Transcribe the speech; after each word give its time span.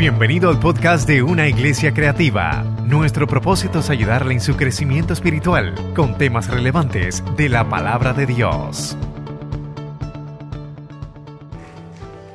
Bienvenido 0.00 0.48
al 0.48 0.58
podcast 0.58 1.06
de 1.06 1.22
Una 1.22 1.46
Iglesia 1.46 1.92
Creativa. 1.92 2.62
Nuestro 2.86 3.26
propósito 3.26 3.80
es 3.80 3.90
ayudarle 3.90 4.32
en 4.32 4.40
su 4.40 4.56
crecimiento 4.56 5.12
espiritual 5.12 5.74
con 5.94 6.16
temas 6.16 6.48
relevantes 6.48 7.22
de 7.36 7.50
la 7.50 7.68
palabra 7.68 8.14
de 8.14 8.24
Dios. 8.24 8.96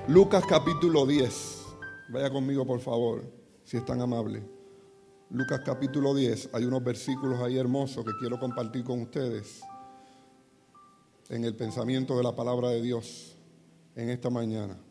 Lucas 0.08 0.44
capítulo 0.48 1.08
10. 1.08 1.66
Vaya 2.10 2.30
conmigo 2.30 2.68
por 2.68 2.82
favor, 2.82 3.24
si 3.64 3.78
es 3.78 3.86
tan 3.86 4.00
amable. 4.00 4.44
Lucas 5.32 5.62
capítulo 5.66 6.14
10. 6.14 6.52
Hay 6.54 6.66
unos 6.66 6.84
versículos 6.84 7.42
ahí 7.42 7.58
hermosos 7.58 8.06
que 8.06 8.12
quiero 8.20 8.40
compartir 8.40 8.84
con 8.84 9.02
ustedes 9.02 9.64
en 11.30 11.44
el 11.44 11.56
pensamiento 11.56 12.16
de 12.16 12.22
la 12.22 12.36
palabra 12.36 12.70
de 12.70 12.84
Dios 12.84 13.36
en 13.96 14.12
esta 14.12 14.30
mañana. 14.30 14.85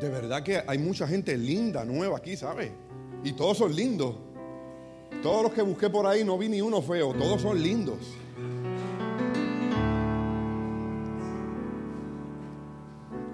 De 0.00 0.10
verdad 0.10 0.42
que 0.42 0.62
hay 0.66 0.78
mucha 0.78 1.08
gente 1.08 1.36
linda, 1.38 1.84
nueva 1.84 2.18
aquí, 2.18 2.36
¿sabes? 2.36 2.70
Y 3.24 3.32
todos 3.32 3.56
son 3.58 3.74
lindos. 3.74 4.14
Todos 5.22 5.42
los 5.42 5.52
que 5.52 5.62
busqué 5.62 5.88
por 5.88 6.06
ahí 6.06 6.22
no 6.22 6.36
vi 6.36 6.48
ni 6.48 6.60
uno 6.60 6.82
feo, 6.82 7.14
todos 7.14 7.40
son 7.40 7.62
lindos. 7.62 7.98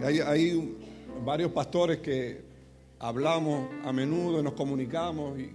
Hay, 0.04 0.76
varios 1.24 1.52
pastores 1.52 1.98
que 1.98 2.44
hablamos 2.98 3.68
a 3.84 3.92
menudo 3.92 4.40
y 4.40 4.42
nos 4.42 4.54
comunicamos 4.54 5.38
y, 5.38 5.54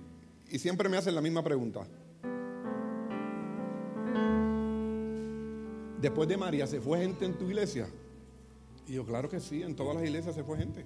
y 0.50 0.60
siempre 0.60 0.88
me 0.88 0.96
hacen 0.96 1.14
la 1.14 1.22
misma 1.22 1.44
pregunta. 1.44 1.86
Después 6.02 6.30
de 6.30 6.38
María, 6.38 6.68
¿se 6.68 6.80
fue 6.80 7.00
gente 7.00 7.26
en 7.26 7.34
tu 7.34 7.46
iglesia? 7.46 7.88
Y 8.88 8.94
yo, 8.94 9.06
claro 9.06 9.30
que 9.30 9.40
sí, 9.40 9.64
en 9.64 9.76
todas 9.76 9.96
las 9.96 10.04
iglesias 10.04 10.34
se 10.34 10.44
fue 10.44 10.58
gente. 10.58 10.86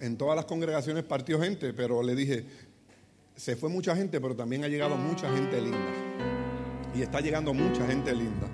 En 0.00 0.16
todas 0.16 0.36
las 0.36 0.44
congregaciones 0.44 1.02
partió 1.02 1.40
gente, 1.40 1.72
pero 1.74 2.02
le 2.02 2.14
dije, 2.14 2.46
se 3.34 3.56
fue 3.56 3.68
mucha 3.68 3.96
gente, 3.96 4.20
pero 4.20 4.36
también 4.36 4.62
ha 4.64 4.68
llegado 4.68 4.96
mucha 4.96 5.32
gente 5.34 5.60
linda. 5.60 5.78
Y 6.94 7.02
está 7.02 7.20
llegando 7.20 7.52
mucha 7.52 7.86
gente 7.86 8.14
linda. 8.14 8.48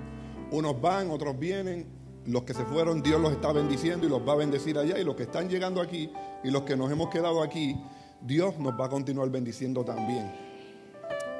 Unos 0.51 0.81
van, 0.81 1.11
otros 1.11 1.37
vienen. 1.37 1.85
Los 2.25 2.43
que 2.43 2.53
se 2.53 2.65
fueron, 2.65 3.01
Dios 3.01 3.19
los 3.19 3.31
está 3.31 3.51
bendiciendo 3.51 4.05
y 4.05 4.09
los 4.09 4.27
va 4.27 4.33
a 4.33 4.37
bendecir 4.37 4.77
allá. 4.77 4.97
Y 4.99 5.03
los 5.03 5.15
que 5.15 5.23
están 5.23 5.49
llegando 5.49 5.81
aquí 5.81 6.11
y 6.43 6.51
los 6.51 6.63
que 6.63 6.75
nos 6.75 6.91
hemos 6.91 7.09
quedado 7.09 7.41
aquí, 7.41 7.75
Dios 8.21 8.57
nos 8.57 8.79
va 8.79 8.85
a 8.85 8.89
continuar 8.89 9.29
bendiciendo 9.29 9.83
también. 9.83 10.31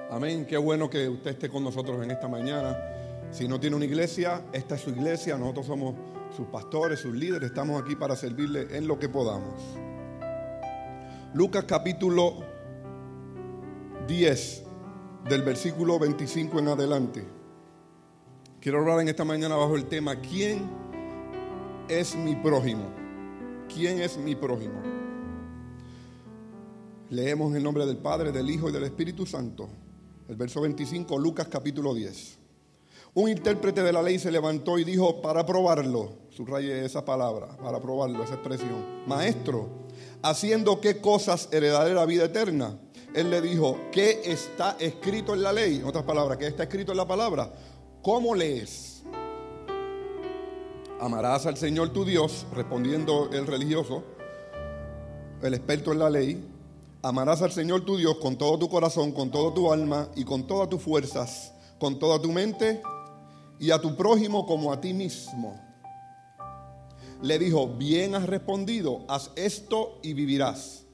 Amén. 0.10 0.46
Qué 0.46 0.58
bueno 0.58 0.90
que 0.90 1.08
usted 1.10 1.32
esté 1.32 1.50
con 1.50 1.64
nosotros 1.64 2.04
en 2.04 2.12
esta 2.12 2.28
mañana. 2.28 2.78
Si 3.32 3.48
no 3.48 3.60
tiene 3.60 3.76
una 3.76 3.86
iglesia, 3.86 4.44
esta 4.54 4.76
es 4.76 4.82
su 4.82 4.90
iglesia. 4.90 5.38
Nosotros 5.38 5.68
somos 5.68 5.96
sus 6.36 6.48
pastores, 6.48 7.00
sus 7.00 7.14
líderes. 7.14 7.50
Estamos 7.50 7.82
aquí 7.82 7.96
para 7.96 8.16
servirle 8.16 8.76
en 8.78 8.88
lo 8.88 9.00
que 9.00 9.10
podamos. 9.10 9.56
Lucas 11.34 11.66
capítulo 11.66 12.40
10, 14.08 14.64
del 15.30 15.44
versículo 15.44 16.00
25 16.00 16.60
en 16.60 16.68
adelante. 16.68 17.28
Quiero 18.60 18.80
hablar 18.80 19.02
en 19.02 19.10
esta 19.10 19.24
mañana 19.24 19.56
bajo 19.56 19.76
el 19.76 19.86
tema, 19.86 20.16
¿quién 20.16 20.70
es 21.88 22.16
mi 22.16 22.36
prójimo? 22.36 22.86
¿Quién 23.74 24.02
es 24.02 24.18
mi 24.18 24.36
prójimo? 24.36 24.82
Leemos 27.10 27.52
en 27.52 27.58
el 27.58 27.64
nombre 27.64 27.86
del 27.86 27.98
Padre, 27.98 28.32
del 28.32 28.50
Hijo 28.50 28.70
y 28.70 28.72
del 28.72 28.84
Espíritu 28.84 29.26
Santo. 29.26 29.70
El 30.28 30.36
verso 30.36 30.62
25, 30.62 31.18
Lucas 31.18 31.48
capítulo 31.48 31.94
10. 31.94 32.39
Un 33.20 33.30
intérprete 33.30 33.84
de 33.84 33.92
la 33.92 34.02
ley 34.02 34.18
se 34.18 34.32
levantó 34.32 34.80
y 34.80 34.86
dijo, 34.86 35.22
para 35.22 35.46
probarlo, 35.46 36.14
subraye 36.30 36.86
esa 36.86 37.04
palabra, 37.04 37.50
para 37.58 37.82
probarlo, 37.82 38.24
esa 38.24 38.36
expresión, 38.36 39.04
maestro, 39.08 39.68
haciendo 40.24 40.80
qué 40.80 41.02
cosas 41.02 41.50
heredaré 41.52 41.94
la 41.94 42.06
vida 42.06 42.24
eterna. 42.24 42.80
Él 43.14 43.30
le 43.30 43.42
dijo, 43.42 43.78
¿qué 43.92 44.22
está 44.24 44.78
escrito 44.80 45.34
en 45.34 45.44
la 45.44 45.52
ley? 45.52 45.80
En 45.80 45.86
otras 45.86 46.06
palabras, 46.06 46.38
¿qué 46.38 46.48
está 46.48 46.64
escrito 46.64 46.94
en 46.94 46.98
la 46.98 47.06
palabra? 47.06 47.52
¿Cómo 48.02 48.34
lees? 48.34 49.04
Amarás 51.02 51.46
al 51.46 51.58
Señor 51.58 51.90
tu 51.90 52.06
Dios, 52.06 52.46
respondiendo 52.56 53.32
el 53.34 53.48
religioso, 53.48 54.02
el 55.42 55.54
experto 55.56 55.92
en 55.92 56.00
la 56.00 56.10
ley. 56.10 56.42
Amarás 57.02 57.42
al 57.42 57.52
Señor 57.52 57.84
tu 57.84 57.98
Dios 57.98 58.16
con 58.20 58.38
todo 58.38 58.58
tu 58.58 58.70
corazón, 58.70 59.12
con 59.12 59.30
toda 59.30 59.54
tu 59.54 59.74
alma 59.74 60.08
y 60.16 60.24
con 60.24 60.48
todas 60.48 60.70
tus 60.70 60.82
fuerzas, 60.82 61.54
con 61.80 62.00
toda 62.00 62.22
tu 62.22 62.32
mente 62.32 62.82
y 63.60 63.72
a 63.72 63.80
tu 63.80 63.96
prójimo 63.96 64.46
como 64.46 64.72
a 64.72 64.80
ti 64.80 64.94
mismo. 64.94 65.60
Le 67.22 67.38
dijo, 67.38 67.68
bien 67.68 68.16
has 68.16 68.26
respondido, 68.26 69.04
haz 69.08 69.32
esto 69.36 70.00
y 70.02 70.14
vivirás. 70.14 70.86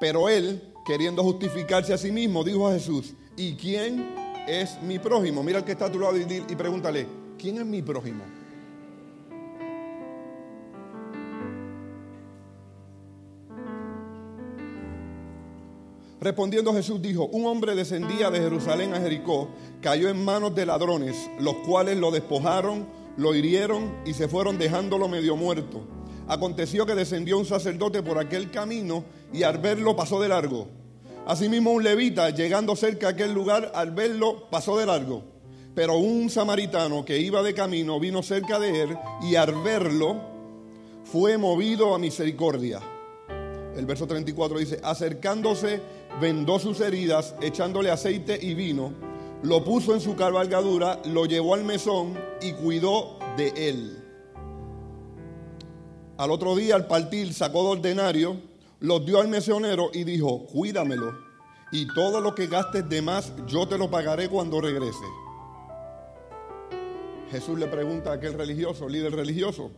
Pero 0.00 0.28
él, 0.28 0.72
queriendo 0.86 1.22
justificarse 1.22 1.92
a 1.92 1.98
sí 1.98 2.10
mismo, 2.10 2.42
dijo 2.42 2.66
a 2.66 2.72
Jesús, 2.72 3.14
¿y 3.36 3.54
quién 3.54 4.14
es 4.48 4.80
mi 4.82 4.98
prójimo? 4.98 5.42
Mira 5.42 5.58
al 5.58 5.64
que 5.64 5.72
está 5.72 5.86
a 5.86 5.92
tu 5.92 6.00
lado 6.00 6.16
y, 6.16 6.22
y 6.22 6.56
pregúntale, 6.56 7.06
¿quién 7.38 7.58
es 7.58 7.66
mi 7.66 7.82
prójimo? 7.82 8.41
Respondiendo 16.22 16.72
Jesús 16.72 17.02
dijo, 17.02 17.26
un 17.32 17.46
hombre 17.46 17.74
descendía 17.74 18.30
de 18.30 18.38
Jerusalén 18.38 18.94
a 18.94 19.00
Jericó, 19.00 19.48
cayó 19.80 20.08
en 20.08 20.24
manos 20.24 20.54
de 20.54 20.64
ladrones, 20.64 21.28
los 21.40 21.54
cuales 21.66 21.96
lo 21.96 22.12
despojaron, 22.12 22.86
lo 23.16 23.34
hirieron 23.34 23.92
y 24.06 24.14
se 24.14 24.28
fueron 24.28 24.56
dejándolo 24.56 25.08
medio 25.08 25.34
muerto. 25.34 25.82
Aconteció 26.28 26.86
que 26.86 26.94
descendió 26.94 27.38
un 27.38 27.44
sacerdote 27.44 28.04
por 28.04 28.20
aquel 28.20 28.52
camino 28.52 29.02
y 29.32 29.42
al 29.42 29.58
verlo 29.58 29.96
pasó 29.96 30.20
de 30.20 30.28
largo. 30.28 30.68
Asimismo 31.26 31.72
un 31.72 31.82
levita, 31.82 32.30
llegando 32.30 32.76
cerca 32.76 33.08
a 33.08 33.10
aquel 33.10 33.34
lugar, 33.34 33.72
al 33.74 33.90
verlo 33.90 34.48
pasó 34.48 34.78
de 34.78 34.86
largo. 34.86 35.24
Pero 35.74 35.96
un 35.96 36.30
samaritano 36.30 37.04
que 37.04 37.18
iba 37.18 37.42
de 37.42 37.52
camino 37.52 37.98
vino 37.98 38.22
cerca 38.22 38.60
de 38.60 38.82
él 38.82 38.96
y 39.22 39.34
al 39.34 39.60
verlo 39.60 40.20
fue 41.02 41.36
movido 41.36 41.96
a 41.96 41.98
misericordia. 41.98 42.78
El 43.76 43.86
verso 43.86 44.06
34 44.06 44.58
dice, 44.58 44.80
acercándose, 44.82 45.80
vendó 46.20 46.58
sus 46.58 46.80
heridas, 46.80 47.34
echándole 47.40 47.90
aceite 47.90 48.38
y 48.40 48.54
vino, 48.54 48.92
lo 49.42 49.64
puso 49.64 49.94
en 49.94 50.00
su 50.00 50.14
cabalgadura, 50.14 51.00
lo 51.06 51.26
llevó 51.26 51.54
al 51.54 51.64
mesón 51.64 52.18
y 52.40 52.52
cuidó 52.52 53.18
de 53.36 53.48
él. 53.56 53.98
Al 56.18 56.30
otro 56.30 56.54
día, 56.54 56.74
al 56.76 56.86
partir, 56.86 57.32
sacó 57.32 57.62
dos 57.62 57.82
denarios, 57.82 58.36
los 58.80 59.04
dio 59.06 59.20
al 59.20 59.28
mesonero 59.28 59.90
y 59.92 60.04
dijo, 60.04 60.46
cuídamelo, 60.46 61.12
y 61.72 61.86
todo 61.94 62.20
lo 62.20 62.34
que 62.34 62.46
gastes 62.46 62.86
de 62.88 63.00
más, 63.00 63.32
yo 63.46 63.66
te 63.66 63.78
lo 63.78 63.90
pagaré 63.90 64.28
cuando 64.28 64.60
regrese. 64.60 65.04
Jesús 67.30 67.58
le 67.58 67.66
pregunta 67.66 68.10
a 68.10 68.14
aquel 68.14 68.34
religioso, 68.34 68.88
líder 68.88 69.14
religioso, 69.14 69.70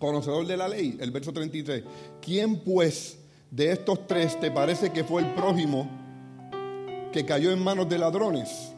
conocedor 0.00 0.46
de 0.46 0.56
la 0.56 0.66
ley, 0.66 0.96
el 0.98 1.12
verso 1.12 1.32
33, 1.32 1.84
¿quién 2.20 2.64
pues 2.64 3.18
de 3.50 3.70
estos 3.70 4.06
tres 4.08 4.40
te 4.40 4.50
parece 4.50 4.90
que 4.90 5.04
fue 5.04 5.22
el 5.22 5.34
prójimo 5.34 5.88
que 7.12 7.24
cayó 7.24 7.52
en 7.52 7.62
manos 7.62 7.88
de 7.88 7.98
ladrones? 7.98 8.72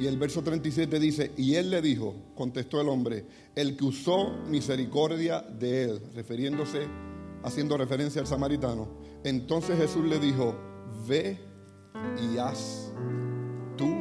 Y 0.00 0.06
el 0.06 0.18
verso 0.18 0.42
37 0.42 0.98
dice, 0.98 1.30
y 1.36 1.54
él 1.54 1.70
le 1.70 1.80
dijo, 1.80 2.14
contestó 2.34 2.80
el 2.80 2.88
hombre, 2.88 3.24
el 3.54 3.76
que 3.76 3.84
usó 3.84 4.30
misericordia 4.48 5.42
de 5.42 5.84
él, 5.84 6.02
refiriéndose, 6.14 6.88
haciendo 7.42 7.76
referencia 7.76 8.20
al 8.20 8.26
samaritano. 8.26 8.88
Entonces 9.24 9.76
Jesús 9.76 10.06
le 10.06 10.18
dijo, 10.18 10.58
ve 11.06 11.38
y 12.18 12.38
haz 12.38 12.92
tú 13.76 13.94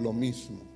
lo 0.00 0.12
mismo. 0.12 0.67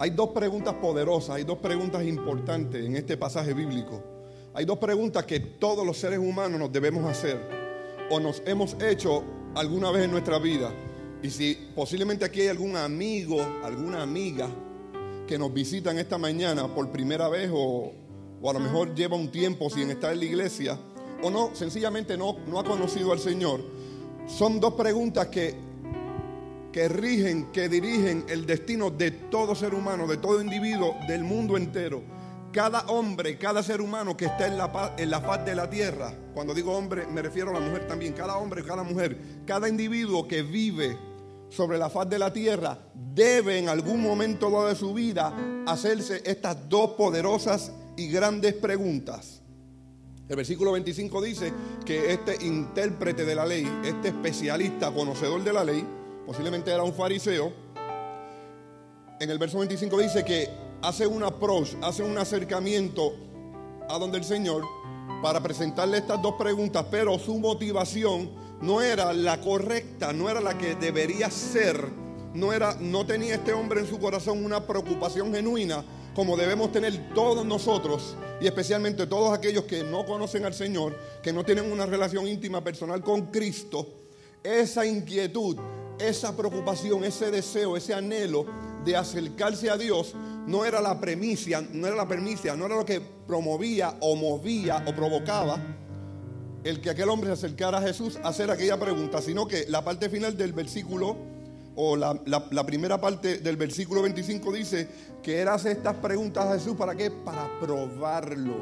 Hay 0.00 0.08
dos 0.08 0.30
preguntas 0.30 0.72
poderosas, 0.76 1.36
hay 1.36 1.44
dos 1.44 1.58
preguntas 1.58 2.02
importantes 2.06 2.82
en 2.82 2.96
este 2.96 3.18
pasaje 3.18 3.52
bíblico. 3.52 4.02
Hay 4.54 4.64
dos 4.64 4.78
preguntas 4.78 5.26
que 5.26 5.40
todos 5.40 5.84
los 5.86 5.98
seres 5.98 6.18
humanos 6.18 6.58
nos 6.58 6.72
debemos 6.72 7.04
hacer 7.04 7.38
o 8.08 8.18
nos 8.18 8.42
hemos 8.46 8.74
hecho 8.82 9.22
alguna 9.54 9.90
vez 9.90 10.04
en 10.04 10.12
nuestra 10.12 10.38
vida. 10.38 10.72
Y 11.22 11.28
si 11.28 11.54
posiblemente 11.74 12.24
aquí 12.24 12.40
hay 12.40 12.48
algún 12.48 12.76
amigo, 12.76 13.42
alguna 13.62 14.00
amiga 14.00 14.48
que 15.26 15.38
nos 15.38 15.52
visitan 15.52 15.98
esta 15.98 16.16
mañana 16.16 16.66
por 16.74 16.90
primera 16.90 17.28
vez 17.28 17.50
o, 17.52 17.92
o, 18.40 18.50
a 18.50 18.54
lo 18.54 18.58
mejor 18.58 18.94
lleva 18.94 19.18
un 19.18 19.30
tiempo 19.30 19.68
sin 19.68 19.90
estar 19.90 20.14
en 20.14 20.20
la 20.20 20.24
iglesia 20.24 20.78
o 21.22 21.30
no, 21.30 21.54
sencillamente 21.54 22.16
no, 22.16 22.38
no 22.46 22.58
ha 22.58 22.64
conocido 22.64 23.12
al 23.12 23.18
Señor, 23.18 23.60
son 24.26 24.60
dos 24.60 24.72
preguntas 24.72 25.26
que, 25.26 25.54
que 26.72 26.88
rigen, 26.88 27.50
que 27.52 27.68
dirigen 27.68 28.24
el 28.28 28.46
destino 28.46 28.90
de 28.90 29.10
todo 29.10 29.54
ser 29.54 29.74
humano, 29.74 30.06
de 30.06 30.16
todo 30.16 30.40
individuo, 30.40 30.96
del 31.08 31.24
mundo 31.24 31.56
entero. 31.56 32.02
Cada 32.52 32.80
hombre, 32.86 33.38
cada 33.38 33.62
ser 33.62 33.80
humano 33.80 34.16
que 34.16 34.24
está 34.26 34.46
en 34.46 34.58
la, 34.58 34.94
en 34.98 35.10
la 35.10 35.20
faz 35.20 35.44
de 35.44 35.54
la 35.54 35.70
tierra, 35.70 36.12
cuando 36.34 36.52
digo 36.52 36.76
hombre 36.76 37.06
me 37.06 37.22
refiero 37.22 37.50
a 37.50 37.54
la 37.54 37.60
mujer 37.60 37.86
también, 37.86 38.12
cada 38.12 38.36
hombre, 38.38 38.64
cada 38.64 38.82
mujer, 38.82 39.16
cada 39.46 39.68
individuo 39.68 40.26
que 40.26 40.42
vive 40.42 40.96
sobre 41.48 41.78
la 41.78 41.90
faz 41.90 42.08
de 42.08 42.18
la 42.18 42.32
tierra 42.32 42.78
debe 42.94 43.58
en 43.58 43.68
algún 43.68 44.02
momento 44.02 44.66
de 44.66 44.74
su 44.74 44.94
vida 44.94 45.34
hacerse 45.66 46.22
estas 46.24 46.68
dos 46.68 46.90
poderosas 46.92 47.72
y 47.96 48.08
grandes 48.08 48.54
preguntas. 48.54 49.42
El 50.28 50.36
versículo 50.36 50.72
25 50.72 51.22
dice 51.22 51.52
que 51.84 52.12
este 52.12 52.44
intérprete 52.44 53.24
de 53.24 53.34
la 53.34 53.44
ley, 53.44 53.68
este 53.84 54.08
especialista, 54.08 54.92
conocedor 54.92 55.42
de 55.42 55.52
la 55.52 55.64
ley, 55.64 55.84
posiblemente 56.26 56.70
era 56.70 56.82
un 56.82 56.94
fariseo, 56.94 57.52
en 59.20 59.30
el 59.30 59.38
verso 59.38 59.58
25 59.58 59.98
dice 59.98 60.24
que 60.24 60.48
hace 60.82 61.06
un 61.06 61.22
approach, 61.22 61.74
hace 61.82 62.02
un 62.02 62.16
acercamiento 62.16 63.14
a 63.88 63.98
donde 63.98 64.18
el 64.18 64.24
Señor 64.24 64.64
para 65.22 65.42
presentarle 65.42 65.98
estas 65.98 66.22
dos 66.22 66.34
preguntas, 66.36 66.86
pero 66.90 67.18
su 67.18 67.38
motivación 67.38 68.30
no 68.62 68.80
era 68.80 69.12
la 69.12 69.40
correcta, 69.40 70.12
no 70.12 70.30
era 70.30 70.40
la 70.40 70.56
que 70.56 70.74
debería 70.74 71.30
ser, 71.30 71.88
no 72.32 72.52
era 72.52 72.76
no 72.80 73.04
tenía 73.04 73.34
este 73.34 73.52
hombre 73.52 73.80
en 73.80 73.86
su 73.86 73.98
corazón 73.98 74.44
una 74.44 74.66
preocupación 74.66 75.32
genuina 75.34 75.84
como 76.14 76.36
debemos 76.36 76.72
tener 76.72 77.14
todos 77.14 77.44
nosotros 77.46 78.16
y 78.40 78.46
especialmente 78.46 79.06
todos 79.06 79.32
aquellos 79.32 79.64
que 79.64 79.84
no 79.84 80.04
conocen 80.04 80.44
al 80.44 80.54
Señor, 80.54 80.96
que 81.22 81.32
no 81.32 81.44
tienen 81.44 81.70
una 81.70 81.86
relación 81.86 82.26
íntima 82.26 82.62
personal 82.64 83.02
con 83.02 83.26
Cristo, 83.26 83.86
esa 84.42 84.84
inquietud, 84.86 85.56
esa 86.00 86.36
preocupación, 86.36 87.04
ese 87.04 87.30
deseo, 87.30 87.76
ese 87.76 87.94
anhelo 87.94 88.46
de 88.84 88.96
acercarse 88.96 89.70
a 89.70 89.76
Dios 89.76 90.14
no 90.46 90.64
era 90.64 90.80
la 90.80 91.00
premisa, 91.00 91.62
no 91.72 91.86
era 91.86 91.96
la 91.96 92.08
premisa, 92.08 92.56
no 92.56 92.66
era 92.66 92.76
lo 92.76 92.84
que 92.84 93.00
promovía 93.00 93.96
o 94.00 94.16
movía 94.16 94.82
o 94.86 94.94
provocaba 94.94 95.60
el 96.64 96.80
que 96.80 96.90
aquel 96.90 97.08
hombre 97.08 97.28
se 97.28 97.34
acercara 97.34 97.78
a 97.78 97.82
Jesús 97.82 98.18
a 98.22 98.28
hacer 98.28 98.50
aquella 98.50 98.78
pregunta, 98.78 99.22
sino 99.22 99.46
que 99.46 99.64
la 99.68 99.82
parte 99.84 100.08
final 100.08 100.36
del 100.36 100.52
versículo 100.52 101.16
o 101.76 101.96
la, 101.96 102.66
primera 102.66 103.00
parte 103.00 103.38
del 103.38 103.56
versículo 103.56 104.02
25 104.02 104.52
dice 104.52 104.88
que 105.22 105.40
él 105.40 105.48
hace 105.48 105.72
estas 105.72 105.96
preguntas 105.96 106.46
a 106.46 106.54
Jesús 106.54 106.76
para 106.76 106.94
qué? 106.94 107.10
Para 107.10 107.48
probarlo. 107.60 108.56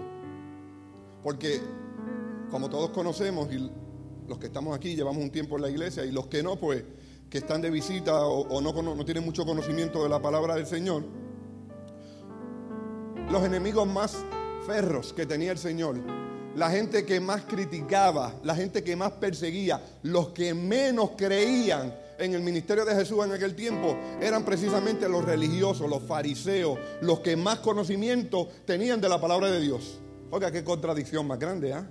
Porque 1.23 1.61
como 2.51 2.71
todos 2.71 2.91
conocemos 2.91 3.53
y 3.53 3.71
los 4.29 4.39
que 4.39 4.47
estamos 4.47 4.77
aquí 4.77 4.95
llevamos 4.95 5.23
un 5.23 5.31
tiempo 5.31 5.57
en 5.57 5.63
la 5.63 5.71
iglesia 5.71 6.05
y 6.05 6.13
los 6.13 6.29
que 6.29 6.43
no, 6.43 6.57
pues 6.57 6.85
que 7.31 7.39
están 7.39 7.61
de 7.61 7.71
visita 7.71 8.27
o, 8.27 8.61
no, 8.61 8.73
no 8.73 9.05
tienen 9.05 9.25
mucho 9.25 9.45
conocimiento 9.45 10.03
de 10.03 10.09
la 10.09 10.21
palabra 10.21 10.55
del 10.55 10.67
Señor, 10.67 11.05
los 13.31 13.45
enemigos 13.45 13.87
más 13.87 14.17
ferros 14.67 15.13
que 15.13 15.27
tenía 15.27 15.53
el 15.53 15.59
Señor, 15.59 15.97
la 16.57 16.71
gente 16.71 17.05
que 17.05 17.21
más 17.21 17.43
criticaba, 17.43 18.35
la 18.43 18.55
gente 18.55 18.83
que 18.83 18.97
más 18.97 19.13
perseguía, 19.13 19.81
los 20.03 20.31
que 20.31 20.55
menos 20.55 21.11
creían 21.17 21.95
en 22.19 22.35
el 22.35 22.43
ministerio 22.43 22.85
de 22.85 22.95
Jesús 22.95 23.25
en 23.25 23.33
aquel 23.33 23.55
tiempo 23.55 23.97
eran 24.21 24.45
precisamente 24.45 25.09
los 25.09 25.25
religiosos, 25.25 25.89
los 25.89 26.03
fariseos, 26.03 26.79
los 27.01 27.21
que 27.21 27.37
más 27.37 27.61
conocimiento 27.61 28.49
tenían 28.65 29.01
de 29.01 29.09
la 29.09 29.21
palabra 29.21 29.51
de 29.51 29.61
Dios. 29.61 30.01
Oiga, 30.31 30.51
qué 30.51 30.65
contradicción 30.65 31.27
más 31.27 31.39
grande, 31.39 31.73
¿ah? 31.73 31.89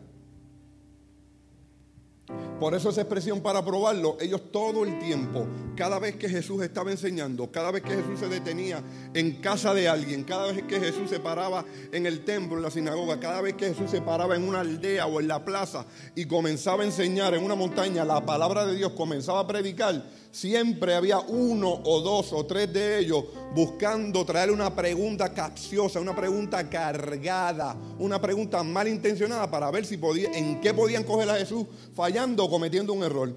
Por 2.59 2.73
eso 2.73 2.89
esa 2.89 3.01
expresión 3.01 3.41
para 3.41 3.63
probarlo, 3.63 4.17
ellos 4.19 4.51
todo 4.51 4.83
el 4.83 4.97
tiempo, 4.97 5.47
cada 5.75 5.99
vez 5.99 6.15
que 6.15 6.27
Jesús 6.27 6.63
estaba 6.63 6.89
enseñando, 6.89 7.51
cada 7.51 7.69
vez 7.69 7.83
que 7.83 7.95
Jesús 7.95 8.19
se 8.19 8.27
detenía 8.27 8.83
en 9.13 9.41
casa 9.41 9.75
de 9.75 9.87
alguien, 9.87 10.23
cada 10.23 10.51
vez 10.51 10.63
que 10.63 10.79
Jesús 10.79 11.09
se 11.09 11.19
paraba 11.19 11.65
en 11.91 12.07
el 12.07 12.25
templo, 12.25 12.57
en 12.57 12.63
la 12.63 12.71
sinagoga, 12.71 13.19
cada 13.19 13.41
vez 13.41 13.53
que 13.53 13.67
Jesús 13.67 13.91
se 13.91 14.01
paraba 14.01 14.35
en 14.35 14.47
una 14.47 14.61
aldea 14.61 15.05
o 15.05 15.19
en 15.19 15.27
la 15.27 15.45
plaza 15.45 15.85
y 16.15 16.25
comenzaba 16.25 16.81
a 16.81 16.87
enseñar 16.87 17.35
en 17.35 17.43
una 17.43 17.53
montaña 17.53 18.03
la 18.03 18.25
palabra 18.25 18.65
de 18.65 18.75
Dios, 18.75 18.93
comenzaba 18.93 19.41
a 19.41 19.47
predicar, 19.47 20.03
siempre 20.37 20.93
había 20.93 21.19
uno 21.19 21.81
o 21.83 21.99
dos 22.01 22.31
o 22.31 22.45
tres 22.45 22.71
de 22.71 22.99
ellos 22.99 23.25
buscando 23.55 24.23
traer 24.23 24.51
una 24.51 24.75
pregunta 24.75 25.33
capciosa, 25.33 25.99
una 25.99 26.15
pregunta 26.15 26.69
cargada, 26.69 27.75
una 27.97 28.21
pregunta 28.21 28.61
malintencionada 28.61 29.49
para 29.49 29.71
ver 29.71 29.83
si 29.85 29.97
podía, 29.97 30.31
en 30.31 30.61
qué 30.61 30.75
podían 30.75 31.03
coger 31.03 31.27
a 31.31 31.35
Jesús 31.37 31.65
fallando 31.95 32.45
o 32.45 32.49
cometiendo 32.51 32.93
un 32.93 33.03
error. 33.03 33.35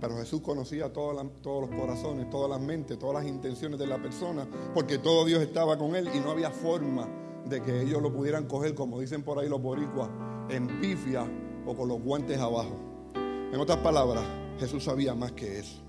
Pero 0.00 0.18
Jesús 0.18 0.42
conocía 0.42 0.92
todos 0.92 1.16
los 1.16 1.80
corazones, 1.80 2.28
todas 2.28 2.50
las 2.50 2.60
mentes, 2.60 2.98
todas 2.98 3.22
las 3.22 3.32
intenciones 3.32 3.78
de 3.78 3.86
la 3.86 4.02
persona, 4.02 4.46
porque 4.74 4.98
todo 4.98 5.24
Dios 5.24 5.40
estaba 5.40 5.78
con 5.78 5.96
él 5.96 6.10
y 6.14 6.20
no 6.20 6.32
había 6.32 6.50
forma 6.50 7.08
de 7.46 7.62
que 7.62 7.80
ellos 7.80 8.02
lo 8.02 8.12
pudieran 8.12 8.46
coger, 8.46 8.74
como 8.74 9.00
dicen 9.00 9.22
por 9.22 9.38
ahí 9.38 9.48
los 9.48 9.62
boricuas, 9.62 10.10
en 10.50 10.78
pifia 10.78 11.24
o 11.64 11.74
con 11.74 11.88
los 11.88 12.02
guantes 12.02 12.38
abajo. 12.38 12.76
En 13.14 13.60
otras 13.60 13.78
palabras, 13.78 14.24
Jesús 14.58 14.84
sabía 14.84 15.14
más 15.14 15.32
que 15.32 15.58
eso. 15.58 15.80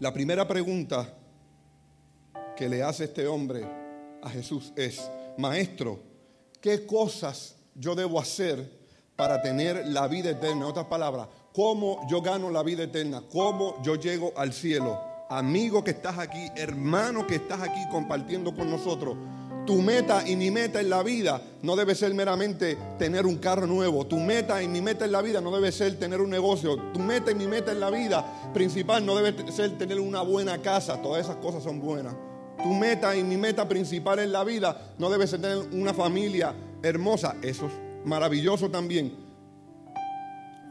La 0.00 0.12
primera 0.12 0.46
pregunta 0.46 1.08
que 2.56 2.68
le 2.68 2.82
hace 2.82 3.04
este 3.04 3.26
hombre 3.26 3.64
a 4.22 4.28
Jesús 4.28 4.72
es, 4.76 5.10
Maestro, 5.38 6.00
¿qué 6.60 6.86
cosas 6.86 7.56
yo 7.74 7.94
debo 7.94 8.20
hacer 8.20 8.84
para 9.16 9.40
tener 9.42 9.86
la 9.88 10.08
vida 10.08 10.30
eterna? 10.30 10.56
En 10.56 10.70
otras 10.70 10.86
palabras, 10.86 11.28
¿cómo 11.52 12.06
yo 12.08 12.20
gano 12.22 12.50
la 12.50 12.62
vida 12.62 12.84
eterna? 12.84 13.22
¿Cómo 13.30 13.80
yo 13.82 13.96
llego 13.96 14.32
al 14.36 14.52
cielo? 14.52 15.00
Amigo 15.28 15.82
que 15.82 15.92
estás 15.92 16.18
aquí, 16.18 16.48
hermano 16.56 17.26
que 17.26 17.36
estás 17.36 17.62
aquí 17.62 17.80
compartiendo 17.90 18.54
con 18.54 18.70
nosotros, 18.70 19.16
tu 19.66 19.80
meta 19.80 20.28
y 20.28 20.36
mi 20.36 20.50
meta 20.50 20.80
en 20.80 20.90
la 20.90 21.02
vida 21.02 21.40
no 21.62 21.76
debe 21.76 21.94
ser 21.94 22.12
meramente 22.14 22.76
tener 22.98 23.26
un 23.26 23.36
carro 23.36 23.66
nuevo. 23.66 24.06
Tu 24.06 24.18
meta 24.18 24.62
y 24.62 24.68
mi 24.68 24.80
meta 24.80 25.04
en 25.04 25.12
la 25.12 25.22
vida 25.22 25.40
no 25.40 25.50
debe 25.54 25.72
ser 25.72 25.98
tener 25.98 26.20
un 26.20 26.30
negocio. 26.30 26.76
Tu 26.92 27.00
meta 27.00 27.30
y 27.30 27.34
mi 27.34 27.46
meta 27.46 27.72
en 27.72 27.80
la 27.80 27.90
vida 27.90 28.52
principal 28.52 29.04
no 29.04 29.16
debe 29.16 29.50
ser 29.52 29.76
tener 29.78 30.00
una 30.00 30.22
buena 30.22 30.60
casa. 30.60 31.00
Todas 31.00 31.24
esas 31.24 31.36
cosas 31.36 31.62
son 31.62 31.80
buenas. 31.80 32.14
Tu 32.62 32.72
meta 32.72 33.16
y 33.16 33.24
mi 33.24 33.36
meta 33.36 33.68
principal 33.68 34.18
en 34.18 34.32
la 34.32 34.44
vida 34.44 34.94
no 34.98 35.10
debe 35.10 35.26
ser 35.26 35.40
tener 35.40 35.58
una 35.72 35.94
familia 35.94 36.54
hermosa. 36.82 37.36
Eso 37.42 37.66
es 37.66 37.72
maravilloso 38.04 38.70
también. 38.70 39.14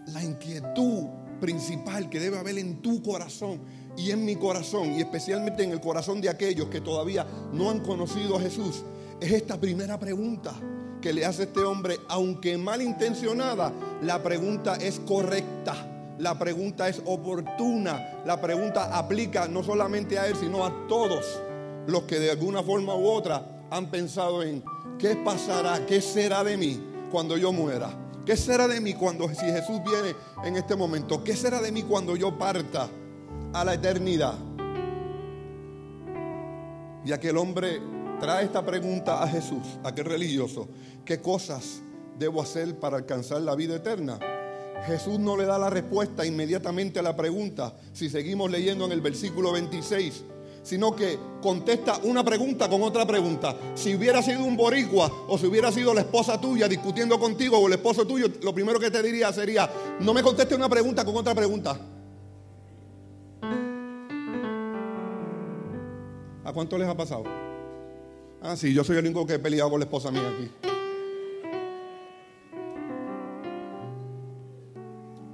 La 0.07 0.23
inquietud 0.23 1.07
principal 1.39 2.09
que 2.09 2.19
debe 2.19 2.37
haber 2.37 2.57
en 2.57 2.81
tu 2.81 3.01
corazón 3.01 3.59
y 3.95 4.11
en 4.11 4.25
mi 4.25 4.35
corazón, 4.35 4.93
y 4.93 5.01
especialmente 5.01 5.63
en 5.63 5.71
el 5.71 5.79
corazón 5.79 6.21
de 6.21 6.29
aquellos 6.29 6.67
que 6.67 6.81
todavía 6.81 7.25
no 7.51 7.69
han 7.69 7.79
conocido 7.81 8.37
a 8.37 8.41
Jesús, 8.41 8.83
es 9.19 9.31
esta 9.31 9.59
primera 9.59 9.99
pregunta 9.99 10.53
que 11.01 11.13
le 11.13 11.25
hace 11.25 11.43
este 11.43 11.59
hombre, 11.59 11.99
aunque 12.07 12.57
malintencionada, 12.57 13.73
la 14.01 14.23
pregunta 14.23 14.75
es 14.75 14.99
correcta. 14.99 15.89
La 16.19 16.39
pregunta 16.39 16.87
es 16.87 17.01
oportuna. 17.05 18.21
La 18.25 18.39
pregunta 18.39 18.97
aplica 18.97 19.47
no 19.47 19.63
solamente 19.63 20.17
a 20.17 20.27
él, 20.27 20.35
sino 20.35 20.65
a 20.65 20.87
todos 20.87 21.41
los 21.87 22.03
que 22.03 22.19
de 22.19 22.31
alguna 22.31 22.63
forma 22.63 22.95
u 22.95 23.05
otra 23.07 23.65
han 23.69 23.91
pensado 23.91 24.43
en 24.43 24.63
qué 24.97 25.17
pasará, 25.17 25.85
qué 25.85 25.99
será 26.01 26.43
de 26.43 26.55
mí 26.55 26.81
cuando 27.11 27.35
yo 27.35 27.51
muera. 27.51 27.89
¿Qué 28.25 28.37
será 28.37 28.69
de 28.69 28.79
mí 28.79 28.93
cuando 28.93 29.27
si 29.27 29.45
Jesús 29.45 29.81
viene 29.83 30.15
en 30.45 30.55
este 30.55 30.77
momento? 30.77 31.23
¿Qué 31.23 31.35
será 31.35 31.61
de 31.61 31.73
mí 31.73 31.83
cuando 31.83 32.15
yo 32.15 32.37
parta? 32.37 32.87
A 33.53 33.63
la 33.63 33.75
eternidad. 33.75 34.33
Y 37.05 37.11
aquel 37.11 37.37
hombre 37.37 37.81
trae 38.19 38.45
esta 38.45 38.65
pregunta 38.65 39.21
a 39.21 39.27
Jesús, 39.27 39.63
aquel 39.83 40.05
religioso, 40.05 40.67
¿qué 41.05 41.19
cosas 41.19 41.81
debo 42.17 42.41
hacer 42.41 42.79
para 42.79 42.97
alcanzar 42.97 43.41
la 43.41 43.55
vida 43.55 43.75
eterna? 43.75 44.19
Jesús 44.85 45.19
no 45.19 45.37
le 45.37 45.45
da 45.45 45.57
la 45.57 45.69
respuesta 45.69 46.25
inmediatamente 46.25 46.99
a 46.99 47.03
la 47.03 47.15
pregunta, 47.15 47.73
si 47.93 48.09
seguimos 48.09 48.49
leyendo 48.49 48.85
en 48.85 48.91
el 48.91 49.01
versículo 49.01 49.51
26, 49.51 50.23
sino 50.63 50.95
que 50.95 51.19
contesta 51.41 51.99
una 52.03 52.23
pregunta 52.23 52.69
con 52.69 52.81
otra 52.83 53.05
pregunta. 53.05 53.55
Si 53.75 53.95
hubiera 53.95 54.21
sido 54.21 54.43
un 54.43 54.57
boricua 54.57 55.11
o 55.27 55.37
si 55.37 55.45
hubiera 55.45 55.71
sido 55.71 55.93
la 55.93 56.01
esposa 56.01 56.39
tuya 56.39 56.67
discutiendo 56.67 57.19
contigo 57.19 57.59
o 57.59 57.67
el 57.67 57.73
esposo 57.73 58.07
tuyo, 58.07 58.27
lo 58.41 58.53
primero 58.53 58.79
que 58.79 58.89
te 58.89 59.03
diría 59.03 59.31
sería, 59.31 59.69
no 59.99 60.13
me 60.13 60.23
conteste 60.23 60.55
una 60.55 60.69
pregunta 60.69 61.05
con 61.05 61.15
otra 61.15 61.35
pregunta. 61.35 61.77
¿A 66.43 66.51
cuánto 66.51 66.77
les 66.77 66.87
ha 66.87 66.95
pasado? 66.95 67.23
Ah, 68.41 68.57
sí, 68.57 68.73
yo 68.73 68.83
soy 68.83 68.97
el 68.97 69.05
único 69.05 69.25
que 69.25 69.35
he 69.35 69.39
peleado 69.39 69.69
con 69.69 69.79
la 69.79 69.85
esposa 69.85 70.11
mía 70.11 70.29
aquí. 70.29 70.51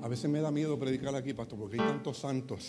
A 0.04 0.08
veces 0.08 0.30
me 0.30 0.40
da 0.40 0.52
miedo 0.52 0.78
predicar 0.78 1.16
aquí, 1.16 1.34
pastor, 1.34 1.58
porque 1.58 1.80
hay 1.80 1.88
tantos 1.88 2.18
santos. 2.20 2.68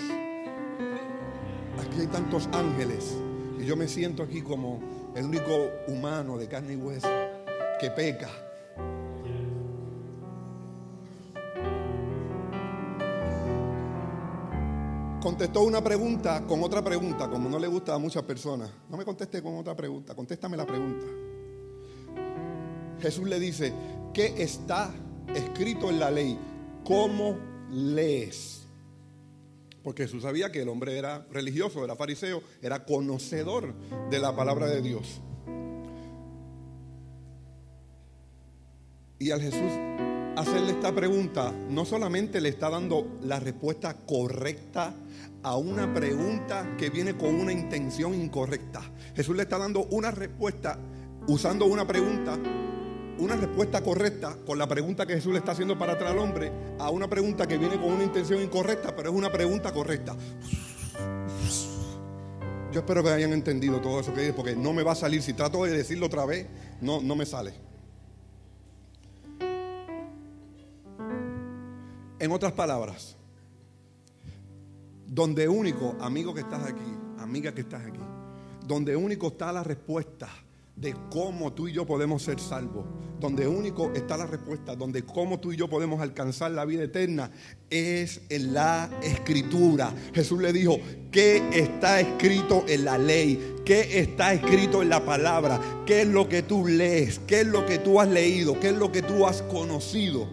Aquí 1.78 2.00
hay 2.00 2.06
tantos 2.06 2.49
ángeles. 2.52 3.16
Y 3.59 3.66
yo 3.66 3.76
me 3.76 3.87
siento 3.87 4.23
aquí 4.23 4.40
como 4.40 4.80
el 5.14 5.26
único 5.26 5.68
humano 5.88 6.38
de 6.38 6.49
carne 6.49 6.73
y 6.73 6.76
hueso 6.76 7.09
que 7.78 7.90
peca. 7.90 8.50
Contestó 15.20 15.62
una 15.62 15.82
pregunta 15.82 16.46
con 16.46 16.62
otra 16.62 16.82
pregunta, 16.82 17.28
como 17.28 17.48
no 17.48 17.58
le 17.58 17.66
gusta 17.66 17.94
a 17.94 17.98
muchas 17.98 18.22
personas. 18.22 18.70
No 18.88 18.96
me 18.96 19.04
conteste 19.04 19.42
con 19.42 19.56
otra 19.56 19.76
pregunta, 19.76 20.14
contéstame 20.14 20.56
la 20.56 20.66
pregunta. 20.66 21.06
Jesús 23.00 23.28
le 23.28 23.38
dice, 23.38 23.72
¿qué 24.12 24.34
está 24.42 24.92
escrito 25.34 25.90
en 25.90 26.00
la 26.00 26.10
ley? 26.10 26.38
¿Cómo 26.84 27.38
lees? 27.70 28.66
Porque 29.82 30.04
Jesús 30.04 30.22
sabía 30.22 30.52
que 30.52 30.62
el 30.62 30.68
hombre 30.68 30.98
era 30.98 31.26
religioso, 31.30 31.84
era 31.84 31.96
fariseo, 31.96 32.42
era 32.60 32.84
conocedor 32.84 33.74
de 34.10 34.18
la 34.18 34.34
palabra 34.34 34.66
de 34.66 34.82
Dios. 34.82 35.20
Y 39.18 39.30
al 39.30 39.40
Jesús 39.40 39.70
hacerle 40.40 40.73
esta 40.73 40.94
pregunta, 40.94 41.52
no 41.68 41.85
solamente 41.85 42.40
le 42.40 42.49
está 42.49 42.70
dando 42.70 43.18
la 43.23 43.38
respuesta 43.38 43.94
correcta 43.94 44.94
a 45.42 45.56
una 45.56 45.92
pregunta 45.92 46.76
que 46.78 46.90
viene 46.90 47.16
con 47.16 47.35
una 47.35 47.52
intención 47.52 48.14
incorrecta. 48.14 48.82
Jesús 49.14 49.37
le 49.37 49.42
está 49.42 49.59
dando 49.59 49.85
una 49.90 50.11
respuesta 50.11 50.78
usando 51.26 51.66
una 51.66 51.87
pregunta, 51.87 52.38
una 53.18 53.37
respuesta 53.37 53.82
correcta 53.82 54.37
con 54.47 54.59
la 54.59 54.66
pregunta 54.66 55.06
que 55.06 55.14
Jesús 55.14 55.32
le 55.32 55.38
está 55.38 55.52
haciendo 55.52 55.78
para 55.78 55.92
atrás 55.92 56.12
al 56.12 56.18
hombre, 56.18 56.50
a 56.78 56.90
una 56.90 57.09
pregunta 57.09 57.47
que 57.47 57.59
viene 57.59 57.78
con 57.78 57.92
una 57.92 58.04
intención 58.04 58.42
incorrecta, 58.42 58.94
pero 58.97 59.11
es 59.11 59.16
una 59.16 59.30
pregunta 59.30 59.73
correcta. 59.73 60.16
Yo 62.73 62.80
espero 62.80 63.02
que 63.02 63.11
hayan 63.11 63.32
entendido 63.32 63.80
todo 63.80 64.00
eso 64.00 64.14
que 64.14 64.20
dije, 64.20 64.32
porque 64.32 64.54
no 64.54 64.73
me 64.73 64.82
va 64.82 64.92
a 64.92 64.97
salir. 64.97 65.23
Si 65.23 65.32
trato 65.32 65.64
de 65.64 65.73
decirlo 65.73 66.06
otra 66.06 66.25
vez, 66.25 66.47
no, 66.80 67.00
no 67.02 67.16
me 67.16 67.26
sale. 67.26 67.69
En 72.20 72.30
otras 72.32 72.52
palabras, 72.52 73.16
donde 75.06 75.48
único, 75.48 75.96
amigo 76.00 76.34
que 76.34 76.42
estás 76.42 76.62
aquí, 76.64 76.94
amiga 77.18 77.54
que 77.54 77.62
estás 77.62 77.82
aquí, 77.82 77.98
donde 78.66 78.94
único 78.94 79.28
está 79.28 79.50
la 79.50 79.64
respuesta 79.64 80.28
de 80.76 80.94
cómo 81.10 81.54
tú 81.54 81.66
y 81.66 81.72
yo 81.72 81.86
podemos 81.86 82.22
ser 82.22 82.38
salvos, 82.38 82.84
donde 83.18 83.48
único 83.48 83.90
está 83.94 84.18
la 84.18 84.26
respuesta, 84.26 84.76
donde 84.76 85.02
cómo 85.02 85.40
tú 85.40 85.52
y 85.52 85.56
yo 85.56 85.68
podemos 85.68 86.02
alcanzar 86.02 86.50
la 86.50 86.66
vida 86.66 86.84
eterna, 86.84 87.30
es 87.70 88.20
en 88.28 88.52
la 88.52 88.90
escritura. 89.02 89.90
Jesús 90.12 90.42
le 90.42 90.52
dijo, 90.52 90.76
¿qué 91.10 91.42
está 91.52 92.00
escrito 92.00 92.64
en 92.68 92.84
la 92.84 92.98
ley? 92.98 93.56
¿Qué 93.64 93.98
está 93.98 94.34
escrito 94.34 94.82
en 94.82 94.90
la 94.90 95.02
palabra? 95.06 95.58
¿Qué 95.86 96.02
es 96.02 96.08
lo 96.08 96.28
que 96.28 96.42
tú 96.42 96.66
lees? 96.66 97.18
¿Qué 97.26 97.40
es 97.40 97.46
lo 97.46 97.64
que 97.64 97.78
tú 97.78 97.98
has 97.98 98.08
leído? 98.08 98.60
¿Qué 98.60 98.68
es 98.68 98.76
lo 98.76 98.92
que 98.92 99.00
tú 99.00 99.26
has 99.26 99.40
conocido? 99.42 100.28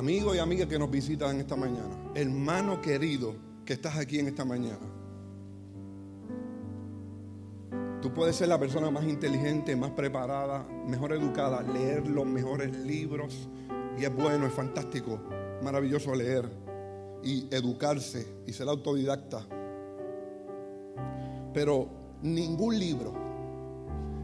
Amigo 0.00 0.34
y 0.34 0.38
amiga 0.38 0.66
que 0.66 0.78
nos 0.78 0.90
visitan 0.90 1.38
esta 1.40 1.56
mañana, 1.56 1.94
hermano 2.14 2.80
querido 2.80 3.34
que 3.66 3.74
estás 3.74 3.98
aquí 3.98 4.18
en 4.18 4.28
esta 4.28 4.46
mañana. 4.46 4.80
Tú 8.00 8.10
puedes 8.14 8.34
ser 8.34 8.48
la 8.48 8.58
persona 8.58 8.90
más 8.90 9.04
inteligente, 9.04 9.76
más 9.76 9.90
preparada, 9.90 10.66
mejor 10.86 11.12
educada, 11.12 11.60
leer 11.60 12.08
los 12.08 12.24
mejores 12.24 12.74
libros. 12.78 13.46
Y 13.98 14.04
es 14.04 14.16
bueno, 14.16 14.46
es 14.46 14.54
fantástico, 14.54 15.20
maravilloso 15.62 16.14
leer 16.14 16.48
y 17.22 17.46
educarse 17.54 18.26
y 18.46 18.54
ser 18.54 18.68
autodidacta. 18.68 19.46
Pero 21.52 21.90
ningún 22.22 22.78
libro, 22.78 23.12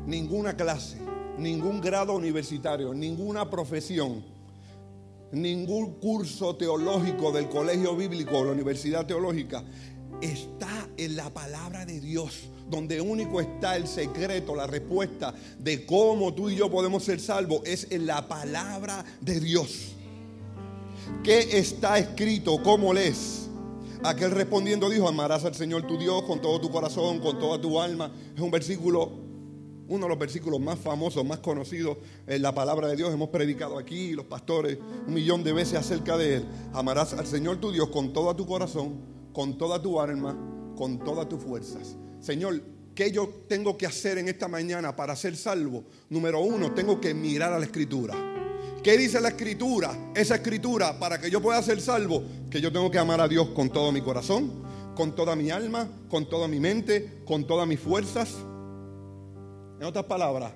ninguna 0.06 0.56
clase, 0.56 0.96
ningún 1.36 1.82
grado 1.82 2.14
universitario, 2.14 2.94
ninguna 2.94 3.50
profesión 3.50 4.35
ningún 5.32 5.94
curso 5.94 6.56
teológico 6.56 7.32
del 7.32 7.48
colegio 7.48 7.96
bíblico 7.96 8.38
o 8.38 8.44
la 8.44 8.52
universidad 8.52 9.06
teológica 9.06 9.64
está 10.20 10.88
en 10.96 11.16
la 11.16 11.30
palabra 11.30 11.84
de 11.84 12.00
Dios, 12.00 12.48
donde 12.68 13.00
único 13.00 13.40
está 13.40 13.76
el 13.76 13.86
secreto, 13.86 14.54
la 14.54 14.66
respuesta 14.66 15.34
de 15.58 15.84
cómo 15.84 16.34
tú 16.34 16.48
y 16.48 16.56
yo 16.56 16.70
podemos 16.70 17.04
ser 17.04 17.20
salvos, 17.20 17.62
es 17.64 17.88
en 17.90 18.06
la 18.06 18.26
palabra 18.26 19.04
de 19.20 19.40
Dios. 19.40 19.92
¿Qué 21.22 21.58
está 21.58 21.98
escrito? 21.98 22.62
¿Cómo 22.62 22.92
lees? 22.92 23.48
Aquel 24.02 24.30
respondiendo 24.30 24.88
dijo, 24.88 25.08
amarás 25.08 25.44
al 25.44 25.54
Señor 25.54 25.86
tu 25.86 25.98
Dios 25.98 26.22
con 26.22 26.40
todo 26.40 26.60
tu 26.60 26.70
corazón, 26.70 27.18
con 27.20 27.38
toda 27.38 27.60
tu 27.60 27.80
alma. 27.80 28.12
Es 28.34 28.40
un 28.40 28.50
versículo 28.50 29.25
uno 29.88 30.04
de 30.04 30.08
los 30.08 30.18
versículos 30.18 30.60
más 30.60 30.78
famosos, 30.78 31.24
más 31.24 31.38
conocidos 31.38 31.98
en 32.26 32.42
la 32.42 32.54
palabra 32.54 32.88
de 32.88 32.96
Dios. 32.96 33.12
Hemos 33.12 33.28
predicado 33.28 33.78
aquí, 33.78 34.12
los 34.12 34.26
pastores, 34.26 34.78
un 35.06 35.14
millón 35.14 35.44
de 35.44 35.52
veces 35.52 35.74
acerca 35.74 36.16
de 36.16 36.36
él. 36.36 36.44
Amarás 36.72 37.12
al 37.12 37.26
Señor 37.26 37.58
tu 37.58 37.70
Dios 37.70 37.88
con 37.88 38.12
todo 38.12 38.34
tu 38.34 38.46
corazón, 38.46 39.00
con 39.32 39.56
toda 39.58 39.80
tu 39.80 40.00
alma, 40.00 40.36
con 40.76 40.98
todas 40.98 41.28
tus 41.28 41.42
fuerzas. 41.42 41.96
Señor, 42.20 42.60
¿qué 42.94 43.12
yo 43.12 43.28
tengo 43.48 43.76
que 43.76 43.86
hacer 43.86 44.18
en 44.18 44.28
esta 44.28 44.48
mañana 44.48 44.96
para 44.96 45.14
ser 45.14 45.36
salvo? 45.36 45.84
Número 46.10 46.40
uno, 46.40 46.72
tengo 46.72 47.00
que 47.00 47.14
mirar 47.14 47.52
a 47.52 47.58
la 47.58 47.64
escritura. 47.64 48.14
¿Qué 48.82 48.96
dice 48.96 49.20
la 49.20 49.28
escritura? 49.28 50.12
Esa 50.14 50.36
escritura, 50.36 50.98
para 50.98 51.20
que 51.20 51.30
yo 51.30 51.40
pueda 51.42 51.60
ser 51.62 51.80
salvo, 51.80 52.22
que 52.50 52.60
yo 52.60 52.72
tengo 52.72 52.90
que 52.90 52.98
amar 52.98 53.20
a 53.20 53.28
Dios 53.28 53.48
con 53.48 53.70
todo 53.70 53.90
mi 53.90 54.00
corazón, 54.00 54.64
con 54.94 55.14
toda 55.14 55.36
mi 55.36 55.50
alma, 55.50 55.88
con 56.08 56.28
toda 56.28 56.48
mi 56.48 56.60
mente, 56.60 57.20
con 57.24 57.46
todas 57.46 57.66
mis 57.66 57.80
fuerzas 57.80 58.36
en 59.78 59.86
otras 59.86 60.04
palabras, 60.06 60.52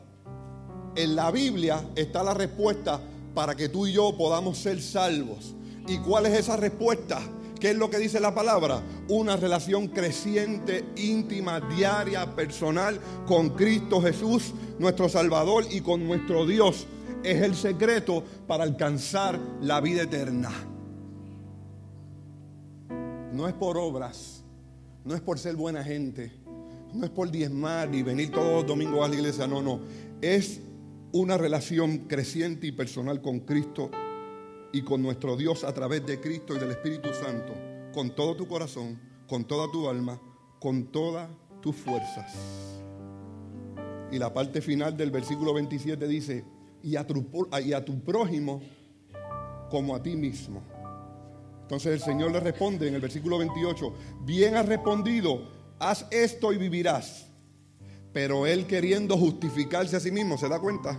en 0.95 1.15
la 1.15 1.31
Biblia 1.31 1.85
está 1.95 2.23
la 2.23 2.35
respuesta 2.35 3.01
para 3.35 3.55
que 3.55 3.69
tú 3.69 3.87
y 3.87 3.93
yo 3.93 4.17
podamos 4.17 4.59
ser 4.59 4.81
salvos. 4.83 5.55
¿Y 5.87 5.99
cuál 5.99 6.27
es 6.27 6.39
esa 6.39 6.57
respuesta? 6.57 7.21
¿Qué 7.61 7.71
es 7.71 7.77
lo 7.77 7.91
que 7.91 7.99
dice 7.99 8.21
la 8.21 8.35
palabra? 8.35 8.83
Una 9.09 9.37
relación 9.37 9.89
creciente, 9.89 10.85
íntima, 10.97 11.61
diaria, 11.61 12.35
personal 12.35 12.99
con 13.27 13.51
Cristo 13.51 14.01
Jesús, 14.01 14.55
nuestro 14.79 15.09
Salvador, 15.09 15.65
y 15.71 15.81
con 15.83 16.07
nuestro 16.07 16.47
Dios. 16.47 16.87
Es 17.23 17.43
el 17.43 17.55
secreto 17.55 18.25
para 18.47 18.65
alcanzar 18.65 19.39
la 19.61 19.81
vida 19.81 20.03
eterna. 20.03 20.51
No 23.33 23.47
es 23.47 23.53
por 23.55 23.77
obras, 23.77 24.43
no 25.05 25.15
es 25.15 25.21
por 25.21 25.39
ser 25.39 25.55
buena 25.55 25.85
gente, 25.85 26.33
no 26.93 27.05
es 27.05 27.11
por 27.11 27.31
diezmar 27.31 27.95
y 27.95 28.03
venir 28.03 28.31
todos 28.31 28.53
los 28.53 28.67
domingos 28.67 29.05
a 29.05 29.09
la 29.09 29.15
iglesia, 29.15 29.47
no, 29.47 29.63
no. 29.63 29.81
Es 30.21 30.61
una 31.13 31.37
relación 31.37 31.99
creciente 32.09 32.67
y 32.67 32.73
personal 32.73 33.21
con 33.21 33.41
Cristo 33.41 33.91
y 34.73 34.83
con 34.83 35.03
nuestro 35.03 35.37
Dios 35.37 35.65
a 35.65 35.75
través 35.75 36.07
de 36.07 36.21
Cristo 36.21 36.55
y 36.55 36.59
del 36.59 36.71
Espíritu 36.71 37.09
Santo, 37.13 37.55
con 37.93 38.15
todo 38.15 38.37
tu 38.37 38.47
corazón, 38.47 38.99
con 39.27 39.45
toda 39.45 39.71
tu 39.71 39.89
alma, 39.89 40.21
con 40.61 40.87
todas 40.93 41.29
tus 41.61 41.77
fuerzas. 41.77 42.81
Y 44.13 44.19
la 44.19 44.33
parte 44.33 44.61
final 44.61 44.97
del 44.97 45.11
versículo 45.11 45.55
27 45.55 46.07
dice, 46.07 46.45
y 46.83 46.97
a 46.97 47.07
tu, 47.07 48.01
prójimo 48.05 48.63
como 49.71 49.95
a 49.95 50.03
ti 50.03 50.17
mismo. 50.17 50.63
Entonces 51.63 51.93
el 51.93 52.01
Señor 52.01 52.33
le 52.33 52.41
responde 52.41 52.89
en 52.89 52.95
el 52.95 53.01
versículo 53.01 53.39
28, 53.39 53.95
bien 54.23 54.57
has 54.57 54.67
respondido 54.67 55.60
haz 55.81 56.07
esto 56.11 56.53
y 56.53 56.59
vivirás. 56.59 57.27
Pero 58.13 58.47
él 58.47 58.67
queriendo 58.67 59.17
justificarse 59.17 59.97
a 59.97 60.01
sí 60.01 60.11
mismo, 60.11 60.37
¿se 60.37 60.49
da 60.49 60.61
cuenta? 60.61 60.99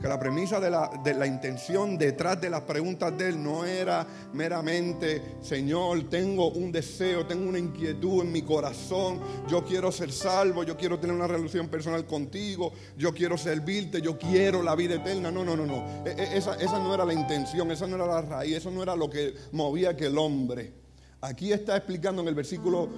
Que 0.00 0.08
la 0.08 0.18
premisa 0.18 0.58
de 0.58 0.68
la, 0.68 0.90
de 1.02 1.14
la, 1.14 1.26
intención 1.28 1.96
detrás 1.96 2.40
de 2.40 2.50
las 2.50 2.62
preguntas 2.62 3.16
de 3.16 3.28
él 3.28 3.42
no 3.42 3.64
era 3.64 4.04
meramente, 4.32 5.36
Señor, 5.40 6.10
tengo 6.10 6.50
un 6.50 6.72
deseo, 6.72 7.24
tengo 7.24 7.48
una 7.48 7.60
inquietud 7.60 8.22
en 8.22 8.32
mi 8.32 8.42
corazón, 8.42 9.20
yo 9.48 9.64
quiero 9.64 9.92
ser 9.92 10.10
salvo, 10.10 10.64
yo 10.64 10.76
quiero 10.76 10.98
tener 10.98 11.14
una 11.14 11.28
relación 11.28 11.68
personal 11.68 12.04
contigo, 12.04 12.72
yo 12.98 13.14
quiero 13.14 13.38
servirte, 13.38 14.02
yo 14.02 14.18
quiero 14.18 14.60
la 14.60 14.74
vida 14.74 14.96
eterna. 14.96 15.30
No, 15.30 15.44
no, 15.44 15.56
no, 15.56 15.64
no. 15.64 16.04
E, 16.04 16.10
e, 16.10 16.36
esa, 16.36 16.56
esa 16.56 16.80
no 16.80 16.92
era 16.92 17.04
la 17.04 17.14
intención, 17.14 17.70
esa 17.70 17.86
no 17.86 17.94
era 17.94 18.06
la 18.06 18.22
raíz, 18.22 18.56
eso 18.56 18.72
no 18.72 18.82
era 18.82 18.96
lo 18.96 19.08
que 19.08 19.34
movía 19.52 19.96
que 19.96 20.06
el 20.06 20.18
hombre. 20.18 20.81
Aquí 21.22 21.52
está 21.52 21.76
explicando 21.76 22.20
en 22.20 22.26
el 22.26 22.34
versículo 22.34 22.88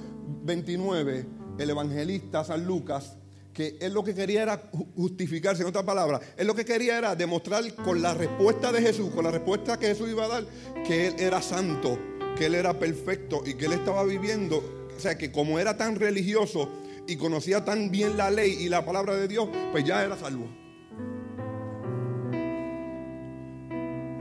29 0.44 1.26
el 1.58 1.70
evangelista 1.70 2.42
San 2.42 2.64
Lucas 2.64 3.18
que 3.52 3.76
él 3.82 3.92
lo 3.92 4.02
que 4.02 4.14
quería 4.14 4.42
era 4.42 4.70
justificarse, 4.96 5.62
en 5.62 5.68
otras 5.68 5.84
palabras, 5.84 6.22
él 6.38 6.46
lo 6.46 6.54
que 6.54 6.64
quería 6.64 6.96
era 6.96 7.14
demostrar 7.14 7.62
con 7.74 8.00
la 8.00 8.14
respuesta 8.14 8.72
de 8.72 8.80
Jesús, 8.80 9.10
con 9.10 9.24
la 9.24 9.30
respuesta 9.30 9.78
que 9.78 9.88
Jesús 9.88 10.08
iba 10.08 10.24
a 10.24 10.28
dar, 10.28 10.44
que 10.86 11.08
él 11.08 11.14
era 11.18 11.42
santo, 11.42 11.98
que 12.36 12.46
él 12.46 12.54
era 12.54 12.78
perfecto 12.78 13.42
y 13.44 13.54
que 13.54 13.66
él 13.66 13.74
estaba 13.74 14.02
viviendo, 14.04 14.56
o 14.96 14.98
sea, 14.98 15.18
que 15.18 15.30
como 15.30 15.58
era 15.58 15.76
tan 15.76 15.94
religioso 15.94 16.70
y 17.06 17.16
conocía 17.16 17.62
tan 17.64 17.90
bien 17.90 18.16
la 18.16 18.30
ley 18.30 18.56
y 18.58 18.70
la 18.70 18.86
palabra 18.86 19.14
de 19.14 19.28
Dios, 19.28 19.48
pues 19.70 19.84
ya 19.84 20.02
era 20.02 20.16
salvo. 20.16 20.48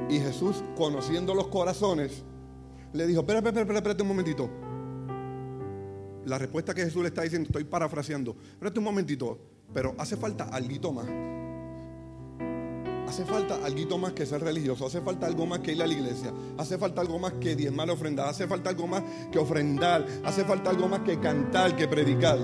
Y 0.09 0.19
Jesús, 0.19 0.61
conociendo 0.75 1.33
los 1.33 1.47
corazones, 1.47 2.23
le 2.93 3.07
dijo, 3.07 3.21
espera, 3.21 3.39
espera, 3.39 3.61
espérate 3.61 4.01
un 4.01 4.07
momentito. 4.07 4.49
La 6.25 6.37
respuesta 6.37 6.73
que 6.73 6.83
Jesús 6.83 7.01
le 7.01 7.09
está 7.09 7.23
diciendo, 7.23 7.47
estoy 7.47 7.65
parafraseando, 7.65 8.35
espérate 8.53 8.79
un 8.79 8.85
momentito, 8.85 9.37
pero 9.73 9.93
hace 9.97 10.15
falta 10.15 10.45
algo 10.45 10.93
más. 10.93 11.07
Hace 13.07 13.25
falta 13.25 13.63
algo 13.63 13.97
más 13.97 14.13
que 14.13 14.25
ser 14.25 14.41
religioso, 14.41 14.85
hace 14.85 15.01
falta 15.01 15.27
algo 15.27 15.45
más 15.45 15.59
que 15.59 15.73
ir 15.73 15.83
a 15.83 15.87
la 15.87 15.93
iglesia, 15.93 16.33
hace 16.57 16.77
falta 16.77 17.01
algo 17.01 17.19
más 17.19 17.33
que 17.33 17.55
diezmar 17.55 17.89
ofrendar, 17.89 18.27
hace 18.27 18.47
falta 18.47 18.69
algo 18.69 18.87
más 18.87 19.03
que 19.31 19.37
ofrendar, 19.37 20.07
hace 20.23 20.43
falta 20.45 20.69
algo 20.69 20.87
más 20.87 21.01
que 21.01 21.19
cantar, 21.19 21.75
que 21.75 21.87
predicar. 21.87 22.39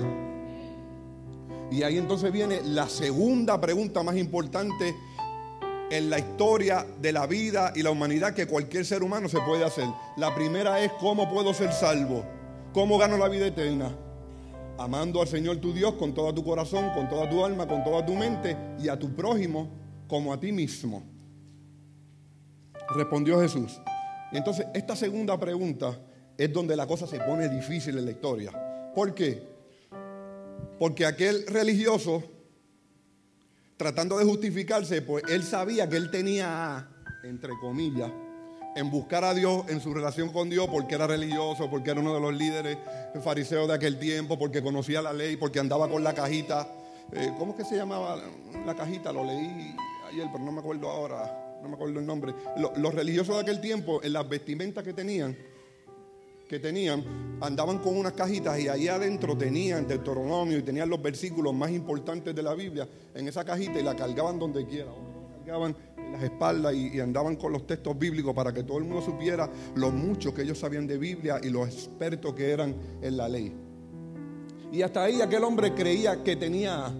Y 1.72 1.82
ahí 1.82 1.98
entonces 1.98 2.30
viene 2.30 2.60
la 2.62 2.88
segunda 2.88 3.60
pregunta 3.60 4.02
más 4.02 4.16
importante 4.16 4.94
en 5.90 6.08
la 6.08 6.18
historia 6.18 6.86
de 7.00 7.12
la 7.12 7.26
vida 7.26 7.72
y 7.74 7.82
la 7.82 7.90
humanidad 7.90 8.32
que 8.32 8.46
cualquier 8.46 8.86
ser 8.86 9.02
humano 9.02 9.28
se 9.28 9.40
puede 9.40 9.64
hacer. 9.64 9.86
La 10.16 10.34
primera 10.34 10.80
es 10.80 10.92
cómo 11.00 11.28
puedo 11.28 11.52
ser 11.52 11.72
salvo, 11.72 12.24
cómo 12.72 12.96
gano 12.96 13.18
la 13.18 13.28
vida 13.28 13.48
eterna. 13.48 13.94
Amando 14.78 15.20
al 15.20 15.28
Señor 15.28 15.58
tu 15.58 15.72
Dios 15.72 15.94
con 15.94 16.14
todo 16.14 16.32
tu 16.32 16.44
corazón, 16.44 16.90
con 16.94 17.08
toda 17.08 17.28
tu 17.28 17.44
alma, 17.44 17.66
con 17.66 17.82
toda 17.82 18.06
tu 18.06 18.14
mente 18.14 18.56
y 18.78 18.88
a 18.88 18.98
tu 18.98 19.14
prójimo 19.14 19.68
como 20.06 20.32
a 20.32 20.40
ti 20.40 20.52
mismo. 20.52 21.02
Respondió 22.94 23.40
Jesús. 23.40 23.80
Y 24.32 24.36
entonces 24.36 24.66
esta 24.72 24.94
segunda 24.94 25.38
pregunta 25.38 25.98
es 26.38 26.52
donde 26.52 26.76
la 26.76 26.86
cosa 26.86 27.06
se 27.06 27.18
pone 27.18 27.48
difícil 27.48 27.98
en 27.98 28.04
la 28.04 28.12
historia. 28.12 28.52
¿Por 28.94 29.12
qué? 29.12 29.42
Porque 30.78 31.04
aquel 31.04 31.46
religioso 31.46 32.22
tratando 33.80 34.18
de 34.18 34.26
justificarse, 34.26 35.00
pues 35.00 35.24
él 35.30 35.42
sabía 35.42 35.88
que 35.88 35.96
él 35.96 36.10
tenía, 36.10 36.86
entre 37.22 37.54
comillas, 37.62 38.10
en 38.76 38.90
buscar 38.90 39.24
a 39.24 39.32
Dios 39.32 39.64
en 39.68 39.80
su 39.80 39.94
relación 39.94 40.28
con 40.28 40.50
Dios 40.50 40.68
porque 40.70 40.96
era 40.96 41.06
religioso, 41.06 41.70
porque 41.70 41.92
era 41.92 42.00
uno 42.00 42.12
de 42.12 42.20
los 42.20 42.34
líderes 42.34 42.76
fariseos 43.24 43.68
de 43.68 43.72
aquel 43.72 43.98
tiempo, 43.98 44.38
porque 44.38 44.62
conocía 44.62 45.00
la 45.00 45.14
ley, 45.14 45.38
porque 45.38 45.60
andaba 45.60 45.88
con 45.88 46.04
la 46.04 46.12
cajita. 46.12 46.68
Eh, 47.12 47.32
¿Cómo 47.38 47.52
es 47.52 47.56
que 47.56 47.64
se 47.64 47.74
llamaba 47.74 48.20
la 48.66 48.74
cajita? 48.74 49.14
Lo 49.14 49.24
leí 49.24 49.74
ayer, 50.10 50.28
pero 50.30 50.44
no 50.44 50.52
me 50.52 50.60
acuerdo 50.60 50.90
ahora, 50.90 51.58
no 51.62 51.70
me 51.70 51.74
acuerdo 51.74 52.00
el 52.00 52.04
nombre. 52.04 52.34
Los 52.76 52.94
religiosos 52.94 53.34
de 53.36 53.40
aquel 53.40 53.62
tiempo, 53.62 54.02
en 54.02 54.12
las 54.12 54.28
vestimentas 54.28 54.84
que 54.84 54.92
tenían, 54.92 55.34
que 56.50 56.58
tenían, 56.58 57.04
andaban 57.40 57.78
con 57.78 57.96
unas 57.96 58.12
cajitas 58.12 58.58
y 58.58 58.66
ahí 58.66 58.88
adentro 58.88 59.38
tenían 59.38 59.86
Deuteronomio 59.86 60.58
y 60.58 60.62
tenían 60.62 60.90
los 60.90 61.00
versículos 61.00 61.54
más 61.54 61.70
importantes 61.70 62.34
de 62.34 62.42
la 62.42 62.54
Biblia 62.54 62.88
en 63.14 63.28
esa 63.28 63.44
cajita 63.44 63.78
y 63.78 63.84
la 63.84 63.94
cargaban 63.94 64.36
donde 64.36 64.66
quiera. 64.66 64.90
cargaban 65.38 65.76
en 65.96 66.12
las 66.12 66.24
espaldas 66.24 66.74
y, 66.74 66.98
andaban 66.98 67.36
con 67.36 67.52
los 67.52 67.68
textos 67.68 67.96
bíblicos 67.96 68.34
para 68.34 68.52
que 68.52 68.64
todo 68.64 68.78
el 68.78 68.84
mundo 68.84 69.00
supiera 69.00 69.48
lo 69.76 69.92
mucho 69.92 70.34
que 70.34 70.42
ellos 70.42 70.58
sabían 70.58 70.88
de 70.88 70.98
Biblia 70.98 71.40
y 71.40 71.50
los 71.50 71.68
expertos 71.68 72.34
que 72.34 72.50
eran 72.50 72.74
en 73.00 73.16
la 73.16 73.28
ley. 73.28 73.54
Y 74.72 74.82
hasta 74.82 75.04
ahí 75.04 75.20
aquel 75.20 75.44
hombre 75.44 75.72
creía 75.72 76.24
que 76.24 76.34
tenía, 76.34 76.92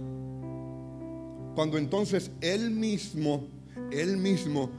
cuando 1.56 1.76
entonces 1.76 2.30
él 2.40 2.70
mismo, 2.70 3.48
él 3.90 4.16
mismo 4.16 4.70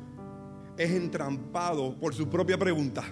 es 0.77 0.91
entrampado 0.91 1.93
por 1.99 2.13
su 2.13 2.29
propia 2.29 2.57
pregunta 2.57 3.03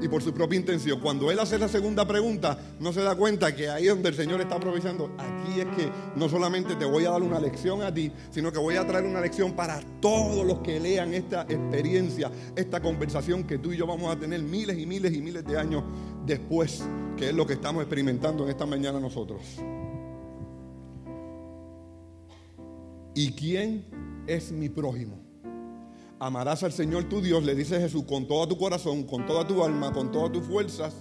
y 0.00 0.08
por 0.08 0.22
su 0.22 0.32
propia 0.32 0.58
intención. 0.58 1.00
Cuando 1.00 1.30
él 1.30 1.38
hace 1.38 1.58
la 1.58 1.68
segunda 1.68 2.06
pregunta, 2.06 2.58
no 2.78 2.92
se 2.92 3.02
da 3.02 3.14
cuenta 3.14 3.54
que 3.54 3.68
ahí 3.68 3.86
es 3.86 3.90
donde 3.90 4.08
el 4.08 4.14
Señor 4.14 4.40
está 4.40 4.56
aprovechando. 4.56 5.10
Aquí 5.18 5.60
es 5.60 5.66
que 5.76 5.90
no 6.16 6.28
solamente 6.28 6.76
te 6.76 6.84
voy 6.84 7.04
a 7.04 7.10
dar 7.10 7.22
una 7.22 7.38
lección 7.40 7.82
a 7.82 7.92
ti, 7.92 8.10
sino 8.30 8.52
que 8.52 8.58
voy 8.58 8.76
a 8.76 8.86
traer 8.86 9.04
una 9.04 9.20
lección 9.20 9.52
para 9.52 9.80
todos 10.00 10.46
los 10.46 10.60
que 10.60 10.80
lean 10.80 11.14
esta 11.14 11.42
experiencia, 11.42 12.30
esta 12.56 12.80
conversación 12.80 13.44
que 13.44 13.58
tú 13.58 13.72
y 13.72 13.76
yo 13.76 13.86
vamos 13.86 14.14
a 14.14 14.18
tener 14.18 14.42
miles 14.42 14.78
y 14.78 14.86
miles 14.86 15.14
y 15.14 15.20
miles 15.20 15.44
de 15.44 15.58
años 15.58 15.84
después, 16.26 16.82
que 17.16 17.28
es 17.28 17.34
lo 17.34 17.46
que 17.46 17.54
estamos 17.54 17.82
experimentando 17.82 18.44
en 18.44 18.50
esta 18.50 18.66
mañana 18.66 19.00
nosotros. 19.00 19.40
¿Y 23.14 23.32
quién 23.32 23.84
es 24.26 24.52
mi 24.52 24.68
prójimo? 24.68 25.29
Amarás 26.20 26.62
al 26.62 26.72
Señor 26.72 27.04
tu 27.04 27.20
Dios, 27.22 27.42
le 27.42 27.54
dice 27.54 27.80
Jesús, 27.80 28.04
con 28.04 28.28
todo 28.28 28.46
tu 28.46 28.58
corazón, 28.58 29.04
con 29.04 29.26
toda 29.26 29.46
tu 29.46 29.64
alma, 29.64 29.90
con 29.90 30.12
todas 30.12 30.30
tus 30.30 30.44
fuerzas, 30.44 30.94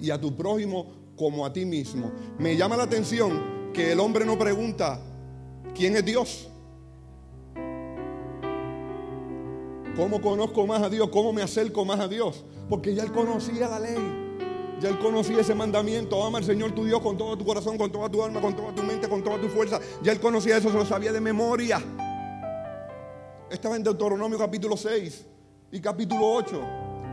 y 0.00 0.10
a 0.10 0.20
tu 0.20 0.34
prójimo 0.34 0.86
como 1.14 1.46
a 1.46 1.52
ti 1.52 1.64
mismo. 1.64 2.10
Me 2.38 2.56
llama 2.56 2.76
la 2.76 2.84
atención 2.84 3.70
que 3.72 3.92
el 3.92 4.00
hombre 4.00 4.24
no 4.24 4.38
pregunta, 4.38 4.98
¿quién 5.74 5.94
es 5.94 6.04
Dios? 6.04 6.48
¿Cómo 9.94 10.22
conozco 10.22 10.66
más 10.66 10.82
a 10.82 10.88
Dios? 10.88 11.10
¿Cómo 11.10 11.34
me 11.34 11.42
acerco 11.42 11.84
más 11.84 12.00
a 12.00 12.08
Dios? 12.08 12.42
Porque 12.70 12.94
ya 12.94 13.02
él 13.02 13.12
conocía 13.12 13.68
la 13.68 13.78
ley. 13.78 13.98
Ya 14.80 14.88
él 14.88 14.98
conocía 14.98 15.40
ese 15.40 15.54
mandamiento, 15.54 16.24
ama 16.24 16.38
al 16.38 16.44
Señor 16.44 16.72
tu 16.72 16.84
Dios 16.84 17.00
con 17.02 17.16
todo 17.16 17.36
tu 17.36 17.44
corazón, 17.44 17.76
con 17.76 17.92
toda 17.92 18.08
tu 18.08 18.24
alma, 18.24 18.40
con 18.40 18.56
toda 18.56 18.74
tu 18.74 18.82
mente, 18.82 19.06
con 19.06 19.22
toda 19.22 19.38
tu 19.38 19.48
fuerza. 19.48 19.78
Ya 20.02 20.12
él 20.12 20.18
conocía 20.18 20.56
eso, 20.56 20.70
se 20.70 20.74
lo 20.76 20.86
sabía 20.86 21.12
de 21.12 21.20
memoria. 21.20 21.80
Estaba 23.52 23.76
en 23.76 23.82
Deuteronomio 23.82 24.38
capítulo 24.38 24.78
6 24.78 25.26
y 25.72 25.80
capítulo 25.80 26.26
8. 26.26 26.62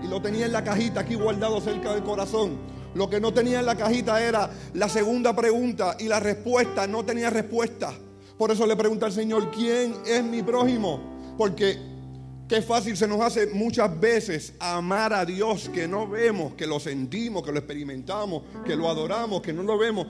Y 0.03 0.07
lo 0.07 0.21
tenía 0.21 0.45
en 0.45 0.53
la 0.53 0.63
cajita 0.63 1.01
aquí 1.01 1.15
guardado 1.15 1.59
cerca 1.59 1.93
del 1.93 2.01
corazón. 2.01 2.57
Lo 2.95 3.09
que 3.09 3.19
no 3.19 3.33
tenía 3.33 3.59
en 3.59 3.65
la 3.65 3.75
cajita 3.75 4.23
era 4.23 4.49
la 4.73 4.87
segunda 4.87 5.35
pregunta 5.35 5.97
y 5.99 6.05
la 6.05 6.21
respuesta 6.21 6.87
no 6.87 7.03
tenía 7.03 7.29
respuesta. 7.29 7.91
Por 8.37 8.51
eso 8.51 8.65
le 8.65 8.77
pregunta 8.77 9.05
al 9.05 9.11
Señor, 9.11 9.51
¿quién 9.51 9.93
es 10.07 10.23
mi 10.23 10.41
prójimo? 10.41 11.35
Porque 11.37 11.77
qué 12.47 12.61
fácil 12.61 12.95
se 12.95 13.05
nos 13.05 13.19
hace 13.19 13.47
muchas 13.47 13.99
veces 13.99 14.53
amar 14.61 15.11
a 15.11 15.25
Dios 15.25 15.67
que 15.67 15.89
no 15.89 16.07
vemos, 16.07 16.53
que 16.53 16.65
lo 16.65 16.79
sentimos, 16.79 17.43
que 17.43 17.51
lo 17.51 17.59
experimentamos, 17.59 18.43
que 18.65 18.77
lo 18.77 18.87
adoramos, 18.87 19.41
que 19.41 19.51
no 19.51 19.63
lo 19.63 19.77
vemos. 19.77 20.07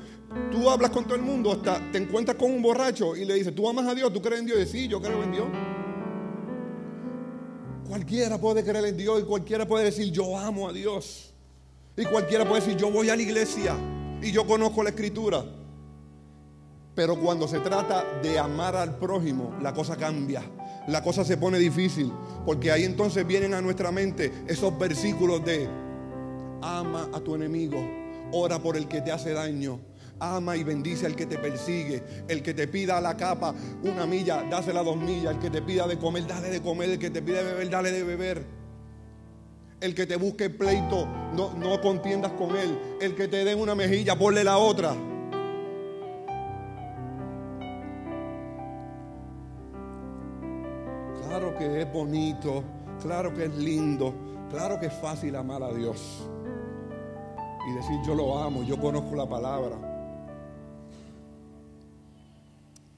Tú 0.52 0.70
hablas 0.70 0.92
con 0.92 1.06
todo 1.06 1.16
el 1.16 1.24
mundo, 1.24 1.52
hasta 1.54 1.82
te 1.92 1.98
encuentras 1.98 2.38
con 2.38 2.52
un 2.52 2.62
borracho 2.62 3.16
y 3.16 3.26
le 3.26 3.34
dices, 3.34 3.56
¿tú 3.56 3.68
amas 3.68 3.88
a 3.88 3.96
Dios? 3.96 4.14
¿Tú 4.14 4.22
crees 4.22 4.42
en 4.42 4.46
Dios? 4.46 4.60
Y 4.60 4.68
sí, 4.68 4.88
yo 4.88 5.02
creo 5.02 5.24
en 5.24 5.32
Dios. 5.32 5.48
Cualquiera 7.90 8.38
puede 8.38 8.64
creer 8.64 8.86
en 8.86 8.98
Dios 8.98 9.22
y 9.22 9.24
cualquiera 9.24 9.68
puede 9.68 9.86
decir 9.86 10.12
yo 10.12 10.38
amo 10.38 10.70
a 10.70 10.74
Dios. 10.74 11.34
Y 11.98 12.06
cualquiera 12.06 12.48
puede 12.48 12.62
decir 12.62 12.78
yo 12.78 12.92
voy 12.92 13.10
a 13.10 13.16
la 13.16 13.22
iglesia 13.24 13.76
y 14.22 14.32
yo 14.32 14.46
conozco 14.46 14.84
la 14.84 14.92
escritura. 14.92 15.44
Pero 16.94 17.20
cuando 17.20 17.48
se 17.48 17.60
trata 17.62 18.06
de 18.22 18.38
amar 18.38 18.76
al 18.76 18.96
prójimo, 19.00 19.56
la 19.64 19.74
cosa 19.74 19.98
cambia. 19.98 20.44
La 20.88 21.02
cosa 21.02 21.26
se 21.26 21.38
pone 21.38 21.58
difícil. 21.58 22.14
Porque 22.46 22.72
ahí 22.72 22.84
entonces 22.84 23.26
vienen 23.26 23.56
a 23.56 23.62
nuestra 23.62 23.92
mente 23.92 24.32
esos 24.48 24.78
versículos 24.78 25.44
de 25.44 25.68
ama 26.62 27.10
a 27.12 27.20
tu 27.22 27.34
enemigo, 27.34 27.84
ora 28.32 28.60
por 28.60 28.78
el 28.78 28.88
que 28.88 29.02
te 29.02 29.12
hace 29.12 29.34
daño, 29.34 29.80
Ama 30.20 30.58
y 30.58 30.64
bendice 30.64 31.06
al 31.06 31.16
que 31.16 31.26
te 31.26 31.38
persigue. 31.38 32.04
El 32.28 32.44
que 32.44 32.54
te 32.54 32.68
pida 32.68 33.00
la 33.00 33.16
capa 33.16 33.54
una 33.84 34.06
milla, 34.06 34.44
dásela 34.50 34.84
dos 34.84 34.98
millas. 34.98 35.36
El 35.36 35.40
que 35.40 35.50
te 35.50 35.62
pida 35.62 35.88
de 35.88 35.98
comer, 35.98 36.28
dale 36.28 36.50
de 36.50 36.62
comer. 36.62 36.90
El 36.90 37.00
que 37.00 37.10
te 37.10 37.22
pida 37.22 37.38
de 37.38 37.44
beber, 37.44 37.70
dale 37.70 37.92
de 37.92 38.04
beber. 38.04 38.46
El 39.80 39.96
que 39.96 40.06
te 40.06 40.18
busque 40.18 40.50
pleito, 40.50 41.08
no, 41.34 41.54
no 41.54 41.80
contiendas 41.80 42.34
con 42.34 42.56
él. 42.56 42.78
El 43.00 43.16
que 43.16 43.30
te 43.30 43.46
dé 43.46 43.56
una 43.56 43.76
mejilla, 43.76 44.18
ponle 44.18 44.44
la 44.44 44.58
otra. 44.58 44.94
Claro 51.26 51.56
que 51.58 51.82
es 51.82 51.94
bonito, 51.94 52.64
claro 53.02 53.34
que 53.34 53.46
es 53.46 53.56
lindo, 53.56 54.14
claro 54.50 54.78
que 54.78 54.88
es 54.88 54.94
fácil 54.94 55.38
amar 55.38 55.64
a 55.64 55.72
Dios. 55.72 56.28
Y 57.70 57.74
decir 57.74 58.00
yo 58.06 58.16
lo 58.16 58.38
amo, 58.38 58.64
yo 58.64 58.78
conozco 58.78 59.16
la 59.16 59.30
palabra. 59.30 59.89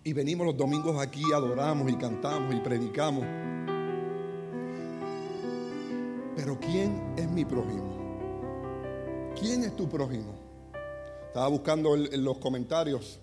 Y 0.03 0.13
venimos 0.13 0.47
los 0.47 0.57
domingos 0.57 0.99
aquí, 0.99 1.21
adoramos 1.31 1.91
y 1.91 1.95
cantamos 1.95 2.55
y 2.55 2.59
predicamos. 2.59 3.23
Pero 6.35 6.59
¿quién 6.59 7.13
es 7.17 7.29
mi 7.29 7.45
prójimo? 7.45 7.99
¿Quién 9.39 9.63
es 9.63 9.75
tu 9.75 9.87
prójimo? 9.87 10.33
Estaba 11.27 11.47
buscando 11.49 11.95
en 11.95 12.23
los 12.23 12.39
comentarios 12.39 13.19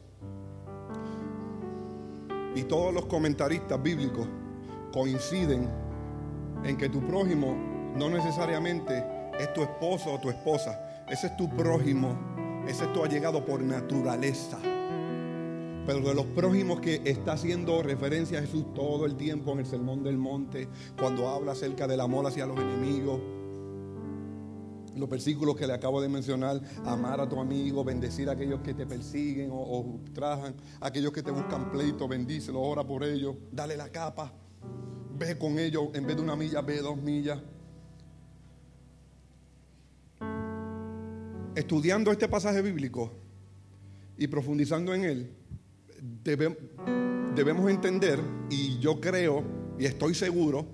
y 2.54 2.62
todos 2.62 2.94
los 2.94 3.06
comentaristas 3.06 3.82
bíblicos 3.82 4.28
coinciden 4.92 5.68
en 6.62 6.76
que 6.76 6.88
tu 6.88 7.04
prójimo 7.04 7.56
no 7.96 8.08
necesariamente 8.08 9.04
es 9.40 9.52
tu 9.52 9.62
esposo 9.62 10.12
o 10.12 10.20
tu 10.20 10.30
esposa. 10.30 11.04
Ese 11.08 11.26
es 11.26 11.36
tu 11.36 11.48
prójimo. 11.50 12.16
Ese 12.68 12.84
es 12.84 12.92
tu 12.92 13.02
allegado 13.02 13.44
por 13.44 13.60
naturaleza 13.62 14.58
pero 15.88 16.00
de 16.00 16.14
los 16.14 16.26
prójimos 16.26 16.82
que 16.82 17.00
está 17.06 17.32
haciendo 17.32 17.82
referencia 17.82 18.40
a 18.40 18.42
Jesús 18.42 18.74
todo 18.74 19.06
el 19.06 19.16
tiempo 19.16 19.52
en 19.52 19.60
el 19.60 19.64
Sermón 19.64 20.02
del 20.02 20.18
Monte, 20.18 20.68
cuando 21.00 21.30
habla 21.30 21.52
acerca 21.52 21.86
del 21.86 22.02
amor 22.02 22.26
hacia 22.26 22.44
los 22.44 22.60
enemigos. 22.60 23.22
Los 24.94 25.08
versículos 25.08 25.56
que 25.56 25.66
le 25.66 25.72
acabo 25.72 26.02
de 26.02 26.10
mencionar, 26.10 26.60
amar 26.84 27.22
a 27.22 27.26
tu 27.26 27.40
amigo, 27.40 27.84
bendecir 27.84 28.28
a 28.28 28.32
aquellos 28.32 28.60
que 28.60 28.74
te 28.74 28.84
persiguen 28.84 29.48
o, 29.50 29.98
trajan, 30.12 30.54
aquellos 30.82 31.10
que 31.10 31.22
te 31.22 31.30
buscan 31.30 31.72
pleito, 31.72 32.06
bendícelo, 32.06 32.60
ora 32.60 32.84
por 32.84 33.02
ellos, 33.02 33.36
dale 33.50 33.74
la 33.74 33.88
capa, 33.88 34.30
ve 35.18 35.38
con 35.38 35.58
ellos, 35.58 35.88
en 35.94 36.06
vez 36.06 36.16
de 36.16 36.22
una 36.22 36.36
milla, 36.36 36.60
ve 36.60 36.82
dos 36.82 36.98
millas. 36.98 37.40
Estudiando 41.54 42.12
este 42.12 42.28
pasaje 42.28 42.60
bíblico 42.60 43.10
y 44.18 44.26
profundizando 44.26 44.92
en 44.92 45.04
él, 45.06 45.38
debemos 46.00 47.70
entender, 47.70 48.20
y 48.50 48.78
yo 48.78 49.00
creo 49.00 49.44
y 49.78 49.86
estoy 49.86 50.14
seguro, 50.14 50.66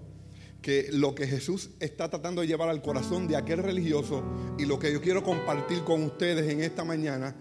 que 0.62 0.88
lo 0.92 1.14
que 1.14 1.26
Jesús 1.26 1.70
está 1.78 2.08
tratando 2.08 2.40
de 2.40 2.46
llevar 2.46 2.70
al 2.70 2.80
corazón 2.80 3.28
de 3.28 3.36
aquel 3.36 3.58
religioso 3.58 4.22
y 4.58 4.64
lo 4.64 4.78
que 4.78 4.90
yo 4.92 5.00
quiero 5.02 5.22
compartir 5.22 5.84
con 5.84 6.02
ustedes 6.02 6.50
en 6.50 6.62
esta 6.62 6.84
mañana, 6.84 7.36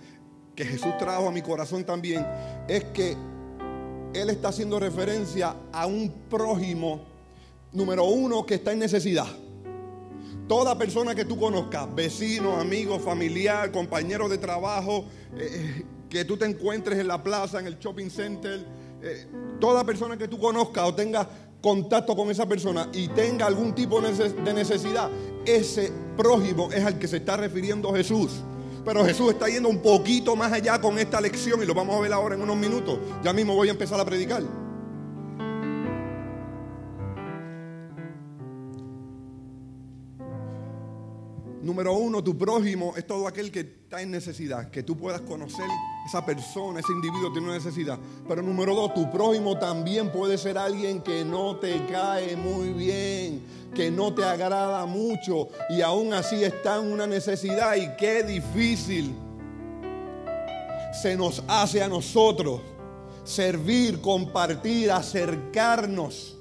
que 0.56 0.66
Jesús 0.66 0.98
trajo 1.00 1.30
a 1.30 1.32
mi 1.32 1.42
corazón 1.42 1.86
también, 1.86 2.26
es 2.68 2.84
que 2.86 3.16
Él 4.14 4.30
está 4.30 4.50
haciendo 4.50 4.78
referencia 4.78 5.56
a 5.72 5.86
un 5.88 6.12
prójimo 6.30 7.14
Número 7.74 8.06
uno, 8.06 8.46
que 8.46 8.56
está 8.56 8.72
en 8.72 8.80
necesidad. 8.80 9.26
Toda 10.48 10.78
persona 10.78 11.16
que 11.16 11.26
tú 11.26 11.40
conozcas, 11.40 11.94
vecino, 11.96 12.56
amigo, 12.60 13.00
familiar, 13.00 13.72
compañero 13.72 14.30
de 14.30 14.38
trabajo, 14.38 15.06
eh, 15.36 15.84
que 16.14 16.26
tú 16.26 16.38
te 16.38 16.46
encuentres 16.46 17.00
en 17.00 17.08
la 17.08 17.22
plaza, 17.22 17.60
en 17.60 17.66
el 17.66 17.80
shopping 17.80 18.08
center, 18.08 18.64
eh, 19.02 19.26
toda 19.60 19.84
persona 19.84 20.16
que 20.16 20.28
tú 20.28 20.38
conozcas 20.38 20.88
o 20.88 20.94
tenga 20.94 21.28
contacto 21.60 22.16
con 22.16 22.30
esa 22.30 22.46
persona 22.46 22.88
y 22.94 23.08
tenga 23.08 23.48
algún 23.48 23.74
tipo 23.74 24.00
de 24.00 24.54
necesidad, 24.54 25.10
ese 25.44 25.92
prójimo 26.16 26.72
es 26.72 26.86
al 26.86 27.00
que 27.00 27.08
se 27.08 27.18
está 27.18 27.36
refiriendo 27.36 27.92
Jesús. 27.94 28.30
Pero 28.86 29.04
Jesús 29.04 29.32
está 29.32 29.48
yendo 29.48 29.70
un 29.70 29.82
poquito 29.82 30.36
más 30.36 30.52
allá 30.52 30.80
con 30.80 31.00
esta 31.00 31.20
lección 31.20 31.64
y 31.64 31.66
lo 31.66 31.74
vamos 31.74 31.96
a 31.96 32.02
ver 32.02 32.14
ahora 32.14 32.36
en 32.36 32.42
unos 32.42 32.58
minutos. 32.58 33.00
Ya 33.24 33.34
mismo 33.34 33.56
voy 33.56 33.70
a 33.70 33.72
empezar 33.72 34.00
a 34.00 34.06
predicar. 34.06 34.44
Número 41.64 41.94
uno, 41.94 42.22
tu 42.22 42.38
prójimo 42.38 42.94
es 42.98 43.08
todo 43.08 43.26
aquel 43.26 43.50
que 43.50 43.62
está 43.62 44.02
en 44.02 44.12
necesidad, 44.12 44.70
que 44.70 44.84
tú 44.84 44.98
puedas 44.98 45.22
conocer 45.22 45.66
esa 46.06 46.26
persona, 46.26 46.82
ese 46.82 46.92
individuo 46.92 47.32
tiene 47.32 47.48
una 47.48 47.56
necesidad. 47.56 47.98
Pero 48.28 48.42
número 48.42 48.76
dos, 48.76 48.94
tu 48.94 49.10
prójimo 49.10 49.58
también 49.58 50.12
puede 50.12 50.38
ser 50.38 50.58
alguien 50.58 51.02
que 51.02 51.24
no 51.24 51.56
te 51.56 51.86
cae 51.86 52.36
muy 52.36 52.74
bien, 52.74 53.44
que 53.74 53.90
no 53.90 54.14
te 54.14 54.26
agrada 54.26 54.86
mucho 54.86 55.48
y 55.70 55.80
aún 55.80 56.14
así 56.14 56.44
está 56.44 56.80
en 56.80 56.92
una 56.92 57.08
necesidad 57.08 57.78
y 57.78 57.96
qué 57.96 58.24
difícil 58.24 59.16
se 61.02 61.16
nos 61.16 61.42
hace 61.48 61.82
a 61.82 61.88
nosotros 61.88 62.60
servir, 63.24 64.02
compartir, 64.02 64.92
acercarnos 64.92 66.38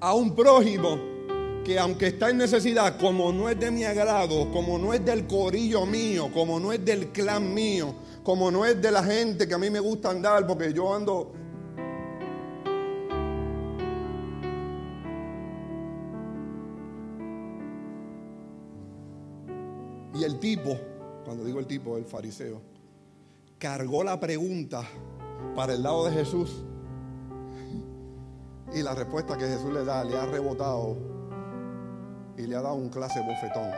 a 0.00 0.12
un 0.12 0.34
prójimo 0.34 1.15
que 1.66 1.80
aunque 1.80 2.06
está 2.06 2.30
en 2.30 2.38
necesidad, 2.38 2.96
como 2.96 3.32
no 3.32 3.48
es 3.48 3.58
de 3.58 3.72
mi 3.72 3.82
agrado, 3.82 4.52
como 4.52 4.78
no 4.78 4.94
es 4.94 5.04
del 5.04 5.26
corillo 5.26 5.84
mío, 5.84 6.30
como 6.32 6.60
no 6.60 6.72
es 6.72 6.84
del 6.84 7.08
clan 7.08 7.52
mío, 7.52 7.92
como 8.22 8.52
no 8.52 8.64
es 8.64 8.80
de 8.80 8.92
la 8.92 9.02
gente 9.02 9.48
que 9.48 9.54
a 9.54 9.58
mí 9.58 9.68
me 9.68 9.80
gusta 9.80 10.10
andar, 10.10 10.46
porque 10.46 10.72
yo 10.72 10.94
ando... 10.94 11.32
Y 20.14 20.22
el 20.22 20.38
tipo, 20.38 20.78
cuando 21.24 21.44
digo 21.44 21.58
el 21.58 21.66
tipo, 21.66 21.98
el 21.98 22.04
fariseo, 22.04 22.62
cargó 23.58 24.04
la 24.04 24.20
pregunta 24.20 24.84
para 25.56 25.74
el 25.74 25.82
lado 25.82 26.06
de 26.06 26.12
Jesús. 26.12 26.62
Y 28.72 28.84
la 28.84 28.94
respuesta 28.94 29.36
que 29.36 29.46
Jesús 29.46 29.72
le 29.72 29.84
da 29.84 30.04
le 30.04 30.16
ha 30.16 30.26
rebotado 30.26 31.15
y 32.38 32.46
le 32.46 32.56
ha 32.56 32.62
dado 32.62 32.74
un 32.74 32.88
clase 32.88 33.20
bofetón. 33.20 33.70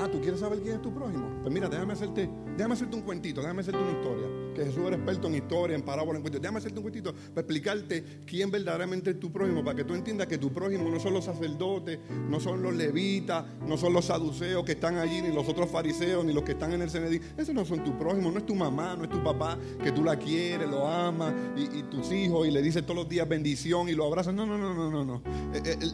Ah, 0.00 0.08
¿tú 0.08 0.20
quieres 0.20 0.38
saber 0.38 0.60
quién 0.60 0.76
es 0.76 0.82
tu 0.82 0.94
prójimo? 0.94 1.28
Pues 1.42 1.52
mira, 1.52 1.68
déjame 1.68 1.92
hacerte, 1.92 2.30
déjame 2.56 2.74
hacerte 2.74 2.94
un 2.94 3.02
cuentito, 3.02 3.40
déjame 3.40 3.62
hacerte 3.62 3.80
una 3.80 3.92
historia. 3.92 4.28
Que 4.54 4.64
Jesús 4.64 4.84
era 4.86 4.96
experto 4.96 5.26
en 5.26 5.34
historia, 5.34 5.76
en 5.76 5.82
parábola, 5.82 6.18
en 6.18 6.22
cuentos. 6.22 6.40
Déjame 6.40 6.58
hacerte 6.58 6.78
un 6.78 6.82
cuentito 6.82 7.12
para 7.12 7.40
explicarte 7.40 8.04
quién 8.24 8.50
verdaderamente 8.50 9.10
es 9.10 9.18
tu 9.18 9.32
prójimo, 9.32 9.64
para 9.64 9.76
que 9.76 9.84
tú 9.84 9.94
entiendas 9.94 10.28
que 10.28 10.38
tu 10.38 10.52
prójimo 10.52 10.88
no 10.88 11.00
son 11.00 11.14
los 11.14 11.24
sacerdotes, 11.24 11.98
no 12.28 12.38
son 12.38 12.62
los 12.62 12.74
levitas, 12.74 13.44
no 13.66 13.76
son 13.76 13.92
los 13.92 14.04
saduceos 14.04 14.64
que 14.64 14.72
están 14.72 14.98
allí, 14.98 15.20
ni 15.20 15.32
los 15.32 15.48
otros 15.48 15.68
fariseos, 15.68 16.24
ni 16.24 16.32
los 16.32 16.44
que 16.44 16.52
están 16.52 16.72
en 16.72 16.82
el 16.82 16.90
Cenedí. 16.90 17.20
Esos 17.36 17.54
no 17.54 17.64
son 17.64 17.82
tu 17.82 17.98
prójimo, 17.98 18.30
no 18.30 18.38
es 18.38 18.46
tu 18.46 18.54
mamá, 18.54 18.94
no 18.96 19.04
es 19.04 19.10
tu 19.10 19.22
papá, 19.22 19.58
que 19.82 19.90
tú 19.90 20.04
la 20.04 20.16
quieres, 20.16 20.68
lo 20.68 20.86
amas, 20.86 21.34
y, 21.56 21.82
tus 21.84 22.12
hijos, 22.12 22.46
y 22.46 22.52
le 22.52 22.62
dices 22.62 22.82
todos 22.82 22.96
los 22.96 23.08
días 23.08 23.28
bendición 23.28 23.88
y 23.88 23.94
lo 23.94 24.06
abrazas. 24.06 24.32
No, 24.32 24.46
no, 24.46 24.58
no, 24.58 24.74
no, 24.74 25.04
no. 25.04 25.22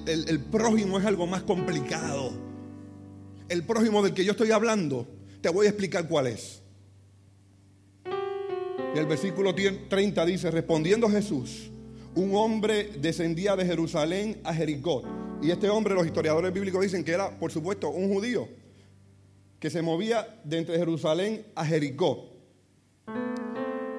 el 0.07 0.41
prójimo 0.41 0.99
es 0.99 1.07
algo 1.07 1.27
más 1.27 1.43
complicado 1.43 2.54
el 3.49 3.65
prójimo 3.65 4.03
del 4.03 4.15
que 4.15 4.25
yo 4.25 4.33
estoy 4.33 4.51
hablando, 4.51 5.07
te 5.41 5.49
voy 5.49 5.67
a 5.67 5.71
explicar 5.71 6.09
cuál 6.09 6.29
es. 6.29 6.63
Y 8.95 8.99
el 8.99 9.07
versículo 9.07 9.55
30 9.55 10.25
dice, 10.25 10.51
respondiendo 10.51 11.09
Jesús, 11.09 11.71
un 12.15 12.35
hombre 12.37 12.91
descendía 13.01 13.57
de 13.57 13.67
Jerusalén 13.67 14.41
a 14.45 14.55
Jericó. 14.55 15.03
Y 15.43 15.51
este 15.51 15.69
hombre, 15.69 15.95
los 15.95 16.07
historiadores 16.07 16.53
bíblicos 16.53 16.81
dicen 16.81 17.05
que 17.05 17.13
era, 17.13 17.31
por 17.39 17.51
supuesto, 17.51 17.91
un 17.91 18.13
judío 18.13 18.49
que 19.59 19.69
se 19.69 19.83
movía 19.83 20.41
de 20.45 20.59
entre 20.59 20.79
Jerusalén 20.79 21.45
a 21.55 21.65
Jericó. 21.67 22.31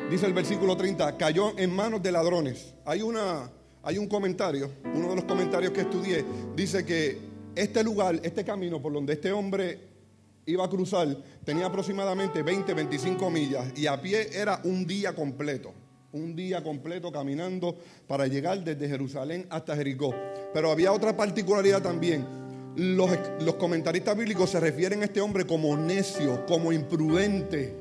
Dice 0.10 0.28
el 0.28 0.34
versículo 0.34 0.78
30, 0.78 1.18
cayó 1.18 1.58
en 1.58 1.76
manos 1.76 2.02
de 2.02 2.12
ladrones. 2.12 2.74
Hay, 2.86 3.02
una, 3.02 3.52
hay 3.84 3.98
un 3.98 4.08
comentario, 4.08 4.72
uno 4.94 5.10
de 5.10 5.16
los 5.16 5.26
comentarios 5.26 5.74
que 5.74 5.82
estudié, 5.82 6.24
dice 6.56 6.86
que 6.86 7.35
este 7.56 7.84
lugar, 7.84 8.20
este 8.24 8.44
camino 8.44 8.82
por 8.82 8.94
donde 8.94 9.14
este 9.14 9.32
hombre 9.32 9.80
iba 10.46 10.66
a 10.66 10.70
cruzar, 10.70 11.08
tenía 11.44 11.66
aproximadamente 11.66 12.44
20, 12.44 12.74
25 12.74 13.30
millas 13.30 13.78
y 13.78 13.88
a 13.88 14.00
pie 14.02 14.30
era 14.34 14.62
un 14.64 14.86
día 14.86 15.14
completo. 15.14 15.74
Un 16.12 16.36
día 16.36 16.64
completo 16.64 17.12
caminando 17.12 17.78
para 18.08 18.28
llegar 18.28 18.64
desde 18.64 18.88
Jerusalén 18.88 19.46
hasta 19.50 19.76
Jericó. 19.76 20.14
Pero 20.54 20.72
había 20.72 20.94
otra 20.94 21.18
particularidad 21.18 21.82
también. 21.82 22.26
Los, 22.78 23.10
comentaristas 23.58 24.18
bíblicos 24.18 24.50
se 24.50 24.60
refieren 24.60 25.02
a 25.02 25.06
este 25.06 25.20
hombre 25.20 25.46
como 25.46 25.76
necio, 25.76 26.46
como 26.46 26.72
imprudente, 26.72 27.74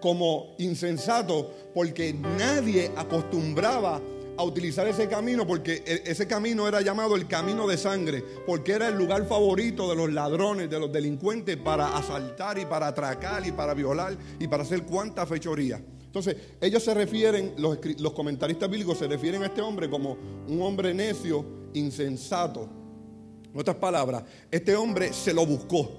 como 0.00 0.54
insensato, 0.58 1.52
porque 1.74 2.12
nadie 2.12 2.90
acostumbraba 2.96 4.00
a 4.38 4.44
utilizar 4.44 4.86
ese 4.86 5.08
camino 5.08 5.44
porque 5.44 5.82
e, 5.84 6.02
ese 6.06 6.28
camino 6.28 6.68
era 6.68 6.80
llamado 6.80 7.16
el 7.16 7.26
camino 7.26 7.66
de 7.66 7.76
sangre, 7.76 8.22
porque 8.46 8.72
era 8.72 8.86
el 8.86 8.94
lugar 8.94 9.26
favorito 9.26 9.90
de 9.90 9.96
los 9.96 10.12
ladrones, 10.12 10.70
de 10.70 10.78
los 10.78 10.92
delincuentes 10.92 11.56
para 11.56 11.96
asaltar 11.96 12.56
y 12.56 12.64
para 12.64 12.86
atracar 12.86 13.44
y 13.44 13.50
para 13.50 13.74
violar 13.74 14.16
y 14.38 14.46
para 14.46 14.62
hacer 14.62 14.84
cuanta 14.84 15.26
fechoría. 15.26 15.82
Entonces, 16.04 16.36
ellos 16.60 16.84
se 16.84 16.94
refieren, 16.94 17.54
los, 17.58 17.78
los 17.98 18.12
comentaristas 18.12 18.70
bíblicos 18.70 18.98
se 18.98 19.08
refieren 19.08 19.42
a 19.42 19.46
este 19.46 19.60
hombre 19.60 19.90
como 19.90 20.16
un 20.46 20.62
hombre 20.62 20.94
necio, 20.94 21.44
insensato. 21.74 22.68
En 23.52 23.60
otras 23.60 23.76
palabras, 23.76 24.22
este 24.52 24.76
hombre 24.76 25.12
se 25.12 25.34
lo 25.34 25.44
buscó. 25.44 25.90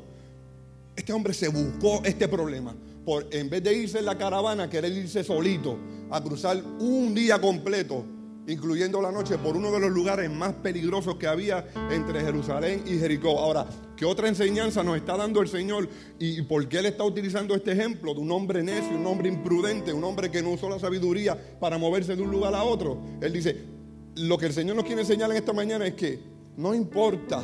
Este 0.95 1.11
hombre 1.11 1.33
se 1.33 1.49
buscó 1.49 2.01
este 2.05 2.27
problema. 2.29 2.73
Por, 3.03 3.27
en 3.31 3.49
vez 3.49 3.61
de 3.63 3.73
irse 3.73 3.99
en 3.99 4.05
la 4.05 4.17
caravana, 4.17 4.69
querer 4.69 4.93
irse 4.93 5.25
solito 5.25 5.77
a 6.09 6.23
cruzar 6.23 6.63
un 6.79 7.13
día 7.13 7.39
completo 7.39 8.05
incluyendo 8.49 8.99
la 9.01 9.11
noche, 9.11 9.37
por 9.37 9.55
uno 9.55 9.71
de 9.71 9.79
los 9.79 9.91
lugares 9.91 10.29
más 10.29 10.53
peligrosos 10.53 11.15
que 11.15 11.27
había 11.27 11.67
entre 11.91 12.21
Jerusalén 12.21 12.83
y 12.85 12.97
Jericó. 12.97 13.39
Ahora, 13.39 13.67
¿qué 13.95 14.05
otra 14.05 14.27
enseñanza 14.27 14.83
nos 14.83 14.97
está 14.97 15.15
dando 15.15 15.39
el 15.41 15.47
Señor? 15.47 15.87
¿Y 16.17 16.41
por 16.41 16.67
qué 16.67 16.79
Él 16.79 16.87
está 16.87 17.03
utilizando 17.03 17.53
este 17.55 17.73
ejemplo 17.73 18.13
de 18.13 18.19
un 18.21 18.31
hombre 18.31 18.63
necio, 18.63 18.97
un 18.97 19.05
hombre 19.05 19.29
imprudente, 19.29 19.93
un 19.93 20.03
hombre 20.03 20.31
que 20.31 20.41
no 20.41 20.51
usó 20.51 20.67
la 20.67 20.79
sabiduría 20.79 21.37
para 21.59 21.77
moverse 21.77 22.15
de 22.15 22.23
un 22.23 22.31
lugar 22.31 22.55
a 22.55 22.63
otro? 22.63 22.99
Él 23.21 23.31
dice, 23.31 23.55
lo 24.15 24.37
que 24.37 24.47
el 24.47 24.53
Señor 24.53 24.75
nos 24.75 24.85
quiere 24.85 25.01
enseñar 25.01 25.29
en 25.29 25.37
esta 25.37 25.53
mañana 25.53 25.85
es 25.85 25.93
que 25.93 26.19
no 26.57 26.73
importa 26.73 27.41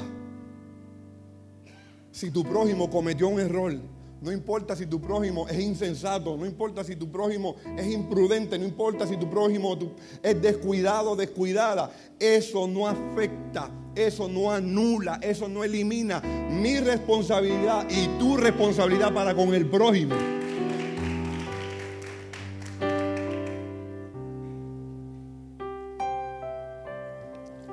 si 2.12 2.32
tu 2.32 2.44
prójimo 2.44 2.90
cometió 2.90 3.28
un 3.28 3.40
error, 3.40 3.74
no 4.22 4.32
importa 4.32 4.76
si 4.76 4.88
tu 4.88 5.00
prójimo 5.00 5.48
es 5.48 5.60
insensato, 5.60 6.36
no 6.38 6.46
importa 6.46 6.84
si 6.84 6.96
tu 6.96 7.12
prójimo 7.12 7.56
es 7.78 7.86
imprudente, 7.88 8.58
no 8.58 8.66
importa 8.66 9.06
si 9.06 9.18
tu 9.18 9.30
prójimo 9.30 9.78
es 10.24 10.42
descuidado, 10.42 11.16
descuidada. 11.16 11.92
Eso 12.20 12.68
no 12.68 12.88
afecta, 12.88 13.70
eso 13.94 14.28
no 14.28 14.52
anula, 14.52 15.20
eso 15.22 15.48
no 15.48 15.64
elimina 15.64 16.22
mi 16.50 16.80
responsabilidad 16.80 17.88
y 17.90 18.08
tu 18.18 18.38
responsabilidad 18.38 19.14
para 19.14 19.36
con 19.36 19.54
el 19.54 19.70
prójimo. 19.70 20.16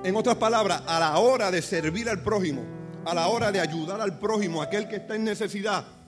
En 0.05 0.17
otras 0.17 0.35
palabras, 0.35 0.83
a 0.87 0.99
la 0.99 1.17
hora 1.19 1.53
de 1.53 1.63
servir 1.63 2.09
al 2.09 2.23
prójimo, 2.23 2.63
a 3.05 3.15
la 3.15 3.29
hora 3.29 3.53
de 3.53 3.61
ayudar 3.61 4.01
al 4.01 4.19
prójimo, 4.19 4.61
aquel 4.61 4.89
que 4.89 4.97
está 4.97 5.15
en 5.15 5.23
necesidad, 5.23 6.02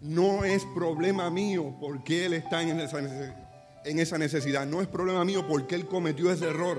no 0.00 0.44
es 0.44 0.64
problema 0.74 1.30
mío 1.30 1.74
porque 1.80 2.26
Él 2.26 2.34
está 2.34 2.62
en 2.62 2.78
esa, 3.98 4.18
necesidad. 4.18 4.66
No 4.66 4.80
es 4.80 4.88
problema 4.88 5.24
mío 5.24 5.46
porque 5.48 5.74
Él 5.74 5.86
cometió 5.86 6.30
ese 6.30 6.46
error. 6.46 6.78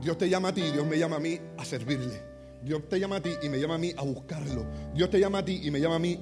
Dios 0.00 0.16
te 0.16 0.28
llama 0.28 0.48
a 0.48 0.54
ti, 0.54 0.62
Dios 0.62 0.86
me 0.86 0.98
llama 0.98 1.16
a 1.16 1.20
mí 1.20 1.38
a 1.56 1.64
servirle. 1.64 2.22
Dios 2.62 2.88
te 2.88 2.98
llama 2.98 3.16
a 3.16 3.22
ti 3.22 3.30
y 3.42 3.48
me 3.48 3.58
llama 3.60 3.76
a 3.76 3.78
mí 3.78 3.92
a 3.96 4.02
buscarlo. 4.02 4.66
Dios 4.94 5.10
te 5.10 5.18
llama 5.18 5.38
a 5.38 5.44
ti 5.44 5.60
y 5.64 5.70
me 5.70 5.80
llama 5.80 5.96
a 5.96 6.00
mí 6.00 6.18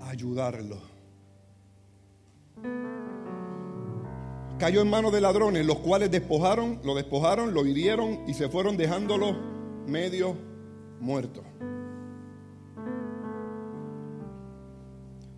a 0.00 0.10
ayudarlo. 0.10 0.92
Cayó 4.58 4.82
en 4.82 4.90
manos 4.90 5.12
de 5.12 5.20
ladrones, 5.20 5.66
los 5.66 5.78
cuales 5.78 6.10
despojaron, 6.10 6.80
lo 6.84 6.94
despojaron, 6.94 7.52
lo 7.52 7.66
hirieron 7.66 8.20
y 8.28 8.34
se 8.34 8.48
fueron 8.48 8.76
dejándolo 8.76 9.36
medio 9.88 10.36
muerto. 11.00 11.42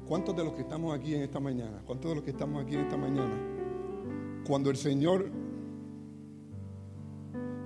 ¿Cuántos 0.06 0.36
de 0.36 0.44
los 0.44 0.52
que 0.52 0.60
estamos 0.60 0.94
aquí 0.94 1.14
en 1.14 1.22
esta 1.22 1.40
mañana? 1.40 1.82
¿Cuántos 1.86 2.10
de 2.10 2.14
los 2.16 2.24
que 2.24 2.30
estamos 2.30 2.62
aquí 2.62 2.74
en 2.74 2.80
esta 2.80 2.96
mañana? 2.96 3.34
Cuando 4.46 4.70
el 4.70 4.76
Señor 4.76 5.30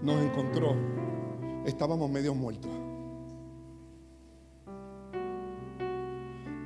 nos 0.03 0.23
encontró, 0.23 0.77
estábamos 1.67 2.09
medio 2.09 2.37
muertos. 2.37 2.71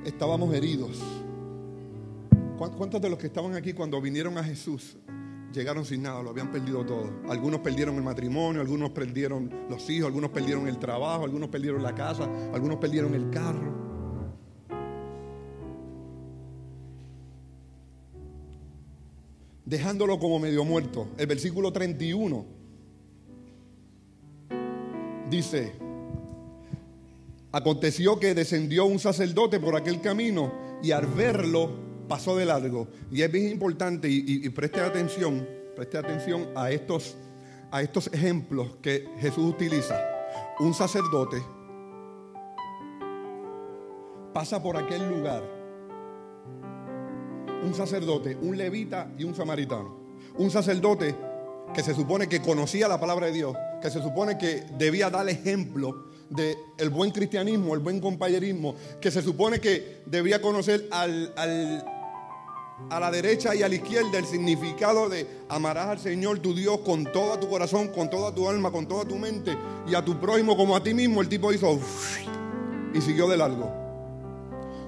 Estábamos 0.05 0.53
heridos. 0.53 1.01
¿Cuántos 2.57 3.01
de 3.01 3.09
los 3.09 3.17
que 3.17 3.27
estaban 3.27 3.55
aquí 3.55 3.73
cuando 3.73 3.99
vinieron 3.99 4.37
a 4.37 4.43
Jesús 4.43 4.97
llegaron 5.51 5.85
sin 5.85 6.03
nada, 6.03 6.21
lo 6.21 6.29
habían 6.29 6.51
perdido 6.51 6.85
todo? 6.85 7.09
Algunos 7.27 7.61
perdieron 7.61 7.95
el 7.95 8.03
matrimonio, 8.03 8.61
algunos 8.61 8.91
perdieron 8.91 9.49
los 9.69 9.89
hijos, 9.89 10.07
algunos 10.07 10.29
perdieron 10.29 10.67
el 10.67 10.77
trabajo, 10.77 11.23
algunos 11.23 11.49
perdieron 11.49 11.81
la 11.81 11.95
casa, 11.95 12.29
algunos 12.53 12.77
perdieron 12.77 13.15
el 13.15 13.31
carro. 13.31 13.82
Dejándolo 19.73 20.19
como 20.19 20.37
medio 20.37 20.63
muerto. 20.63 21.07
El 21.17 21.25
versículo 21.25 21.73
31 21.73 22.45
dice, 25.31 25.71
aconteció 27.51 28.19
que 28.19 28.35
descendió 28.35 28.85
un 28.85 28.99
sacerdote 28.99 29.59
por 29.59 29.75
aquel 29.75 29.99
camino 29.99 30.53
y 30.83 30.91
al 30.91 31.07
verlo 31.07 31.71
pasó 32.07 32.37
de 32.37 32.45
largo. 32.45 32.87
Y 33.11 33.23
es 33.23 33.31
bien 33.31 33.49
importante 33.49 34.07
y, 34.07 34.47
preste 34.49 34.79
atención, 34.79 35.43
preste 35.75 35.97
atención 35.97 36.49
a 36.55 36.69
estos, 36.69 37.15
a 37.71 37.81
estos 37.81 38.13
ejemplos 38.13 38.75
que 38.79 39.07
Jesús 39.21 39.55
utiliza. 39.55 39.99
Un 40.59 40.75
sacerdote 40.75 41.41
pasa 44.35 44.61
por 44.61 44.77
aquel 44.77 45.09
lugar. 45.09 45.52
Un 47.63 47.73
sacerdote, 47.73 48.37
un 48.41 48.57
levita 48.57 49.11
y 49.17 49.23
un 49.23 49.33
samaritano. 49.33 49.95
Un 50.37 50.51
sacerdote 50.51 51.15
que 51.73 51.81
se 51.81 51.93
supone 51.93 52.27
que 52.27 52.41
conocía 52.41 52.87
la 52.87 52.99
palabra 52.99 53.27
de 53.27 53.33
Dios, 53.33 53.55
que 53.81 53.89
se 53.89 54.01
supone 54.01 54.37
que 54.37 54.63
debía 54.77 55.09
dar 55.09 55.27
ejemplo 55.29 56.05
del 56.29 56.55
el 56.77 56.89
buen 56.89 57.11
cristianismo, 57.11 57.73
el 57.73 57.79
buen 57.79 57.99
compañerismo, 57.99 58.75
que 58.99 59.11
se 59.11 59.21
supone 59.21 59.59
que 59.59 60.01
debía 60.05 60.41
conocer 60.41 60.87
al, 60.91 61.33
a 62.89 62.99
la 62.99 63.11
derecha 63.11 63.55
y 63.55 63.63
a 63.63 63.69
la 63.69 63.75
izquierda 63.75 64.17
el 64.17 64.25
significado 64.25 65.09
de 65.09 65.27
amarás 65.49 65.87
al 65.87 65.99
Señor 65.99 66.39
tu 66.39 66.53
Dios 66.53 66.79
con 66.79 67.05
todo 67.05 67.39
tu 67.39 67.49
corazón, 67.49 67.89
con 67.89 68.09
toda 68.09 68.33
tu 68.33 68.49
alma, 68.49 68.71
con 68.71 68.87
toda 68.87 69.05
tu 69.05 69.17
mente 69.17 69.55
y 69.87 69.95
a 69.95 70.03
tu 70.03 70.19
prójimo 70.19 70.57
como 70.57 70.75
a 70.75 70.83
ti 70.83 70.93
mismo, 70.93 71.21
el 71.21 71.29
tipo 71.29 71.51
hizo 71.53 71.79
y 72.93 73.01
siguió 73.01 73.27
de 73.27 73.37
largo. 73.37 73.82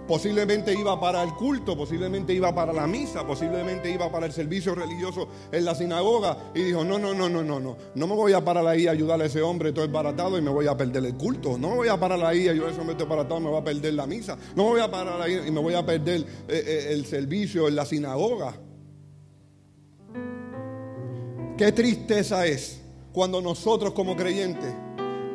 Posiblemente 0.08 0.74
iba 0.74 1.00
para 1.00 1.24
el 1.24 1.34
culto, 1.34 1.76
posiblemente 1.76 2.34
iba 2.34 2.54
para 2.54 2.72
la 2.72 2.86
misa, 2.86 3.26
posiblemente 3.26 3.90
iba 3.90 4.12
para 4.12 4.28
el 4.28 4.32
servicio 4.32 4.76
religioso 4.76 5.28
en 5.52 5.66
la 5.66 5.74
sinagoga. 5.74 6.52
Y 6.54 6.62
dijo, 6.62 6.84
no, 6.84 7.00
no, 7.00 7.14
no, 7.14 7.28
no, 7.28 7.44
no, 7.44 7.60
no, 7.60 7.78
no 7.96 8.08
me 8.08 8.16
voy 8.16 8.34
a 8.34 8.44
parar 8.44 8.68
ahí 8.68 8.88
a 8.88 8.92
ayudar 8.92 9.22
a 9.22 9.26
ese 9.26 9.42
hombre 9.42 9.74
todo 9.74 9.88
baratado 9.90 10.38
y 10.38 10.42
me 10.42 10.52
voy 10.52 10.68
a 10.68 10.78
perder 10.78 11.06
el 11.06 11.16
culto, 11.16 11.58
no 11.58 11.70
me 11.70 11.76
voy 11.76 11.88
a 11.88 12.00
parar 12.00 12.24
ahí 12.24 12.48
a 12.48 12.52
ayudar 12.52 12.70
a 12.70 12.72
ese 12.72 12.82
hombre 12.82 12.96
todo 12.96 13.08
baratado 13.08 13.40
y 13.40 13.44
me 13.44 13.50
voy 13.50 13.60
a 13.60 13.64
perder 13.64 13.94
la 13.94 14.06
misa, 14.06 14.38
no 14.56 14.66
me 14.66 14.70
voy 14.72 14.82
a 14.82 14.92
parar 14.92 15.22
ahí 15.22 15.42
y 15.48 15.52
me 15.52 15.60
voy 15.60 15.74
a 15.74 15.86
perder 15.86 16.22
eh, 16.22 16.26
eh, 16.48 16.88
el 16.92 17.06
servicio 17.06 17.68
en 17.68 17.76
la 17.76 17.86
sinagoga. 17.86 18.56
Qué 21.58 21.72
tristeza 21.72 22.46
es 22.46 22.82
cuando 23.14 23.42
nosotros 23.42 23.94
como 23.94 24.16
creyentes 24.16 24.74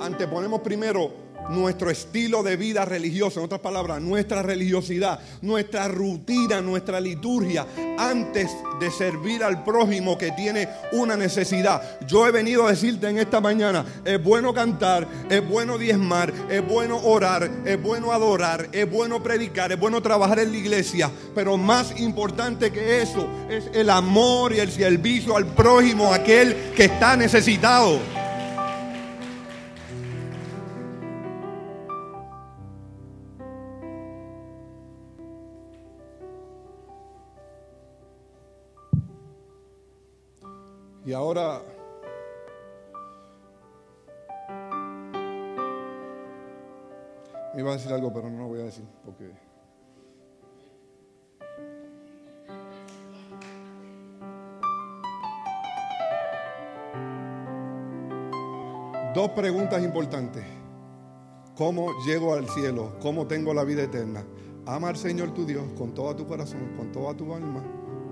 anteponemos 0.00 0.60
primero 0.60 1.29
nuestro 1.48 1.90
estilo 1.90 2.42
de 2.42 2.56
vida 2.56 2.84
religioso, 2.84 3.40
en 3.40 3.46
otras 3.46 3.60
palabras, 3.60 4.00
nuestra 4.00 4.42
religiosidad, 4.42 5.20
nuestra 5.42 5.88
rutina, 5.88 6.60
nuestra 6.60 7.00
liturgia, 7.00 7.66
antes 7.98 8.50
de 8.78 8.90
servir 8.90 9.42
al 9.42 9.64
prójimo 9.64 10.16
que 10.16 10.32
tiene 10.32 10.68
una 10.92 11.16
necesidad. 11.16 12.00
Yo 12.06 12.26
he 12.26 12.30
venido 12.30 12.66
a 12.66 12.70
decirte 12.70 13.08
en 13.08 13.18
esta 13.18 13.40
mañana, 13.40 13.84
es 14.04 14.22
bueno 14.22 14.54
cantar, 14.54 15.06
es 15.28 15.46
bueno 15.46 15.78
diezmar, 15.78 16.32
es 16.48 16.66
bueno 16.66 16.98
orar, 16.98 17.50
es 17.64 17.82
bueno 17.82 18.12
adorar, 18.12 18.68
es 18.72 18.90
bueno 18.90 19.22
predicar, 19.22 19.72
es 19.72 19.80
bueno 19.80 20.00
trabajar 20.00 20.38
en 20.38 20.52
la 20.52 20.58
iglesia, 20.58 21.10
pero 21.34 21.56
más 21.56 21.98
importante 22.00 22.70
que 22.70 23.02
eso 23.02 23.28
es 23.48 23.70
el 23.74 23.90
amor 23.90 24.52
y 24.52 24.60
el 24.60 24.70
servicio 24.70 25.36
al 25.36 25.46
prójimo, 25.46 26.12
aquel 26.12 26.72
que 26.76 26.84
está 26.84 27.16
necesitado. 27.16 28.19
Y 41.10 41.12
ahora 41.12 41.60
me 47.52 47.60
iba 47.60 47.70
a 47.70 47.72
decir 47.72 47.92
algo, 47.92 48.12
pero 48.12 48.30
no 48.30 48.38
lo 48.38 48.46
voy 48.46 48.60
a 48.60 48.62
decir 48.66 48.84
porque 49.04 49.32
Dos 59.12 59.30
preguntas 59.30 59.82
importantes. 59.82 60.44
¿Cómo 61.56 61.90
llego 62.06 62.34
al 62.34 62.48
cielo? 62.50 62.92
¿Cómo 63.02 63.26
tengo 63.26 63.52
la 63.52 63.64
vida 63.64 63.82
eterna? 63.82 64.24
Ama 64.64 64.90
al 64.90 64.96
Señor 64.96 65.34
tu 65.34 65.44
Dios 65.44 65.64
con 65.76 65.92
todo 65.92 66.14
tu 66.14 66.24
corazón, 66.28 66.72
con 66.76 66.92
toda 66.92 67.16
tu 67.16 67.34
alma, 67.34 67.64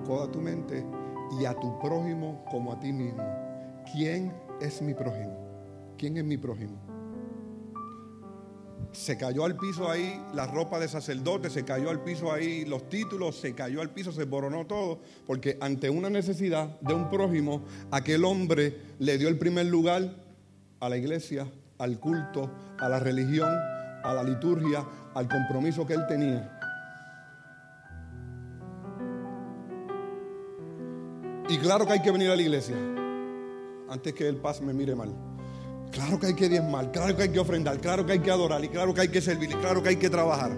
toda 0.05 0.29
tu 0.33 0.41
mente 0.41 0.98
y 1.41 1.45
a 1.45 1.55
tu 1.55 1.79
prójimo 1.79 2.45
como 2.51 2.73
a 2.73 2.81
ti 2.81 2.93
mismo. 2.93 3.23
¿Quién 3.93 4.33
es 4.61 4.83
mi 4.83 4.95
prójimo? 4.95 5.37
¿Quién 5.97 6.17
es 6.17 6.25
mi 6.25 6.37
prójimo? 6.37 6.79
Se 8.93 9.19
cayó 9.19 9.45
al 9.45 9.57
piso 9.57 9.91
ahí 9.91 10.21
la 10.35 10.47
ropa 10.47 10.79
de 10.79 10.89
sacerdote, 10.89 11.51
se 11.51 11.65
cayó 11.65 11.91
al 11.91 12.03
piso 12.03 12.33
ahí 12.33 12.65
los 12.65 12.89
títulos, 12.89 13.37
se 13.37 13.55
cayó 13.55 13.81
al 13.81 13.91
piso, 13.91 14.13
se 14.13 14.25
boronó 14.25 14.67
todo, 14.67 15.01
porque 15.27 15.59
ante 15.61 15.91
una 15.91 16.09
necesidad 16.09 16.81
de 16.81 16.95
un 16.95 17.11
prójimo, 17.11 17.63
aquel 17.91 18.25
hombre 18.25 18.77
le 18.99 19.19
dio 19.19 19.29
el 19.29 19.39
primer 19.39 19.67
lugar 19.67 20.15
a 20.81 20.89
la 20.89 20.97
iglesia, 20.97 21.47
al 21.79 22.01
culto, 22.01 22.51
a 22.79 22.89
la 22.89 22.99
religión, 22.99 23.51
a 24.05 24.15
la 24.15 24.23
liturgia, 24.23 24.85
al 25.15 25.29
compromiso 25.29 25.87
que 25.87 25.95
él 25.95 26.07
tenía. 26.09 26.58
Y 31.59 31.61
claro 31.61 31.85
que 31.85 31.95
hay 31.95 32.01
que 32.01 32.13
venir 32.13 32.31
a 32.31 32.37
la 32.37 32.43
iglesia 32.43 32.77
antes 33.89 34.15
que 34.15 34.29
el 34.29 34.37
paz 34.37 34.61
me 34.61 34.73
mire 34.73 34.95
mal. 34.95 35.13
Claro 35.91 36.21
que 36.21 36.27
hay 36.27 36.35
que 36.35 36.49
diezmar, 36.49 36.93
claro 36.93 37.17
que 37.17 37.25
hay 37.25 37.31
que 37.31 37.41
ofrendar, 37.41 37.81
claro 37.81 38.07
que 38.07 38.13
hay 38.13 38.19
que 38.21 38.31
adorar, 38.31 38.65
y 38.65 38.69
claro 38.69 38.95
que 38.95 39.01
hay 39.01 39.09
que 39.09 39.21
servir, 39.21 39.51
y 39.51 39.55
claro 39.55 39.83
que 39.83 39.89
hay 39.89 39.97
que 39.97 40.09
trabajar. 40.09 40.53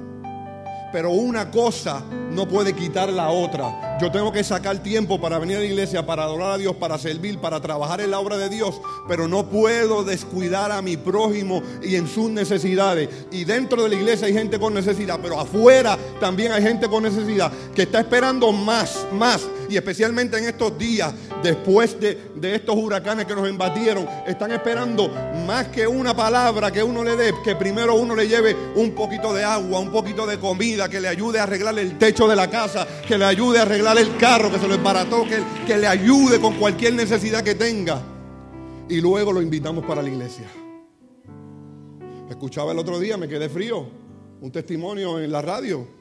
Pero 0.93 1.13
una 1.13 1.51
cosa 1.51 2.05
no 2.33 2.47
puede 2.47 2.75
quitar 2.75 3.09
la 3.11 3.31
otra. 3.31 3.90
Yo 4.01 4.11
tengo 4.11 4.33
que 4.33 4.43
sacar 4.43 4.83
tiempo 4.83 5.21
para 5.21 5.39
venir 5.39 5.59
a 5.59 5.61
la 5.61 5.67
iglesia, 5.67 6.07
para 6.07 6.23
adorar 6.23 6.53
a 6.53 6.59
Dios, 6.59 6.75
para 6.77 6.97
servir, 6.97 7.39
para 7.39 7.61
trabajar 7.61 8.01
en 8.01 8.11
la 8.11 8.19
obra 8.19 8.39
de 8.39 8.49
Dios. 8.49 8.81
Pero 9.07 9.29
no 9.29 9.47
puedo 9.51 10.05
descuidar 10.05 10.73
a 10.73 10.81
mi 10.81 10.97
prójimo 10.97 11.63
y 11.83 11.97
en 11.97 12.09
sus 12.09 12.31
necesidades. 12.31 13.11
Y 13.31 13.45
dentro 13.45 13.83
de 13.83 13.91
la 13.91 13.97
iglesia 13.97 14.27
hay 14.27 14.33
gente 14.33 14.59
con 14.59 14.73
necesidad, 14.73 15.19
pero 15.23 15.39
afuera 15.39 15.99
también 16.19 16.53
hay 16.53 16.63
gente 16.63 16.89
con 16.89 17.03
necesidad 17.03 17.53
que 17.75 17.83
está 17.83 18.01
esperando 18.01 18.53
más, 18.53 19.07
más 19.13 19.47
y 19.71 19.77
especialmente 19.77 20.37
en 20.37 20.47
estos 20.47 20.77
días, 20.77 21.15
después 21.43 21.99
de, 22.01 22.19
estos 22.43 22.75
huracanes 22.75 23.25
que 23.25 23.37
nos 23.37 23.49
embatieron, 23.49 24.07
están 24.27 24.51
esperando 24.51 25.09
más 25.47 25.69
que 25.69 25.87
una 25.87 26.15
palabra 26.15 26.73
que 26.73 26.83
uno 26.83 27.05
le 27.05 27.15
dé, 27.15 27.33
que 27.45 27.55
primero 27.55 27.95
uno 27.95 28.17
le 28.17 28.27
lleve 28.27 28.57
un 28.75 28.93
poquito 28.93 29.33
de 29.33 29.45
agua, 29.45 29.79
un 29.79 29.93
poquito 29.93 30.27
de 30.27 30.39
comida, 30.39 30.89
que 30.89 31.01
le 31.01 31.07
ayude 31.07 31.39
a 31.39 31.45
arreglar 31.45 31.79
el 31.79 31.97
techo 31.99 32.27
de 32.27 32.35
la 32.35 32.51
casa, 32.51 32.87
que 33.07 33.17
le 33.17 33.25
ayude 33.25 33.61
a 33.61 33.63
arreglar 33.63 33.90
el 33.99 34.17
carro, 34.17 34.51
que 34.51 34.59
se 34.59 34.69
lo 34.69 34.75
embarató, 34.75 35.25
que, 35.25 35.43
que 35.67 35.79
le 35.79 35.87
ayude 35.87 36.41
con 36.41 36.55
cualquier 36.55 36.95
necesidad 36.95 37.43
que 37.43 37.55
tenga. 37.55 38.01
Y 38.89 39.01
luego 39.01 39.33
lo 39.33 39.43
invitamos 39.43 39.85
para 39.85 40.03
la 40.03 40.09
iglesia. 40.09 40.47
Escuchaba 42.29 42.73
el 42.73 42.79
otro 42.79 42.99
día, 42.99 43.17
me 43.17 43.29
quedé 43.29 43.49
frío, 43.49 43.87
un 44.41 44.51
testimonio 44.51 45.19
en 45.19 45.33
la 45.33 45.43
radio 45.43 46.01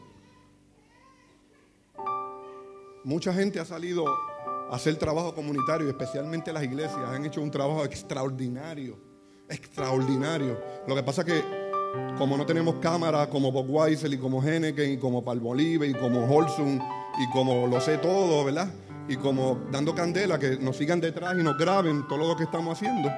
Mucha 3.06 3.34
gente 3.34 3.62
ha 3.62 3.66
salido 3.66 4.06
a 4.08 4.76
hacer 4.76 4.98
trabajo 4.98 5.34
comunitario, 5.34 5.88
especialmente 5.88 6.52
las 6.52 6.64
iglesias, 6.64 7.00
han 7.08 7.26
hecho 7.26 7.42
un 7.42 7.50
trabajo 7.50 7.86
extraordinario, 7.86 8.98
extraordinario. 9.48 10.60
Lo 10.86 10.96
que 10.96 11.04
pasa 11.04 11.22
es 11.22 11.28
que 11.28 11.44
como 12.18 12.36
no 12.38 12.46
tenemos 12.46 12.76
cámaras 12.76 13.30
como 13.30 13.52
Bob 13.54 13.70
Weissel 13.70 14.14
y 14.14 14.18
como 14.18 14.44
Henneken 14.44 14.92
y 14.92 14.98
como 14.98 15.24
Palmolive 15.24 15.88
y 15.88 15.94
como 15.94 16.26
Holsum 16.26 16.78
y 17.18 17.30
como 17.32 17.68
lo 17.68 17.82
sé 17.82 17.98
todo, 17.98 18.44
¿verdad? 18.46 18.70
Y 19.08 19.16
como 19.18 19.60
dando 19.72 19.96
candela, 19.96 20.38
que 20.38 20.58
nos 20.58 20.78
sigan 20.78 21.02
detrás 21.02 21.36
y 21.38 21.44
nos 21.44 21.58
graben 21.58 22.08
todo 22.08 22.28
lo 22.28 22.36
que 22.36 22.44
estamos 22.44 22.78
haciendo, 22.78 23.10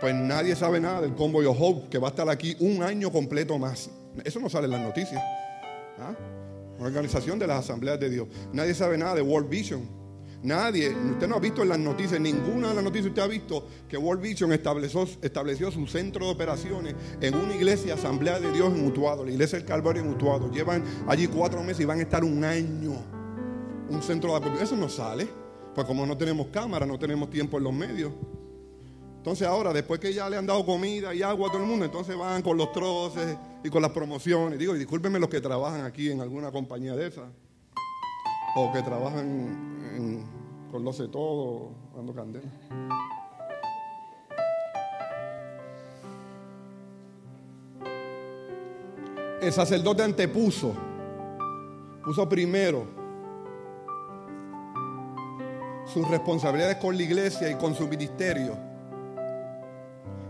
pues 0.00 0.14
nadie 0.14 0.54
sabe 0.54 0.80
nada 0.80 1.00
del 1.00 1.14
Combo 1.14 1.40
Hope, 1.40 1.88
que 1.88 1.98
va 1.98 2.08
a 2.08 2.10
estar 2.10 2.28
aquí 2.28 2.56
un 2.60 2.82
año 2.82 3.10
completo 3.10 3.58
más. 3.58 3.90
Eso 4.24 4.38
no 4.40 4.48
sale 4.48 4.66
en 4.66 4.72
las 4.72 4.80
noticias. 4.80 5.22
¿ah? 5.98 6.14
Organización 6.78 7.38
de 7.38 7.46
las 7.46 7.60
asambleas 7.60 7.98
de 7.98 8.10
Dios. 8.10 8.28
Nadie 8.52 8.74
sabe 8.74 8.98
nada 8.98 9.14
de 9.14 9.22
World 9.22 9.48
Vision. 9.48 9.95
Nadie, 10.42 10.90
usted 10.90 11.26
no 11.26 11.36
ha 11.36 11.40
visto 11.40 11.62
en 11.62 11.70
las 11.70 11.78
noticias, 11.78 12.20
ninguna 12.20 12.68
de 12.68 12.74
las 12.74 12.84
noticias 12.84 13.08
usted 13.08 13.22
ha 13.22 13.26
visto 13.26 13.66
que 13.88 13.96
World 13.96 14.22
Vision 14.22 14.52
estableció, 14.52 15.70
su 15.70 15.86
centro 15.86 16.26
de 16.26 16.32
operaciones 16.32 16.94
en 17.20 17.34
una 17.34 17.54
iglesia, 17.54 17.94
Asamblea 17.94 18.38
de 18.38 18.52
Dios 18.52 18.72
en 18.72 18.86
Utuado, 18.86 19.24
la 19.24 19.32
iglesia 19.32 19.58
del 19.58 19.66
Calvario 19.66 20.02
en 20.02 20.10
Utuado. 20.10 20.50
Llevan 20.50 20.84
allí 21.08 21.26
cuatro 21.26 21.62
meses 21.62 21.80
y 21.80 21.84
van 21.84 21.98
a 21.98 22.02
estar 22.02 22.22
un 22.22 22.44
año. 22.44 22.94
Un 23.88 24.02
centro 24.02 24.38
de 24.38 24.62
Eso 24.62 24.76
no 24.76 24.88
sale, 24.88 25.28
pues 25.74 25.86
como 25.86 26.06
no 26.06 26.16
tenemos 26.16 26.48
cámara, 26.48 26.86
no 26.86 26.98
tenemos 26.98 27.30
tiempo 27.30 27.58
en 27.58 27.64
los 27.64 27.72
medios. 27.72 28.12
Entonces 29.16 29.48
ahora, 29.48 29.72
después 29.72 29.98
que 29.98 30.14
ya 30.14 30.30
le 30.30 30.36
han 30.36 30.46
dado 30.46 30.64
comida 30.64 31.12
y 31.12 31.20
agua 31.22 31.48
a 31.48 31.50
todo 31.50 31.60
el 31.60 31.68
mundo, 31.68 31.84
entonces 31.84 32.16
van 32.16 32.42
con 32.42 32.56
los 32.56 32.70
troces 32.70 33.36
y 33.64 33.68
con 33.68 33.82
las 33.82 33.90
promociones. 33.90 34.56
Digo, 34.56 34.76
y 34.76 34.78
discúlpenme 34.78 35.18
los 35.18 35.28
que 35.28 35.40
trabajan 35.40 35.84
aquí 35.84 36.10
en 36.12 36.20
alguna 36.20 36.52
compañía 36.52 36.94
de 36.94 37.08
esas, 37.08 37.24
o 38.56 38.72
que 38.72 38.82
trabajan 38.82 40.24
con 40.70 40.82
lo 40.82 40.92
sé 40.92 41.08
todo, 41.08 41.70
dando 41.94 42.14
candela. 42.14 42.50
El 49.42 49.52
sacerdote 49.52 50.02
antepuso, 50.02 50.74
puso 52.02 52.26
primero 52.28 52.86
sus 55.84 56.08
responsabilidades 56.08 56.76
con 56.76 56.96
la 56.96 57.02
iglesia 57.02 57.50
y 57.50 57.54
con 57.56 57.74
su 57.74 57.86
ministerio 57.86 58.56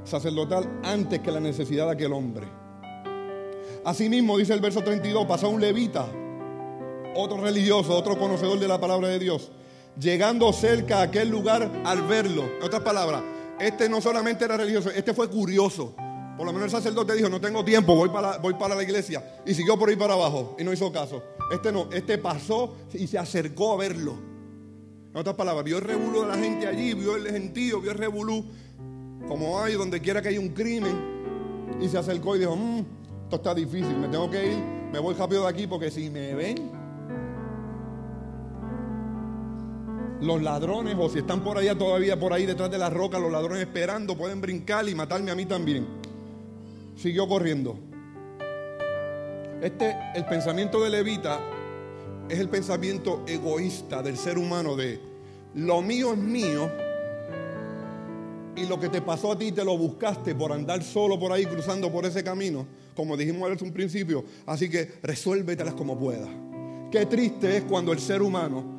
sacerdotal 0.03 0.81
antes 0.83 1.21
que 1.21 1.31
la 1.31 1.41
necesidad 1.41 1.87
de 1.87 1.93
aquel 1.93 2.13
hombre. 2.13 2.47
Asimismo, 3.85 4.37
dice 4.37 4.53
el 4.53 4.61
verso 4.61 4.83
32, 4.83 5.27
pasó 5.27 5.49
un 5.49 5.61
levita, 5.61 6.07
otro 7.17 7.39
religioso, 7.39 7.95
otro 7.95 8.19
conocedor 8.19 8.59
de 8.59 8.69
la 8.69 8.81
palabra 8.81 9.09
de 9.09 9.19
Dios, 9.19 9.51
llegando 9.99 10.53
cerca 10.53 10.99
a 10.99 11.03
aquel 11.03 11.29
lugar 11.29 11.71
al 11.85 12.03
verlo. 12.03 12.45
En 12.59 12.65
otras 12.65 12.83
palabras, 12.83 13.23
este 13.59 13.89
no 13.89 14.01
solamente 14.01 14.45
era 14.45 14.57
religioso, 14.57 14.91
este 14.91 15.15
fue 15.15 15.29
curioso. 15.29 15.95
Por 16.37 16.45
lo 16.45 16.53
menos 16.53 16.67
el 16.67 16.71
sacerdote 16.71 17.15
dijo, 17.15 17.31
no 17.31 17.41
tengo 17.41 17.65
tiempo, 17.65 17.95
voy 17.97 18.11
para, 18.11 18.37
voy 18.39 18.55
para 18.55 18.75
la 18.75 18.83
iglesia. 18.83 19.41
Y 19.47 19.55
siguió 19.55 19.79
por 19.79 19.89
ahí 19.89 19.97
para 19.97 20.13
abajo 20.13 20.55
y 20.59 20.65
no 20.65 20.73
hizo 20.73 20.93
caso. 20.93 21.23
Este 21.51 21.73
no, 21.73 21.89
este 21.93 22.19
pasó 22.19 22.77
y 22.93 23.07
se 23.07 23.19
acercó 23.19 23.73
a 23.73 23.77
verlo. 23.77 24.15
En 25.11 25.17
otras 25.17 25.35
palabras, 25.35 25.65
vio 25.65 25.79
el 25.79 25.85
revolú 25.85 26.21
de 26.21 26.27
la 26.27 26.37
gente 26.37 26.67
allí, 26.67 26.93
vio 26.93 27.17
el 27.17 27.27
gentío, 27.31 27.81
vio 27.81 27.93
el 27.93 27.99
revolú 27.99 28.45
como 29.27 29.61
hay 29.61 29.75
donde 29.75 30.01
quiera 30.01 30.23
que 30.23 30.29
haya 30.29 30.41
un 30.41 30.51
crimen, 30.51 31.17
y 31.81 31.89
se 31.89 31.99
acercó 31.99 32.37
y 32.37 32.41
dijo, 32.41 32.55
mmm, 32.55 32.81
esto 33.25 33.37
está 33.37 33.55
difícil, 33.55 33.97
me 33.97 34.09
tengo 34.09 34.31
que 34.31 34.53
ir, 34.53 34.59
me 34.93 34.99
voy 34.99 35.15
rápido 35.15 35.43
de 35.43 35.49
aquí 35.49 35.67
porque 35.67 35.91
si 35.91 36.11
me 36.11 36.35
ven, 36.35 36.71
los 40.21 40.43
ladrones, 40.43 40.97
o 40.99 41.09
si 41.09 41.19
están 41.19 41.43
por 41.43 41.59
allá 41.59 41.77
todavía 41.77 42.19
por 42.19 42.33
ahí 42.33 42.47
detrás 42.47 42.71
de 42.71 42.79
la 42.79 42.91
roca, 42.91 43.19
los 43.19 43.31
ladrones 43.31 43.61
esperando, 43.61 44.17
pueden 44.17 44.41
brincar 44.41 44.89
y 44.89 44.95
matarme 44.95 45.31
a 45.31 45.35
mí 45.35 45.47
también. 45.47 45.87
Siguió 46.97 47.29
corriendo. 47.29 47.79
Este, 49.61 49.97
el 50.15 50.25
pensamiento 50.27 50.83
de 50.83 50.91
Levita, 50.91 51.41
es 52.29 52.39
el 52.39 52.49
pensamiento 52.49 53.23
egoísta 53.27 54.03
del 54.03 54.17
ser 54.17 54.37
humano 54.39 54.75
de 54.75 55.01
lo 55.55 55.81
mío 55.81 56.13
es 56.13 56.19
mío 56.19 56.71
y 58.57 58.67
lo 58.67 58.81
que 58.81 58.89
te 58.89 59.01
pasó 59.01 59.33
a 59.33 59.39
ti 59.39 59.53
te 59.53 59.65
lo 59.65 59.77
buscaste 59.77 60.35
por 60.35 60.53
andar 60.53 60.83
solo 60.83 61.19
por 61.19 61.33
ahí 61.33 61.47
cruzando 61.47 61.91
por 61.91 62.05
ese 62.05 62.25
camino, 62.25 62.67
como 62.95 63.17
dijimos 63.17 63.51
desde 63.51 63.65
un 63.65 63.73
principio. 63.73 64.25
Así 64.47 64.69
que 64.69 64.93
resuélvetelas 65.03 65.75
como 65.75 65.99
puedas. 65.99 66.29
Qué 66.91 67.07
triste 67.07 67.59
es 67.59 67.65
cuando 67.65 67.93
el 67.93 68.01
ser 68.01 68.23
humano, 68.23 68.76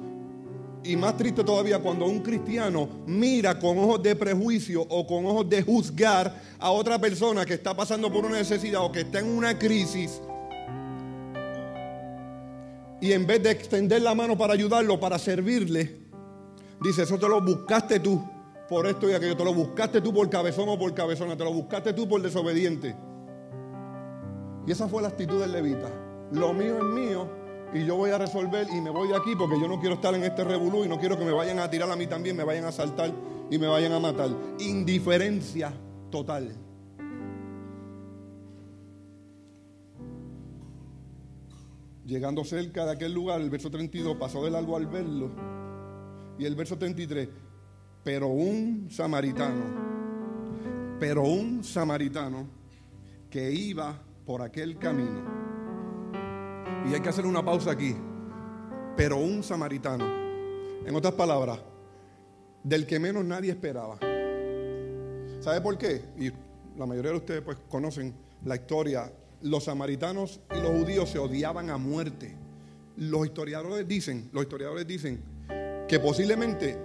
y 0.88 0.95
más 0.95 1.17
triste 1.17 1.43
todavía 1.43 1.80
cuando 1.80 2.06
un 2.06 2.21
cristiano 2.21 2.88
mira 3.06 3.60
con 3.60 3.78
ojos 3.78 4.02
de 4.02 4.15
prejuicio 4.15 4.82
o 4.88 5.06
con 5.06 5.26
ojos 5.26 5.50
de 5.50 5.62
juzgar 5.62 6.41
a 6.58 6.71
otra 6.71 6.97
persona 6.97 7.45
que 7.45 7.56
está 7.56 7.76
pasando 7.76 8.12
por 8.12 8.26
una 8.26 8.38
necesidad 8.38 8.84
o 8.84 8.91
que 8.91 9.02
está 9.02 9.19
en 9.19 9.28
una 9.28 9.60
crisis. 9.60 10.21
Y 13.02 13.12
en 13.12 13.28
vez 13.28 13.43
de 13.43 13.52
extender 13.52 14.02
la 14.02 14.15
mano 14.15 14.38
para 14.38 14.54
ayudarlo, 14.54 14.97
para 14.97 15.19
servirle, 15.19 15.97
dice, 16.82 17.04
eso 17.04 17.19
te 17.19 17.28
lo 17.28 17.41
buscaste 17.41 18.00
tú 18.00 18.23
por 18.69 18.88
esto 18.88 19.10
y 19.10 19.13
aquello. 19.13 19.36
Te 19.36 19.43
lo 19.43 19.54
buscaste 19.54 20.00
tú 20.02 20.13
por 20.13 20.30
cabezón 20.30 20.69
o 20.69 20.80
por 20.80 20.93
cabezona. 20.93 21.36
Te 21.36 21.43
lo 21.43 21.54
buscaste 21.54 21.93
tú 21.93 22.08
por 22.08 22.21
desobediente. 22.21 22.95
Y 24.65 24.71
esa 24.71 24.88
fue 24.88 25.02
la 25.02 25.10
actitud 25.10 25.39
del 25.39 25.52
levita. 25.52 25.89
Lo 26.32 26.54
mío 26.54 26.78
es 26.78 26.84
mío 26.84 27.47
y 27.73 27.86
yo 27.86 27.95
voy 27.95 28.12
a 28.12 28.17
resolver 28.17 28.67
y 28.73 28.80
me 28.80 28.89
voy 28.89 29.10
de 29.10 29.15
aquí 29.15 29.36
porque 29.38 29.60
yo 29.60 29.67
no 29.67 29.80
quiero 29.80 29.95
estar 29.95 30.13
en 30.15 30.23
este 30.23 30.43
revolú 30.43 30.86
y 30.86 30.88
no 30.88 30.99
quiero 30.99 31.17
que 31.17 31.25
me 31.25 31.32
vayan 31.32 31.60
a 31.60 31.69
tirar 31.69 31.91
a 31.91 31.95
mí 31.95 32.08
también, 32.08 32.36
me 32.36 32.43
vayan 32.43 32.65
a 32.65 32.69
asaltar 32.69 33.13
y 33.49 33.58
me 33.58 33.67
vayan 33.67 33.91
a 33.91 33.99
matar. 33.99 34.30
Indiferencia 34.60 35.73
total. 36.10 36.56
Llegando 42.06 42.45
cerca 42.45 42.86
de 42.86 42.93
aquel 42.93 43.13
lugar, 43.13 43.41
el 43.41 43.49
verso 43.49 43.69
32 43.69 44.15
pasó 44.15 44.41
del 44.43 44.56
algo 44.56 44.77
al 44.77 44.88
verlo. 44.88 45.30
Y 46.39 46.45
el 46.45 46.56
verso 46.56 46.77
33, 46.77 47.27
pero 48.03 48.27
un 48.27 48.88
samaritano, 48.89 49.63
pero 50.99 51.23
un 51.23 51.65
samaritano 51.65 52.47
que 53.30 53.51
iba 53.51 53.99
por 54.25 54.41
aquel 54.41 54.77
camino. 54.77 55.37
Y 56.89 56.93
hay 56.93 57.02
que 57.02 57.10
hacer 57.10 57.26
una 57.26 57.43
pausa 57.43 57.71
aquí. 57.71 57.95
Pero 58.95 59.17
un 59.17 59.43
samaritano, 59.43 60.06
en 60.86 60.95
otras 60.95 61.13
palabras, 61.13 61.60
del 62.63 62.86
que 62.88 62.97
menos 62.97 63.26
nadie 63.26 63.52
esperaba. 63.52 64.00
¿Sabe 65.41 65.62
por 65.62 65.78
qué? 65.78 66.02
Y 66.17 66.32
la 66.78 66.86
mayoría 66.86 67.12
de 67.12 67.17
ustedes 67.17 67.41
pues 67.41 67.58
conocen 67.69 68.13
la 68.45 68.56
historia. 68.56 69.12
Los 69.41 69.65
samaritanos 69.65 70.39
y 70.56 70.62
los 70.62 70.71
judíos 70.71 71.10
se 71.10 71.19
odiaban 71.19 71.69
a 71.69 71.78
muerte. 71.78 72.36
Los 72.95 73.26
historiadores 73.28 73.88
dicen, 73.88 74.30
los 74.32 74.43
historiadores 74.43 74.88
dicen 74.88 75.21
que 75.88 76.00
posiblemente 76.00 76.78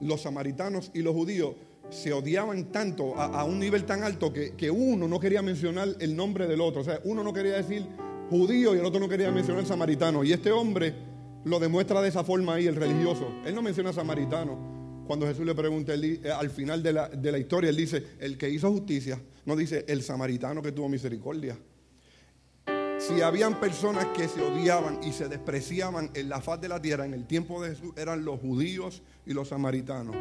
los 0.00 0.22
samaritanos 0.22 0.90
y 0.94 1.02
los 1.02 1.14
judíos 1.14 1.56
se 1.90 2.12
odiaban 2.12 2.72
tanto 2.72 3.14
a, 3.16 3.44
un 3.44 3.58
nivel 3.58 3.84
tan 3.84 4.02
alto 4.02 4.32
que, 4.32 4.54
que, 4.54 4.70
uno 4.70 5.06
no 5.06 5.20
quería 5.20 5.42
mencionar 5.42 5.88
el 6.00 6.16
nombre 6.16 6.46
del 6.46 6.60
otro. 6.62 6.80
O 6.80 6.84
sea, 6.84 7.00
uno 7.04 7.22
no 7.22 7.32
quería 7.32 7.56
decir 7.56 7.86
judío 8.30 8.74
y 8.74 8.78
el 8.78 8.84
otro 8.84 9.00
no 9.00 9.08
quería 9.08 9.30
mencionar 9.30 9.66
samaritano. 9.66 10.24
Y 10.24 10.32
este 10.32 10.50
hombre 10.50 10.94
lo 11.44 11.58
demuestra 11.58 12.00
de 12.00 12.08
esa 12.08 12.24
forma 12.24 12.54
ahí, 12.54 12.66
el 12.66 12.76
religioso. 12.76 13.28
Él 13.44 13.54
no 13.54 13.62
menciona 13.62 13.92
samaritano. 13.92 15.04
Cuando 15.06 15.26
Jesús 15.26 15.44
le 15.44 15.54
pregunta 15.54 15.92
eh, 15.94 16.20
al 16.34 16.50
final 16.50 16.82
de 16.82 16.92
la, 16.92 17.08
de 17.08 17.32
la 17.32 17.38
historia, 17.38 17.70
él 17.70 17.76
dice, 17.76 18.02
el 18.18 18.38
que 18.38 18.48
hizo 18.48 18.70
justicia, 18.70 19.20
no 19.44 19.54
dice 19.54 19.84
el 19.88 20.02
samaritano 20.02 20.62
que 20.62 20.72
tuvo 20.72 20.88
misericordia. 20.88 21.58
Si 22.98 23.20
habían 23.20 23.60
personas 23.60 24.06
que 24.16 24.28
se 24.28 24.40
odiaban 24.40 25.02
y 25.02 25.12
se 25.12 25.28
despreciaban 25.28 26.10
en 26.14 26.30
la 26.30 26.40
faz 26.40 26.60
de 26.60 26.68
la 26.68 26.80
tierra 26.80 27.04
en 27.04 27.12
el 27.12 27.26
tiempo 27.26 27.62
de 27.62 27.70
Jesús, 27.70 27.92
eran 27.96 28.24
los 28.24 28.40
judíos 28.40 29.02
y 29.26 29.34
los 29.34 29.48
samaritanos. 29.48 30.16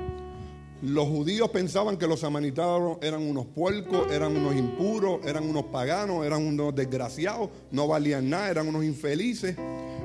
Los 0.84 1.08
judíos 1.08 1.50
pensaban 1.50 1.96
que 1.96 2.06
los 2.08 2.19
samaritanos 2.19 2.98
eran 3.02 3.22
unos 3.22 3.46
puercos, 3.46 4.12
eran 4.12 4.36
unos 4.36 4.54
impuros, 4.54 5.26
eran 5.26 5.48
unos 5.50 5.63
paganos, 5.67 6.26
eran 6.26 6.46
unos 6.46 6.76
desgraciados, 6.76 7.52
no 7.72 7.88
valían 7.88 8.30
nada, 8.30 8.50
eran 8.50 8.67
unos 8.67 8.84
infelices. 8.84 9.56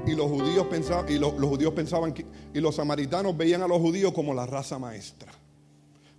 Y 0.07 0.15
los 0.15 0.31
judíos 0.31 0.69
pensaban, 0.69 1.11
y 1.11 1.19
los, 1.19 1.33
judíos 1.33 1.73
pensaban 1.75 2.15
y 2.55 2.61
los 2.61 2.77
samaritanos 2.77 3.37
veían 3.37 3.63
a 3.63 3.67
los 3.67 3.79
judíos 3.79 4.13
como 4.13 4.33
la 4.33 4.47
raza 4.47 4.79
maestra, 4.79 5.33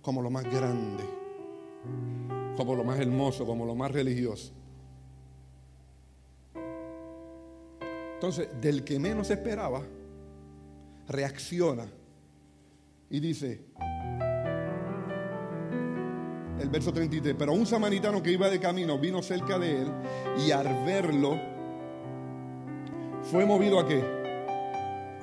como 0.02 0.20
lo 0.20 0.28
más 0.28 0.44
grande, 0.44 1.04
como 2.58 2.74
lo 2.74 2.84
más 2.84 3.00
hermoso, 3.00 3.46
como 3.46 3.64
lo 3.64 3.74
más 3.74 3.90
religioso. 3.90 4.52
Entonces, 8.12 8.46
del 8.60 8.84
que 8.84 8.98
menos 8.98 9.30
esperaba, 9.30 9.80
reacciona 11.08 11.86
y 13.08 13.20
dice, 13.20 13.62
el 16.60 16.68
verso 16.68 16.92
33, 16.92 17.34
pero 17.38 17.52
un 17.52 17.66
samaritano 17.66 18.22
que 18.22 18.30
iba 18.30 18.48
de 18.48 18.60
camino 18.60 18.98
vino 18.98 19.22
cerca 19.22 19.58
de 19.58 19.82
él 19.82 19.88
y 20.46 20.50
al 20.50 20.84
verlo 20.84 21.38
fue 23.22 23.46
movido 23.46 23.80
a 23.80 23.86
qué? 23.86 24.02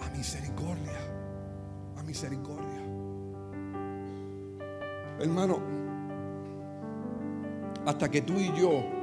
A 0.01 0.09
misericordia, 0.17 0.99
a 1.97 2.03
misericordia. 2.03 2.81
Hermano, 5.19 5.59
hasta 7.85 8.09
que 8.09 8.21
tú 8.21 8.33
y 8.33 8.51
yo 8.59 8.97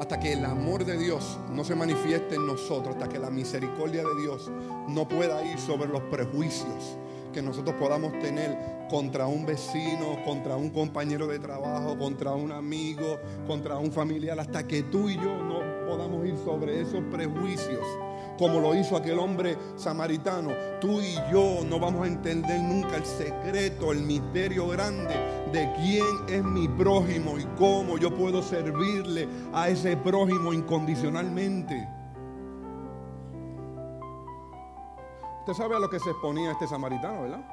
hasta 0.00 0.18
que 0.18 0.32
el 0.32 0.44
amor 0.44 0.84
de 0.84 0.98
Dios 0.98 1.38
no 1.52 1.62
se 1.62 1.76
manifieste 1.76 2.34
en 2.34 2.44
nosotros, 2.44 2.96
hasta 2.96 3.08
que 3.08 3.20
la 3.20 3.30
misericordia 3.30 4.02
de 4.02 4.20
Dios 4.20 4.50
no 4.88 5.06
pueda 5.06 5.44
ir 5.44 5.58
sobre 5.60 5.88
los 5.88 6.02
prejuicios 6.02 6.98
que 7.32 7.42
nosotros 7.42 7.74
podamos 7.78 8.12
tener 8.20 8.56
contra 8.88 9.26
un 9.26 9.46
vecino, 9.46 10.22
contra 10.24 10.56
un 10.56 10.70
compañero 10.70 11.26
de 11.26 11.38
trabajo, 11.38 11.98
contra 11.98 12.32
un 12.32 12.52
amigo, 12.52 13.18
contra 13.46 13.78
un 13.78 13.90
familiar, 13.90 14.38
hasta 14.38 14.66
que 14.66 14.82
tú 14.84 15.08
y 15.08 15.16
yo 15.16 15.42
no 15.42 15.86
podamos 15.86 16.26
ir 16.26 16.36
sobre 16.44 16.80
esos 16.80 17.02
prejuicios 17.10 17.84
como 18.38 18.60
lo 18.60 18.74
hizo 18.74 18.96
aquel 18.96 19.18
hombre 19.18 19.56
samaritano. 19.76 20.50
Tú 20.80 21.00
y 21.00 21.14
yo 21.30 21.60
no 21.68 21.78
vamos 21.78 22.04
a 22.04 22.08
entender 22.08 22.60
nunca 22.60 22.96
el 22.96 23.04
secreto, 23.04 23.92
el 23.92 24.00
misterio 24.02 24.68
grande 24.68 25.14
de 25.52 25.72
quién 25.74 26.04
es 26.28 26.42
mi 26.42 26.66
prójimo 26.66 27.38
y 27.38 27.44
cómo 27.58 27.98
yo 27.98 28.14
puedo 28.14 28.42
servirle 28.42 29.28
a 29.52 29.68
ese 29.68 29.96
prójimo 29.96 30.52
incondicionalmente. 30.52 32.01
Usted 35.42 35.54
sabe 35.54 35.74
a 35.74 35.80
lo 35.80 35.90
que 35.90 35.98
se 35.98 36.08
exponía 36.08 36.52
este 36.52 36.68
samaritano, 36.68 37.22
¿verdad? 37.22 37.44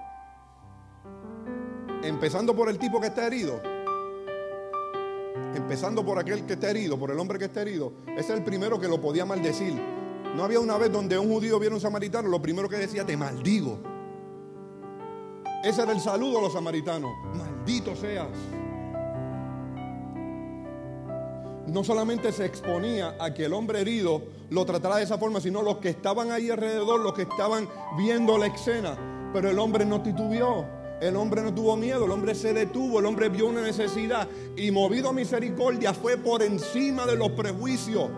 Empezando 2.04 2.56
por 2.56 2.70
el 2.70 2.78
tipo 2.78 3.02
que 3.02 3.08
está 3.08 3.26
herido. 3.26 3.60
Empezando 5.56 6.06
por 6.06 6.20
aquel 6.20 6.46
que 6.46 6.54
está 6.54 6.70
herido, 6.70 7.00
por 7.00 7.10
el 7.10 7.18
hombre 7.18 7.40
que 7.40 7.46
está 7.46 7.64
herido. 7.64 7.94
Ese 8.10 8.20
es 8.34 8.38
el 8.38 8.44
primero 8.44 8.80
que 8.80 8.88
lo 8.88 9.02
podía 9.02 9.26
maldecir. 9.26 9.74
No 10.36 10.44
había 10.44 10.60
una 10.60 10.78
vez 10.78 10.92
donde 10.92 11.18
un 11.18 11.30
judío 11.30 11.58
viera 11.58 11.74
a 11.74 11.78
un 11.78 11.82
samaritano, 11.82 12.30
lo 12.30 12.40
primero 12.40 12.70
que 12.70 12.78
decía, 12.78 13.04
te 13.08 13.18
maldigo. 13.18 13.80
Ese 15.64 15.82
era 15.82 15.92
el 15.92 16.00
saludo 16.00 16.38
a 16.38 16.42
los 16.44 16.54
samaritanos. 16.54 17.12
Maldito 17.36 17.96
seas. 17.96 18.28
No 21.72 21.84
solamente 21.84 22.32
se 22.32 22.46
exponía 22.46 23.16
a 23.20 23.34
que 23.34 23.46
el 23.46 23.54
hombre 23.54 23.82
herido 23.82 24.24
lo 24.50 24.66
tratara 24.66 24.98
de 24.98 25.04
esa 25.04 25.18
forma, 25.18 25.40
sino 25.40 25.62
los 25.62 25.78
que 25.78 25.90
estaban 25.90 26.32
ahí 26.32 26.50
alrededor, 26.50 27.00
los 27.00 27.14
que 27.14 27.24
estaban 27.24 27.68
viendo 27.98 28.38
la 28.38 28.48
escena. 28.48 28.98
Pero 29.34 29.50
el 29.50 29.60
hombre 29.60 29.86
no 29.86 30.02
titubeó, 30.02 30.66
el 31.00 31.16
hombre 31.16 31.44
no 31.44 31.54
tuvo 31.54 31.78
miedo, 31.78 32.06
el 32.06 32.12
hombre 32.12 32.34
se 32.34 32.54
detuvo, 32.54 33.00
el 33.00 33.06
hombre 33.06 33.30
vio 33.30 33.46
una 33.46 33.62
necesidad 33.62 34.28
y 34.58 34.72
movido 34.72 35.10
a 35.10 35.14
misericordia 35.14 35.94
fue 35.94 36.18
por 36.18 36.42
encima 36.42 37.06
de 37.06 37.16
los 37.16 37.30
prejuicios. 37.32 38.10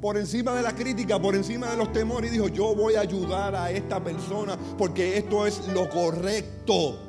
por 0.00 0.16
encima 0.16 0.54
de 0.54 0.62
la 0.62 0.74
crítica, 0.74 1.20
por 1.20 1.34
encima 1.34 1.70
de 1.70 1.76
los 1.76 1.92
temores 1.92 2.30
y 2.30 2.34
dijo, 2.34 2.48
yo 2.48 2.74
voy 2.74 2.94
a 2.94 3.00
ayudar 3.00 3.54
a 3.54 3.70
esta 3.70 4.02
persona 4.02 4.56
porque 4.76 5.18
esto 5.18 5.46
es 5.46 5.66
lo 5.68 5.88
correcto. 5.88 7.07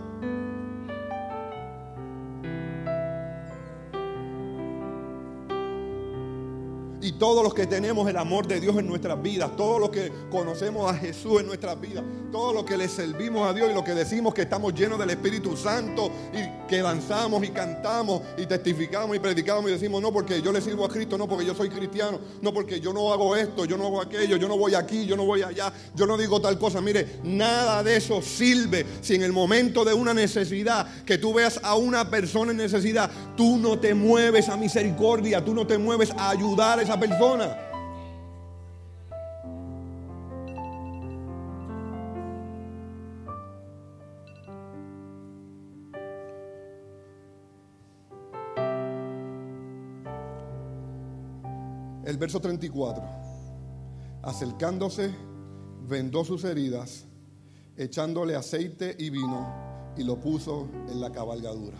Todos 7.19 7.43
los 7.43 7.53
que 7.53 7.67
tenemos 7.67 8.09
el 8.09 8.17
amor 8.17 8.47
de 8.47 8.59
Dios 8.61 8.77
en 8.77 8.87
nuestras 8.87 9.21
vidas, 9.21 9.55
todos 9.55 9.79
los 9.79 9.89
que 9.89 10.11
conocemos 10.31 10.89
a 10.89 10.95
Jesús 10.95 11.41
en 11.41 11.47
nuestras 11.47 11.79
vidas, 11.79 12.03
todos 12.31 12.55
los 12.55 12.63
que 12.63 12.77
le 12.77 12.87
servimos 12.87 13.47
a 13.47 13.53
Dios 13.53 13.69
y 13.69 13.73
los 13.73 13.83
que 13.83 13.93
decimos 13.93 14.33
que 14.33 14.43
estamos 14.43 14.73
llenos 14.73 14.97
del 14.97 15.09
Espíritu 15.09 15.57
Santo 15.57 16.09
y 16.33 16.67
que 16.67 16.81
danzamos 16.81 17.43
y 17.43 17.49
cantamos 17.49 18.21
y 18.37 18.45
testificamos 18.45 19.15
y 19.15 19.19
predicamos 19.19 19.69
y 19.69 19.73
decimos, 19.73 20.01
no 20.01 20.13
porque 20.13 20.41
yo 20.41 20.51
le 20.53 20.61
sirvo 20.61 20.85
a 20.85 20.89
Cristo, 20.89 21.17
no 21.17 21.27
porque 21.27 21.45
yo 21.45 21.53
soy 21.53 21.69
cristiano, 21.69 22.19
no 22.41 22.53
porque 22.53 22.79
yo 22.79 22.93
no 22.93 23.11
hago 23.11 23.35
esto, 23.35 23.65
yo 23.65 23.77
no 23.77 23.87
hago 23.87 24.01
aquello, 24.01 24.37
yo 24.37 24.47
no 24.47 24.57
voy 24.57 24.73
aquí, 24.73 25.05
yo 25.05 25.17
no 25.17 25.25
voy 25.25 25.41
allá, 25.41 25.73
yo 25.93 26.05
no 26.07 26.17
digo 26.17 26.39
tal 26.39 26.57
cosa. 26.57 26.79
Mire, 26.79 27.19
nada 27.23 27.83
de 27.83 27.97
eso 27.97 28.21
sirve 28.21 28.85
si 29.01 29.15
en 29.15 29.23
el 29.23 29.33
momento 29.33 29.83
de 29.83 29.93
una 29.93 30.13
necesidad, 30.13 31.03
que 31.03 31.17
tú 31.17 31.33
veas 31.33 31.59
a 31.63 31.75
una 31.75 32.09
persona 32.09 32.51
en 32.51 32.57
necesidad, 32.57 33.11
tú 33.35 33.57
no 33.57 33.77
te 33.77 33.93
mueves 33.93 34.47
a 34.47 34.55
misericordia, 34.55 35.43
tú 35.43 35.53
no 35.53 35.67
te 35.67 35.77
mueves 35.77 36.11
a 36.11 36.29
ayudar 36.29 36.79
a 36.79 36.83
esa 36.83 36.93
persona. 36.93 37.08
El 52.05 52.17
verso 52.17 52.39
34. 52.39 53.03
Acercándose, 54.23 55.13
vendó 55.87 56.25
sus 56.25 56.43
heridas, 56.43 57.05
echándole 57.77 58.35
aceite 58.35 58.95
y 58.97 59.09
vino, 59.09 59.93
y 59.97 60.03
lo 60.03 60.19
puso 60.19 60.67
en 60.89 61.01
la 61.01 61.11
cabalgadura. 61.11 61.77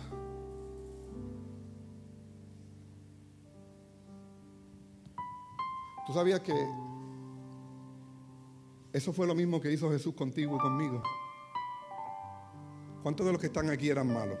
¿Tú 6.10 6.14
sabías 6.14 6.40
que 6.40 6.52
eso 8.92 9.12
fue 9.12 9.28
lo 9.28 9.34
mismo 9.36 9.60
que 9.60 9.70
hizo 9.70 9.88
Jesús 9.92 10.12
contigo 10.12 10.56
y 10.56 10.58
conmigo? 10.58 11.04
¿Cuántos 13.04 13.24
de 13.26 13.30
los 13.30 13.40
que 13.40 13.46
están 13.46 13.70
aquí 13.70 13.90
eran 13.90 14.12
malos? 14.12 14.36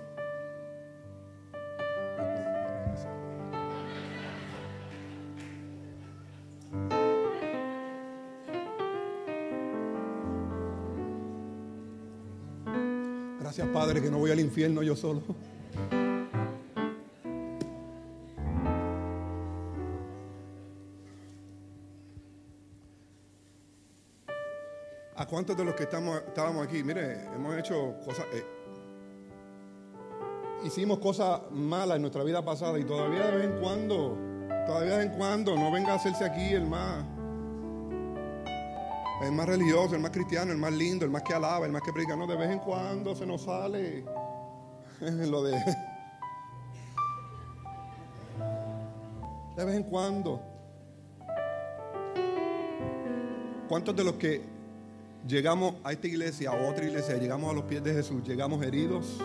Gracias 13.38 13.68
Padre 13.68 14.02
que 14.02 14.10
no 14.10 14.18
voy 14.18 14.32
al 14.32 14.40
infierno 14.40 14.82
yo 14.82 14.96
solo. 14.96 15.22
Cuántos 25.40 25.56
de 25.56 25.64
los 25.64 25.74
que 25.74 25.84
estamos, 25.84 26.18
estábamos 26.18 26.66
aquí? 26.66 26.84
Mire, 26.84 27.24
hemos 27.34 27.56
hecho 27.56 27.94
cosas, 28.04 28.26
eh, 28.34 28.44
hicimos 30.66 30.98
cosas 30.98 31.40
malas 31.50 31.96
en 31.96 32.02
nuestra 32.02 32.22
vida 32.24 32.44
pasada 32.44 32.78
y 32.78 32.84
todavía 32.84 33.24
de 33.28 33.36
vez 33.38 33.44
en 33.46 33.58
cuando, 33.58 34.18
todavía 34.66 34.92
de 34.92 34.98
vez 34.98 35.06
en 35.06 35.16
cuando, 35.16 35.56
no 35.56 35.72
venga 35.72 35.92
a 35.92 35.96
hacerse 35.96 36.26
aquí 36.26 36.52
el 36.52 36.66
más, 36.66 37.06
el 39.22 39.32
más 39.32 39.46
religioso, 39.46 39.94
el 39.94 40.02
más 40.02 40.10
cristiano, 40.10 40.52
el 40.52 40.58
más 40.58 40.74
lindo, 40.74 41.06
el 41.06 41.10
más 41.10 41.22
que 41.22 41.32
alaba, 41.32 41.64
el 41.64 41.72
más 41.72 41.80
que 41.80 41.90
predica. 41.90 42.14
No, 42.16 42.26
de 42.26 42.36
vez 42.36 42.50
en 42.50 42.58
cuando 42.58 43.16
se 43.16 43.24
nos 43.24 43.40
sale 43.40 44.04
lo 45.00 45.42
de... 45.42 45.52
De 49.56 49.64
vez 49.64 49.74
en 49.74 49.84
cuando. 49.84 50.42
¿Cuántos 53.70 53.96
de 53.96 54.04
los 54.04 54.14
que 54.16 54.59
llegamos 55.26 55.74
a 55.84 55.92
esta 55.92 56.06
iglesia, 56.06 56.50
a 56.50 56.68
otra 56.68 56.84
iglesia, 56.84 57.16
llegamos 57.16 57.50
a 57.50 57.54
los 57.54 57.64
pies 57.64 57.82
de 57.82 57.92
Jesús, 57.92 58.22
llegamos 58.26 58.64
heridos, 58.64 59.18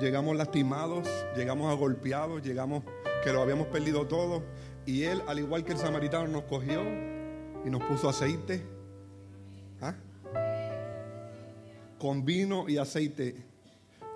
llegamos 0.00 0.36
lastimados, 0.36 1.08
llegamos 1.36 1.70
agolpeados, 1.70 2.42
llegamos 2.42 2.84
que 3.22 3.32
lo 3.32 3.40
habíamos 3.42 3.66
perdido 3.68 4.06
todo? 4.06 4.42
Y 4.86 5.04
Él, 5.04 5.22
al 5.26 5.38
igual 5.38 5.64
que 5.64 5.72
el 5.72 5.78
samaritano, 5.78 6.28
nos 6.28 6.44
cogió 6.44 6.82
y 7.64 7.70
nos 7.70 7.82
puso 7.84 8.08
aceite. 8.08 8.62
¿ah? 9.80 9.94
Con 11.98 12.24
vino 12.24 12.68
y 12.68 12.76
aceite. 12.76 13.34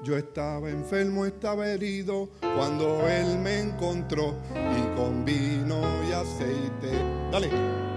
Yo 0.05 0.16
estaba 0.16 0.70
enfermo, 0.70 1.26
estaba 1.26 1.68
herido 1.68 2.28
cuando 2.41 3.09
Él 3.09 3.39
me 3.39 3.61
encontró 3.61 4.36
y 4.53 4.97
con 4.97 5.24
vino 5.24 5.80
y 6.09 6.12
aceite. 6.12 6.91
Dale. 7.32 7.88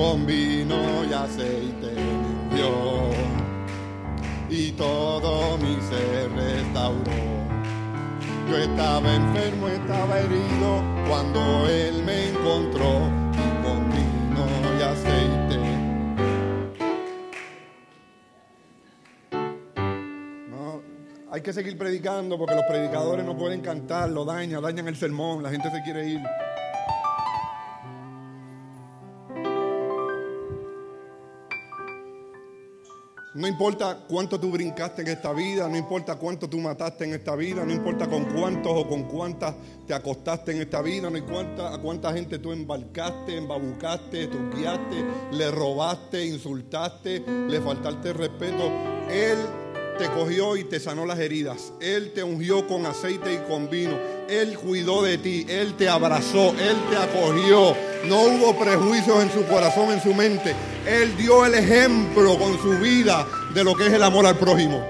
Con 0.00 0.24
vino 0.24 1.04
y 1.04 1.12
aceite 1.12 1.92
dio 2.54 3.10
y 4.48 4.72
todo 4.72 5.58
mi 5.58 5.76
ser 5.90 6.32
restauró. 6.32 7.04
Yo 8.48 8.56
estaba 8.56 9.14
enfermo, 9.14 9.68
estaba 9.68 10.20
herido 10.20 10.82
cuando 11.06 11.68
Él 11.68 12.02
me 12.02 12.30
encontró 12.30 13.10
y 13.34 13.62
con 13.62 13.90
vino 13.90 14.46
y 14.78 14.82
aceite. 14.82 15.58
No, 20.48 20.80
hay 21.30 21.42
que 21.42 21.52
seguir 21.52 21.76
predicando 21.76 22.38
porque 22.38 22.54
los 22.54 22.64
predicadores 22.64 23.26
no 23.26 23.36
pueden 23.36 23.60
cantar, 23.60 24.08
lo 24.08 24.24
dañan, 24.24 24.62
dañan 24.62 24.88
el 24.88 24.96
sermón, 24.96 25.42
la 25.42 25.50
gente 25.50 25.70
se 25.70 25.82
quiere 25.82 26.08
ir. 26.08 26.20
No 33.40 33.48
importa 33.48 34.00
cuánto 34.06 34.38
tú 34.38 34.50
brincaste 34.50 35.00
en 35.00 35.08
esta 35.08 35.32
vida, 35.32 35.66
no 35.66 35.74
importa 35.74 36.16
cuánto 36.16 36.46
tú 36.46 36.58
mataste 36.58 37.06
en 37.06 37.14
esta 37.14 37.34
vida, 37.34 37.64
no 37.64 37.72
importa 37.72 38.06
con 38.06 38.26
cuántos 38.26 38.70
o 38.70 38.86
con 38.86 39.04
cuántas 39.04 39.54
te 39.86 39.94
acostaste 39.94 40.52
en 40.52 40.60
esta 40.60 40.82
vida, 40.82 41.08
no 41.08 41.16
importa 41.16 41.72
a 41.72 41.78
cuánta 41.78 42.12
gente 42.12 42.38
tú 42.38 42.52
embarcaste, 42.52 43.38
embabucaste, 43.38 44.28
guiaste, 44.54 45.06
le 45.32 45.50
robaste, 45.52 46.22
insultaste, 46.26 47.24
le 47.48 47.60
faltaste 47.62 48.12
respeto. 48.12 48.70
Él 49.10 49.38
te 49.98 50.10
cogió 50.10 50.58
y 50.58 50.64
te 50.64 50.78
sanó 50.78 51.06
las 51.06 51.18
heridas. 51.18 51.72
Él 51.80 52.12
te 52.12 52.22
ungió 52.22 52.66
con 52.66 52.84
aceite 52.84 53.32
y 53.32 53.38
con 53.50 53.70
vino. 53.70 53.98
Él 54.28 54.58
cuidó 54.58 55.02
de 55.02 55.16
ti, 55.16 55.46
Él 55.48 55.78
te 55.78 55.88
abrazó, 55.88 56.50
Él 56.50 56.76
te 56.90 56.96
acogió. 56.98 57.74
No 58.08 58.22
hubo 58.22 58.58
prejuicios 58.58 59.22
en 59.22 59.30
su 59.30 59.46
corazón, 59.46 59.90
en 59.90 60.00
su 60.00 60.14
mente. 60.14 60.54
Él 60.86 61.16
dio 61.16 61.44
el 61.44 61.54
ejemplo 61.54 62.38
con 62.38 62.58
su 62.58 62.78
vida 62.78 63.26
de 63.54 63.64
lo 63.64 63.74
que 63.74 63.86
es 63.86 63.92
el 63.92 64.02
amor 64.02 64.26
al 64.26 64.36
prójimo. 64.36 64.82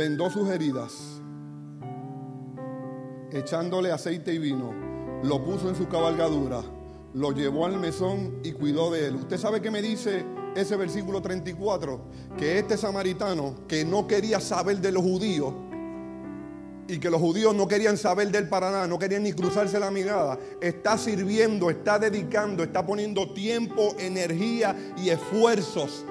Vendó 0.00 0.30
sus 0.30 0.48
heridas, 0.48 1.20
echándole 3.32 3.92
aceite 3.92 4.32
y 4.32 4.38
vino, 4.38 4.72
lo 5.22 5.44
puso 5.44 5.68
en 5.68 5.76
su 5.76 5.88
cabalgadura, 5.88 6.62
lo 7.12 7.32
llevó 7.32 7.66
al 7.66 7.78
mesón 7.78 8.40
y 8.42 8.52
cuidó 8.52 8.90
de 8.90 9.08
él. 9.08 9.16
¿Usted 9.16 9.36
sabe 9.36 9.60
qué 9.60 9.70
me 9.70 9.82
dice 9.82 10.24
ese 10.56 10.76
versículo 10.76 11.20
34? 11.20 12.00
Que 12.38 12.58
este 12.58 12.78
samaritano 12.78 13.56
que 13.68 13.84
no 13.84 14.06
quería 14.06 14.40
saber 14.40 14.78
de 14.78 14.90
los 14.90 15.02
judíos, 15.02 15.52
y 16.90 16.98
que 16.98 17.08
los 17.08 17.20
judíos 17.20 17.54
no 17.54 17.68
querían 17.68 17.96
saber 17.96 18.30
de 18.30 18.38
él 18.38 18.48
para 18.48 18.70
nada, 18.70 18.86
no 18.88 18.98
querían 18.98 19.22
ni 19.22 19.32
cruzarse 19.32 19.78
la 19.78 19.92
mirada, 19.92 20.38
está 20.60 20.98
sirviendo, 20.98 21.70
está 21.70 21.98
dedicando, 21.98 22.64
está 22.64 22.84
poniendo 22.84 23.32
tiempo, 23.32 23.94
energía 23.98 24.76
y 24.96 25.10
esfuerzos 25.10 26.04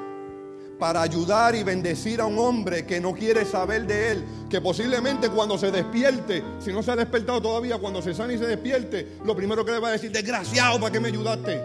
para 0.80 1.02
ayudar 1.02 1.56
y 1.56 1.64
bendecir 1.64 2.22
a 2.22 2.26
un 2.26 2.40
hombre 2.40 2.86
que 2.86 3.02
no 3.02 3.14
quiere 3.14 3.44
saber 3.44 3.86
de 3.86 4.12
él, 4.12 4.26
que 4.50 4.62
posiblemente 4.62 5.30
cuando 5.30 5.58
se 5.58 5.70
despierte, 5.70 6.42
si 6.60 6.72
no 6.72 6.82
se 6.82 6.92
ha 6.92 6.96
despertado 6.96 7.42
todavía, 7.42 7.78
cuando 7.78 8.02
se 8.02 8.14
sane 8.14 8.36
y 8.36 8.38
se 8.38 8.48
despierte, 8.48 9.18
lo 9.26 9.36
primero 9.36 9.66
que 9.66 9.74
le 9.74 9.80
va 9.80 9.90
a 9.90 9.92
decir, 9.92 10.12
desgraciado, 10.12 10.80
¿para 10.80 10.94
qué 10.94 11.02
me 11.02 11.10
ayudaste? 11.10 11.62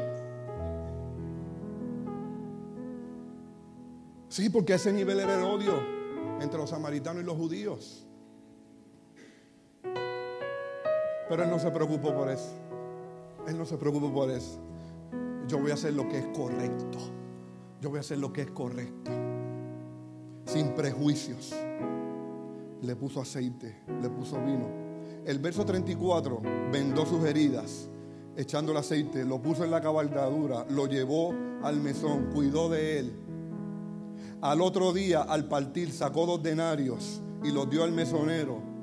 Sí, 4.28 4.50
porque 4.50 4.74
ese 4.74 4.92
nivel 4.92 5.20
era 5.20 5.38
el 5.38 5.44
odio 5.44 5.80
entre 6.40 6.58
los 6.58 6.70
samaritanos 6.70 7.22
y 7.22 7.26
los 7.26 7.36
judíos. 7.36 8.03
Pero 11.28 11.42
él 11.42 11.50
no 11.50 11.58
se 11.58 11.70
preocupó 11.70 12.14
por 12.14 12.28
eso. 12.30 12.50
Él 13.46 13.58
no 13.58 13.64
se 13.64 13.76
preocupó 13.76 14.12
por 14.12 14.30
eso. 14.30 14.58
Yo 15.46 15.58
voy 15.58 15.70
a 15.70 15.74
hacer 15.74 15.92
lo 15.94 16.08
que 16.08 16.18
es 16.18 16.26
correcto. 16.26 16.98
Yo 17.80 17.90
voy 17.90 17.98
a 17.98 18.00
hacer 18.00 18.18
lo 18.18 18.32
que 18.32 18.42
es 18.42 18.50
correcto. 18.50 19.10
Sin 20.46 20.68
prejuicios. 20.74 21.54
Le 22.82 22.96
puso 22.96 23.20
aceite, 23.20 23.82
le 24.00 24.10
puso 24.10 24.36
vino. 24.42 24.68
El 25.24 25.38
verso 25.38 25.64
34 25.64 26.42
vendó 26.70 27.06
sus 27.06 27.24
heridas, 27.24 27.88
echando 28.36 28.72
el 28.72 28.78
aceite, 28.78 29.24
lo 29.24 29.40
puso 29.40 29.64
en 29.64 29.70
la 29.70 29.80
cabalgadura, 29.80 30.66
lo 30.68 30.86
llevó 30.86 31.34
al 31.62 31.80
mesón, 31.80 32.30
cuidó 32.34 32.68
de 32.68 32.98
él. 32.98 33.12
Al 34.42 34.60
otro 34.60 34.92
día, 34.92 35.22
al 35.22 35.46
partir, 35.46 35.92
sacó 35.92 36.26
dos 36.26 36.42
denarios 36.42 37.22
y 37.42 37.50
los 37.50 37.70
dio 37.70 37.84
al 37.84 37.92
mesonero 37.92 38.73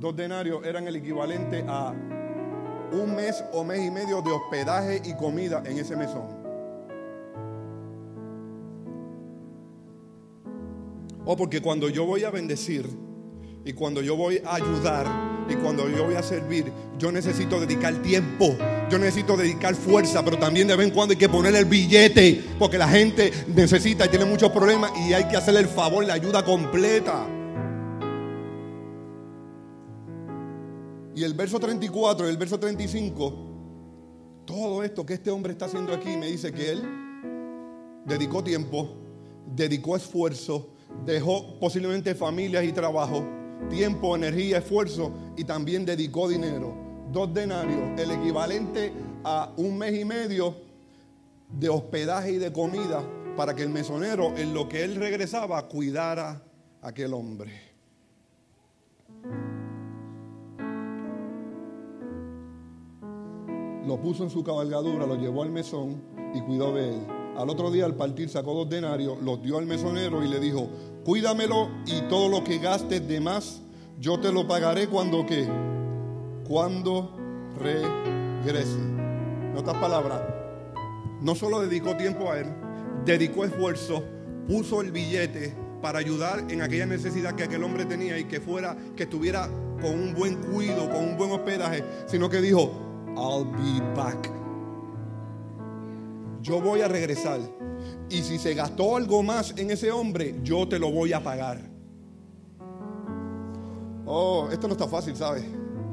Dos 0.00 0.16
denarios 0.16 0.64
eran 0.64 0.88
el 0.88 0.96
equivalente 0.96 1.62
a 1.68 1.92
un 2.90 3.14
mes 3.14 3.44
o 3.52 3.62
mes 3.62 3.84
y 3.84 3.90
medio 3.90 4.22
de 4.22 4.30
hospedaje 4.30 5.02
y 5.04 5.14
comida 5.14 5.62
en 5.66 5.78
ese 5.78 5.94
mesón. 5.94 6.40
O 11.26 11.32
oh, 11.32 11.36
porque 11.36 11.60
cuando 11.60 11.90
yo 11.90 12.06
voy 12.06 12.24
a 12.24 12.30
bendecir 12.30 12.88
y 13.62 13.74
cuando 13.74 14.00
yo 14.00 14.16
voy 14.16 14.40
a 14.42 14.54
ayudar 14.54 15.06
y 15.50 15.54
cuando 15.56 15.86
yo 15.90 16.06
voy 16.06 16.14
a 16.14 16.22
servir, 16.22 16.72
yo 16.98 17.12
necesito 17.12 17.60
dedicar 17.60 17.94
tiempo, 18.00 18.56
yo 18.90 18.98
necesito 18.98 19.36
dedicar 19.36 19.74
fuerza, 19.74 20.24
pero 20.24 20.38
también 20.38 20.66
de 20.66 20.76
vez 20.76 20.88
en 20.88 20.94
cuando 20.94 21.12
hay 21.12 21.18
que 21.18 21.28
poner 21.28 21.54
el 21.54 21.66
billete, 21.66 22.42
porque 22.58 22.78
la 22.78 22.88
gente 22.88 23.30
necesita 23.54 24.06
y 24.06 24.08
tiene 24.08 24.24
muchos 24.24 24.50
problemas 24.50 24.92
y 25.06 25.12
hay 25.12 25.24
que 25.28 25.36
hacerle 25.36 25.60
el 25.60 25.68
favor, 25.68 26.06
la 26.06 26.14
ayuda 26.14 26.42
completa. 26.42 27.26
Y 31.20 31.24
el 31.24 31.34
verso 31.34 31.60
34 31.60 32.26
y 32.26 32.30
el 32.30 32.38
verso 32.38 32.58
35, 32.58 33.34
todo 34.46 34.82
esto 34.82 35.04
que 35.04 35.12
este 35.12 35.30
hombre 35.30 35.52
está 35.52 35.66
haciendo 35.66 35.92
aquí 35.92 36.16
me 36.16 36.28
dice 36.28 36.50
que 36.50 36.70
él 36.70 36.82
dedicó 38.06 38.42
tiempo, 38.42 38.96
dedicó 39.54 39.96
esfuerzo, 39.96 40.70
dejó 41.04 41.60
posiblemente 41.60 42.14
familias 42.14 42.64
y 42.64 42.72
trabajo, 42.72 43.22
tiempo, 43.68 44.16
energía, 44.16 44.56
esfuerzo 44.56 45.12
y 45.36 45.44
también 45.44 45.84
dedicó 45.84 46.26
dinero. 46.26 46.74
Dos 47.12 47.34
denarios, 47.34 48.00
el 48.00 48.12
equivalente 48.12 48.90
a 49.22 49.52
un 49.58 49.76
mes 49.76 50.00
y 50.00 50.06
medio 50.06 50.56
de 51.50 51.68
hospedaje 51.68 52.32
y 52.32 52.38
de 52.38 52.50
comida 52.50 53.04
para 53.36 53.54
que 53.54 53.62
el 53.62 53.68
mesonero 53.68 54.34
en 54.38 54.54
lo 54.54 54.70
que 54.70 54.84
él 54.84 54.96
regresaba 54.96 55.68
cuidara 55.68 56.42
a 56.80 56.88
aquel 56.88 57.12
hombre. 57.12 57.60
Lo 63.86 64.00
puso 64.00 64.24
en 64.24 64.30
su 64.30 64.42
cabalgadura, 64.44 65.06
lo 65.06 65.16
llevó 65.16 65.42
al 65.42 65.50
mesón 65.50 66.02
y 66.34 66.40
cuidó 66.40 66.72
de 66.72 66.90
él. 66.90 67.06
Al 67.36 67.48
otro 67.48 67.70
día 67.70 67.86
al 67.86 67.94
partir 67.94 68.28
sacó 68.28 68.54
dos 68.54 68.68
denarios, 68.68 69.20
los 69.22 69.42
dio 69.42 69.58
al 69.58 69.66
mesonero 69.66 70.22
y 70.22 70.28
le 70.28 70.40
dijo, 70.40 70.68
cuídamelo 71.04 71.68
y 71.86 72.02
todo 72.02 72.28
lo 72.28 72.44
que 72.44 72.58
gastes 72.58 73.06
de 73.06 73.20
más, 73.20 73.62
yo 73.98 74.20
te 74.20 74.32
lo 74.32 74.46
pagaré 74.46 74.88
cuando 74.88 75.24
qué? 75.24 75.48
Cuando 76.46 77.16
regrese. 77.56 78.78
En 78.78 79.56
otras 79.56 79.76
palabras, 79.78 80.22
no 81.20 81.34
solo 81.34 81.60
dedicó 81.60 81.96
tiempo 81.96 82.30
a 82.30 82.40
él, 82.40 82.46
dedicó 83.04 83.44
esfuerzo, 83.44 84.02
puso 84.46 84.80
el 84.80 84.90
billete 84.90 85.54
para 85.80 85.98
ayudar 85.98 86.44
en 86.50 86.62
aquella 86.62 86.86
necesidad 86.86 87.34
que 87.34 87.44
aquel 87.44 87.64
hombre 87.64 87.86
tenía 87.86 88.18
y 88.18 88.24
que 88.24 88.40
fuera, 88.40 88.76
que 88.96 89.04
estuviera 89.04 89.48
con 89.80 89.92
un 89.92 90.14
buen 90.14 90.36
cuido, 90.36 90.90
con 90.90 91.04
un 91.04 91.16
buen 91.16 91.30
hospedaje, 91.30 91.84
sino 92.06 92.28
que 92.28 92.40
dijo, 92.40 92.89
I'll 93.20 93.44
be 93.44 93.80
back. 93.94 94.30
Yo 96.40 96.58
voy 96.58 96.80
a 96.80 96.88
regresar. 96.88 97.38
Y 98.08 98.22
si 98.22 98.38
se 98.38 98.54
gastó 98.54 98.96
algo 98.96 99.22
más 99.22 99.52
en 99.58 99.70
ese 99.70 99.92
hombre, 99.92 100.40
yo 100.42 100.66
te 100.66 100.78
lo 100.78 100.90
voy 100.90 101.12
a 101.12 101.22
pagar. 101.22 101.60
Oh, 104.06 104.48
esto 104.50 104.66
no 104.66 104.72
está 104.72 104.88
fácil, 104.88 105.14
¿sabes? 105.14 105.44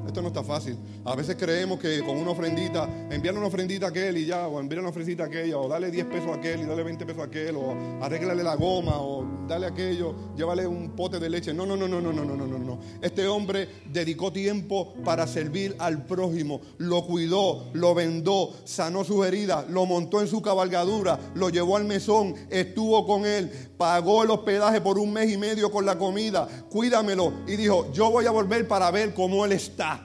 Esto 0.07 0.21
no 0.21 0.29
está 0.29 0.41
fácil. 0.41 0.77
A 1.03 1.15
veces 1.15 1.35
creemos 1.35 1.79
que 1.79 1.99
con 1.99 2.17
una 2.17 2.31
ofrendita, 2.31 2.89
enviarle 3.11 3.39
una 3.39 3.49
ofrendita 3.49 3.87
a 3.87 3.89
aquel 3.89 4.17
y 4.17 4.25
ya, 4.25 4.47
o 4.47 4.59
enviarle 4.59 4.79
una 4.79 4.89
ofrendita 4.89 5.23
a 5.23 5.25
aquella, 5.27 5.57
o 5.57 5.67
darle 5.67 5.91
10 5.91 6.05
pesos 6.05 6.29
a 6.29 6.35
aquel 6.35 6.61
y 6.61 6.65
darle 6.65 6.83
20 6.83 7.05
pesos 7.05 7.21
a 7.21 7.25
aquel, 7.25 7.57
o 7.57 7.75
arreglarle 8.01 8.41
la 8.41 8.55
goma, 8.55 9.01
o 9.01 9.25
darle 9.47 9.67
aquello, 9.67 10.15
llévale 10.37 10.65
un 10.65 10.91
pote 10.91 11.19
de 11.19 11.29
leche. 11.29 11.53
No, 11.53 11.65
no, 11.65 11.75
no, 11.75 11.89
no, 11.89 12.01
no, 12.01 12.13
no, 12.13 12.23
no, 12.23 12.35
no, 12.35 12.57
no. 12.57 12.79
Este 13.01 13.27
hombre 13.27 13.67
dedicó 13.91 14.31
tiempo 14.31 14.93
para 15.03 15.27
servir 15.27 15.75
al 15.77 16.05
prójimo, 16.05 16.61
lo 16.77 17.05
cuidó, 17.05 17.65
lo 17.73 17.93
vendó, 17.93 18.53
sanó 18.63 19.03
sus 19.03 19.25
heridas, 19.25 19.69
lo 19.69 19.85
montó 19.85 20.21
en 20.21 20.27
su 20.27 20.41
cabalgadura, 20.41 21.19
lo 21.35 21.49
llevó 21.49 21.75
al 21.75 21.83
mesón, 21.83 22.33
estuvo 22.49 23.05
con 23.05 23.25
él, 23.25 23.51
pagó 23.77 24.23
el 24.23 24.31
hospedaje 24.31 24.79
por 24.79 24.97
un 24.97 25.11
mes 25.11 25.31
y 25.31 25.37
medio 25.37 25.69
con 25.69 25.85
la 25.85 25.97
comida, 25.97 26.47
cuídamelo 26.69 27.33
y 27.45 27.57
dijo, 27.57 27.91
yo 27.91 28.09
voy 28.09 28.25
a 28.25 28.31
volver 28.31 28.67
para 28.67 28.89
ver 28.89 29.13
cómo 29.13 29.45
él 29.45 29.51
está 29.51 29.96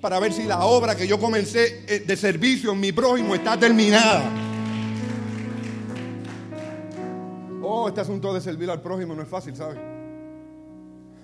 para 0.00 0.18
ver 0.18 0.32
si 0.32 0.44
la 0.44 0.64
obra 0.64 0.96
que 0.96 1.06
yo 1.06 1.20
comencé 1.20 1.84
eh, 1.86 2.00
de 2.00 2.16
servicio 2.16 2.72
en 2.72 2.80
mi 2.80 2.92
prójimo 2.92 3.34
está 3.34 3.58
terminada. 3.58 4.22
Oh, 7.62 7.86
este 7.88 8.00
asunto 8.00 8.32
de 8.32 8.40
servir 8.40 8.70
al 8.70 8.80
prójimo 8.80 9.14
no 9.14 9.22
es 9.22 9.28
fácil, 9.28 9.54
¿sabes? 9.54 9.78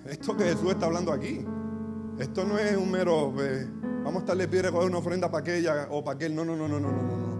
Esto 0.05 0.37
que 0.37 0.45
Jesús 0.45 0.71
está 0.71 0.85
hablando 0.85 1.11
aquí, 1.11 1.43
esto 2.19 2.45
no 2.45 2.57
es 2.57 2.77
un 2.77 2.89
mero, 2.89 3.33
eh, 3.39 3.67
vamos 4.03 4.15
a 4.15 4.19
estarle 4.19 4.47
piedra 4.47 4.71
coger 4.71 4.87
una 4.87 4.99
ofrenda 4.99 5.29
para 5.29 5.41
aquella 5.41 5.87
o 5.91 6.03
para 6.03 6.15
aquel. 6.15 6.33
No, 6.33 6.45
no, 6.45 6.55
no, 6.55 6.67
no, 6.67 6.79
no, 6.79 6.91
no, 6.91 7.01
no. 7.01 7.37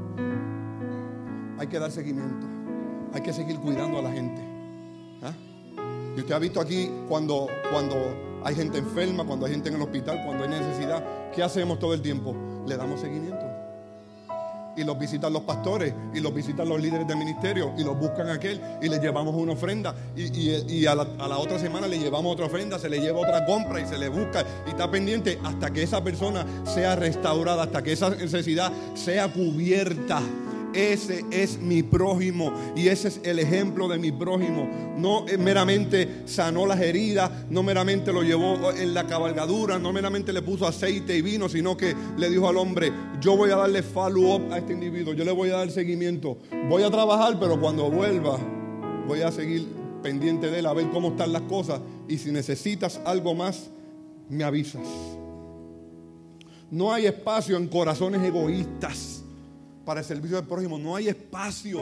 Hay 1.59 1.67
que 1.67 1.79
dar 1.79 1.91
seguimiento. 1.91 2.45
Hay 3.13 3.21
que 3.21 3.31
seguir 3.31 3.57
cuidando 3.59 3.99
a 3.99 4.01
la 4.01 4.11
gente. 4.11 4.41
¿Ah? 5.23 5.33
Y 6.15 6.19
usted 6.19 6.33
ha 6.33 6.39
visto 6.39 6.59
aquí 6.59 6.91
cuando, 7.07 7.47
cuando 7.71 8.26
hay 8.47 8.55
gente 8.55 8.77
enferma, 8.77 9.25
cuando 9.25 9.45
hay 9.45 9.51
gente 9.51 9.67
en 9.67 9.75
el 9.75 9.81
hospital, 9.81 10.21
cuando 10.23 10.45
hay 10.45 10.49
necesidad, 10.49 11.03
¿qué 11.35 11.43
hacemos 11.43 11.79
todo 11.79 11.93
el 11.93 12.01
tiempo? 12.01 12.33
Le 12.65 12.77
damos 12.77 13.01
seguimiento. 13.01 13.45
Y 14.77 14.85
los 14.85 14.97
visitan 14.97 15.33
los 15.33 15.41
pastores, 15.41 15.93
y 16.13 16.21
los 16.21 16.33
visitan 16.33 16.69
los 16.69 16.79
líderes 16.79 17.05
del 17.05 17.17
ministerio, 17.17 17.73
y 17.77 17.83
los 17.83 17.99
buscan 17.99 18.29
a 18.29 18.35
aquel, 18.35 18.61
y 18.81 18.87
le 18.87 18.99
llevamos 18.99 19.35
una 19.35 19.51
ofrenda. 19.51 19.93
Y, 20.15 20.85
a, 20.85 20.95
la, 20.95 21.05
a, 21.19 21.27
la, 21.27 21.39
otra 21.39 21.59
semana 21.59 21.89
le 21.89 21.99
llevamos 21.99 22.31
otra 22.31 22.45
ofrenda, 22.45 22.79
se 22.79 22.87
le 22.87 23.01
lleva 23.01 23.19
otra 23.19 23.45
compra 23.45 23.81
y 23.81 23.85
se 23.85 23.97
le 23.97 24.07
busca, 24.07 24.45
y 24.65 24.69
está 24.69 24.89
pendiente 24.89 25.37
hasta 25.43 25.69
que 25.71 25.83
esa 25.83 26.01
persona 26.01 26.45
sea 26.63 26.95
restaurada, 26.95 27.63
hasta 27.63 27.83
que 27.83 27.91
esa 27.91 28.11
necesidad 28.11 28.71
sea 28.93 29.27
cubierta. 29.27 30.21
Ese 30.77 31.25
es 31.31 31.59
mi 31.59 31.81
prójimo 31.81 32.53
y 32.75 32.89
ese 32.89 33.07
es 33.07 33.19
el 33.23 33.39
ejemplo 33.39 33.87
de 33.87 33.97
mi 33.97 34.11
prójimo. 34.11 34.69
No 34.95 35.25
meramente 35.39 36.21
sanó 36.25 36.67
las 36.67 36.79
heridas, 36.79 37.31
no 37.49 37.63
meramente 37.63 38.13
lo 38.13 38.21
llevó 38.21 38.71
en 38.71 38.93
la 38.93 39.07
cabalgadura, 39.07 39.79
no 39.79 39.91
meramente 39.91 40.31
le 40.31 40.43
puso 40.43 40.67
aceite 40.67 41.17
y 41.17 41.23
vino, 41.23 41.49
sino 41.49 41.75
que 41.75 41.95
le 42.15 42.29
dijo 42.29 42.47
al 42.47 42.57
hombre, 42.57 42.93
yo 43.19 43.35
voy 43.35 43.49
a 43.49 43.55
darle 43.55 43.81
follow-up 43.81 44.53
a 44.53 44.59
este 44.59 44.73
individuo, 44.73 45.15
yo 45.15 45.25
le 45.25 45.31
voy 45.31 45.49
a 45.49 45.53
dar 45.53 45.71
seguimiento. 45.71 46.37
Voy 46.69 46.83
a 46.83 46.91
trabajar, 46.91 47.39
pero 47.39 47.59
cuando 47.59 47.89
vuelva 47.89 48.37
voy 49.07 49.21
a 49.21 49.31
seguir 49.31 49.67
pendiente 50.03 50.51
de 50.51 50.59
él 50.59 50.67
a 50.67 50.73
ver 50.73 50.91
cómo 50.91 51.07
están 51.07 51.33
las 51.33 51.41
cosas 51.41 51.81
y 52.07 52.19
si 52.19 52.31
necesitas 52.31 53.01
algo 53.03 53.33
más, 53.33 53.71
me 54.29 54.43
avisas. 54.43 54.87
No 56.69 56.93
hay 56.93 57.07
espacio 57.07 57.57
en 57.57 57.67
corazones 57.67 58.21
egoístas 58.21 59.16
para 59.87 60.01
el 60.01 60.05
servicio 60.05 60.35
del 60.35 60.45
prójimo. 60.45 60.77
No 60.77 60.97
hay 60.97 61.07
espacio 61.07 61.81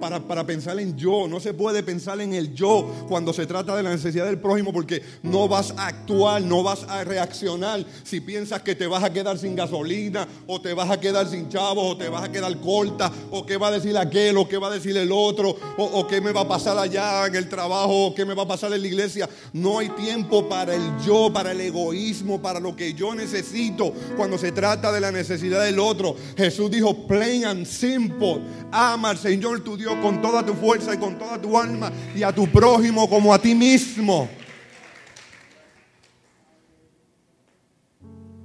para, 0.00 0.18
para, 0.18 0.44
pensar 0.44 0.80
en 0.80 0.96
yo. 0.96 1.28
No 1.28 1.38
se 1.38 1.54
puede 1.54 1.84
pensar 1.84 2.20
en 2.20 2.34
el 2.34 2.52
yo 2.52 2.92
cuando 3.08 3.32
se 3.32 3.46
trata 3.46 3.76
de 3.76 3.84
la 3.84 3.90
necesidad 3.90 4.26
del 4.26 4.40
prójimo 4.40 4.72
porque 4.72 5.00
no 5.22 5.46
vas 5.46 5.72
a 5.76 5.86
actuar, 5.86 6.42
no 6.42 6.64
vas 6.64 6.82
a 6.88 7.04
reaccionar 7.04 7.86
si 8.02 8.20
piensas 8.20 8.62
que 8.62 8.74
te 8.74 8.88
vas 8.88 9.04
a 9.04 9.12
quedar 9.12 9.38
sin 9.38 9.54
gasolina 9.54 10.26
o 10.48 10.60
te 10.60 10.74
vas 10.74 10.90
a 10.90 10.98
quedar 10.98 11.28
sin 11.28 11.48
chavos 11.48 11.92
o 11.92 11.96
te 11.96 12.08
vas 12.08 12.24
a 12.24 12.32
quedar 12.32 12.60
corta 12.60 13.12
o 13.30 13.46
qué 13.46 13.56
va 13.56 13.68
a 13.68 13.70
decir 13.70 13.96
aquel 13.96 14.36
o 14.38 14.48
qué 14.48 14.58
va 14.58 14.66
a 14.66 14.72
decir 14.72 14.96
el 14.96 15.12
otro 15.12 15.56
o, 15.78 15.84
o 15.84 16.06
qué 16.08 16.20
me 16.20 16.32
va 16.32 16.40
a 16.40 16.48
pasar 16.48 16.76
allá 16.76 17.26
en 17.26 17.36
el 17.36 17.48
trabajo 17.48 18.06
o 18.06 18.14
qué 18.16 18.24
me 18.24 18.34
va 18.34 18.42
a 18.42 18.48
pasar 18.48 18.72
en 18.72 18.82
la 18.82 18.88
iglesia. 18.88 19.30
No 19.52 19.78
hay 19.78 19.90
tiempo 19.90 20.48
para 20.48 20.74
el 20.74 20.82
yo, 21.06 21.32
para 21.32 21.52
el 21.52 21.60
egoísmo, 21.60 22.42
para 22.42 22.58
lo 22.58 22.74
que 22.74 22.92
yo 22.92 23.14
necesito 23.14 23.92
cuando 24.16 24.36
se 24.36 24.50
trata 24.50 24.90
de 24.90 25.00
la 25.00 25.12
necesidad 25.12 25.62
del 25.62 25.78
otro. 25.78 26.16
Jesús 26.36 26.72
dijo, 26.72 27.06
plain 27.06 27.35
simple. 27.64 28.42
Ama 28.70 29.10
al 29.10 29.18
Señor 29.18 29.60
tu 29.60 29.76
Dios 29.76 29.94
con 29.96 30.20
toda 30.20 30.44
tu 30.44 30.54
fuerza 30.54 30.94
y 30.94 30.98
con 30.98 31.18
toda 31.18 31.40
tu 31.40 31.58
alma 31.58 31.90
y 32.14 32.22
a 32.22 32.32
tu 32.32 32.46
prójimo 32.48 33.08
como 33.08 33.32
a 33.32 33.38
ti 33.38 33.54
mismo. 33.54 34.28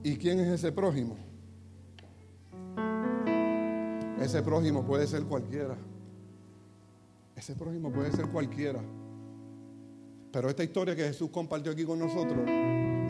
¿Y 0.03 0.17
quién 0.17 0.39
es 0.39 0.47
ese 0.49 0.71
prójimo? 0.71 1.17
Ese 4.19 4.41
prójimo 4.41 4.85
puede 4.85 5.07
ser 5.07 5.23
cualquiera. 5.23 5.77
Ese 7.35 7.55
prójimo 7.55 7.91
puede 7.91 8.11
ser 8.11 8.27
cualquiera. 8.27 8.81
Pero 10.31 10.49
esta 10.49 10.63
historia 10.63 10.95
que 10.95 11.03
Jesús 11.03 11.29
compartió 11.29 11.71
aquí 11.71 11.83
con 11.83 11.99
nosotros, 11.99 12.39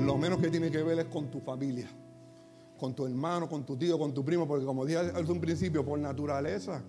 lo 0.01 0.17
menos 0.17 0.39
que 0.39 0.49
tiene 0.49 0.71
que 0.71 0.84
ver 0.84 0.99
es 0.99 1.05
con 1.05 1.29
tu 1.29 1.39
familia 1.39 1.89
con 2.82 2.95
tu 2.95 3.05
hermano, 3.05 3.47
con 3.47 3.63
tu 3.63 3.77
tío, 3.77 3.99
con 3.99 4.11
tu 4.11 4.25
primo, 4.25 4.47
porque 4.47 4.65
como 4.65 4.84
dije 4.84 4.97
al 4.97 5.29
un 5.29 5.39
principio, 5.39 5.86
por 5.86 5.99
naturaleza, 5.99 6.84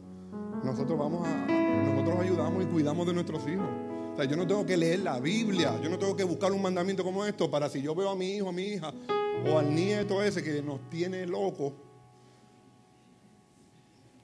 nosotros 0.65 0.99
vamos 0.99 1.29
a, 1.29 1.47
nosotros 1.85 2.19
ayudamos 2.19 2.65
y 2.65 2.67
cuidamos 2.69 3.07
de 3.07 3.13
nuestros 3.13 3.47
hijos. 3.47 3.69
O 4.15 4.17
sea, 4.17 4.25
yo 4.25 4.35
no 4.35 4.47
tengo 4.47 4.65
que 4.65 4.75
leer 4.75 5.01
la 5.01 5.21
Biblia, 5.21 5.79
yo 5.83 5.91
no 5.91 5.99
tengo 5.99 6.17
que 6.17 6.25
buscar 6.25 6.51
un 6.51 6.63
mandamiento 6.63 7.05
como 7.05 7.27
esto 7.27 7.51
para 7.51 7.69
si 7.69 7.83
yo 7.83 7.95
veo 7.95 8.09
a 8.09 8.17
mi 8.17 8.37
hijo, 8.37 8.49
a 8.49 8.53
mi 8.53 8.63
hija 8.63 8.91
o 9.47 9.59
al 9.59 9.75
nieto 9.75 10.23
ese 10.23 10.43
que 10.43 10.63
nos 10.63 10.89
tiene 10.89 11.27
locos. 11.27 11.75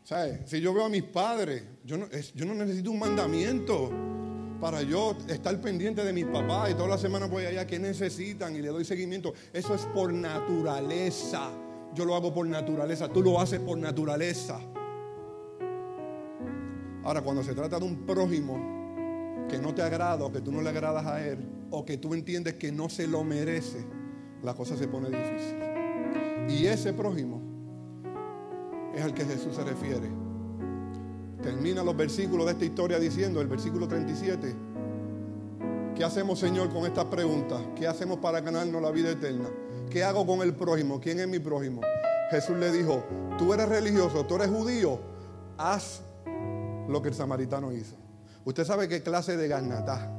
¿Sabes? 0.04 0.48
Si 0.48 0.62
yo 0.62 0.72
veo 0.72 0.86
a 0.86 0.88
mis 0.88 1.02
padres, 1.02 1.64
yo 1.84 1.98
no, 1.98 2.06
yo 2.34 2.46
no 2.46 2.54
necesito 2.54 2.90
un 2.90 2.98
mandamiento 2.98 3.90
para 4.60 4.82
yo 4.82 5.16
estar 5.28 5.60
pendiente 5.60 6.04
de 6.04 6.12
mis 6.12 6.24
papás 6.26 6.70
y 6.70 6.74
toda 6.74 6.88
la 6.88 6.98
semana 6.98 7.26
voy 7.26 7.44
allá, 7.44 7.66
¿qué 7.66 7.78
necesitan? 7.78 8.56
Y 8.56 8.62
le 8.62 8.68
doy 8.68 8.84
seguimiento. 8.84 9.32
Eso 9.52 9.74
es 9.74 9.86
por 9.86 10.12
naturaleza. 10.12 11.50
Yo 11.94 12.04
lo 12.04 12.14
hago 12.14 12.34
por 12.34 12.46
naturaleza, 12.46 13.08
tú 13.08 13.22
lo 13.22 13.40
haces 13.40 13.60
por 13.60 13.78
naturaleza. 13.78 14.60
Ahora, 17.04 17.22
cuando 17.22 17.42
se 17.42 17.54
trata 17.54 17.78
de 17.78 17.84
un 17.84 18.04
prójimo 18.04 19.46
que 19.48 19.58
no 19.58 19.74
te 19.74 19.82
agrada 19.82 20.24
o 20.24 20.32
que 20.32 20.40
tú 20.40 20.52
no 20.52 20.60
le 20.60 20.68
agradas 20.68 21.06
a 21.06 21.26
él 21.26 21.38
o 21.70 21.84
que 21.84 21.96
tú 21.96 22.12
entiendes 22.14 22.54
que 22.54 22.72
no 22.72 22.88
se 22.88 23.06
lo 23.06 23.24
merece, 23.24 23.86
la 24.42 24.54
cosa 24.54 24.76
se 24.76 24.88
pone 24.88 25.08
difícil. 25.08 25.58
Y 26.48 26.66
ese 26.66 26.92
prójimo 26.92 27.40
es 28.94 29.02
al 29.02 29.14
que 29.14 29.24
Jesús 29.24 29.54
se 29.54 29.64
refiere 29.64 30.27
termina 31.42 31.82
los 31.82 31.96
versículos 31.96 32.46
de 32.46 32.52
esta 32.52 32.64
historia 32.64 32.98
diciendo, 32.98 33.40
el 33.40 33.46
versículo 33.46 33.86
37, 33.86 34.54
¿qué 35.94 36.04
hacemos 36.04 36.38
Señor 36.38 36.70
con 36.70 36.84
estas 36.84 37.06
preguntas? 37.06 37.60
¿Qué 37.76 37.86
hacemos 37.86 38.18
para 38.18 38.40
ganarnos 38.40 38.82
la 38.82 38.90
vida 38.90 39.10
eterna? 39.10 39.48
¿Qué 39.90 40.04
hago 40.04 40.26
con 40.26 40.42
el 40.42 40.54
prójimo? 40.54 41.00
¿Quién 41.00 41.20
es 41.20 41.28
mi 41.28 41.38
prójimo? 41.38 41.80
Jesús 42.30 42.56
le 42.56 42.70
dijo, 42.72 43.04
tú 43.38 43.54
eres 43.54 43.68
religioso, 43.68 44.26
tú 44.26 44.36
eres 44.36 44.48
judío, 44.48 45.00
haz 45.56 46.02
lo 46.88 47.00
que 47.00 47.08
el 47.08 47.14
samaritano 47.14 47.72
hizo. 47.72 47.96
Usted 48.44 48.64
sabe 48.64 48.88
qué 48.88 49.02
clase 49.02 49.36
de 49.36 49.48
garnatá, 49.48 50.12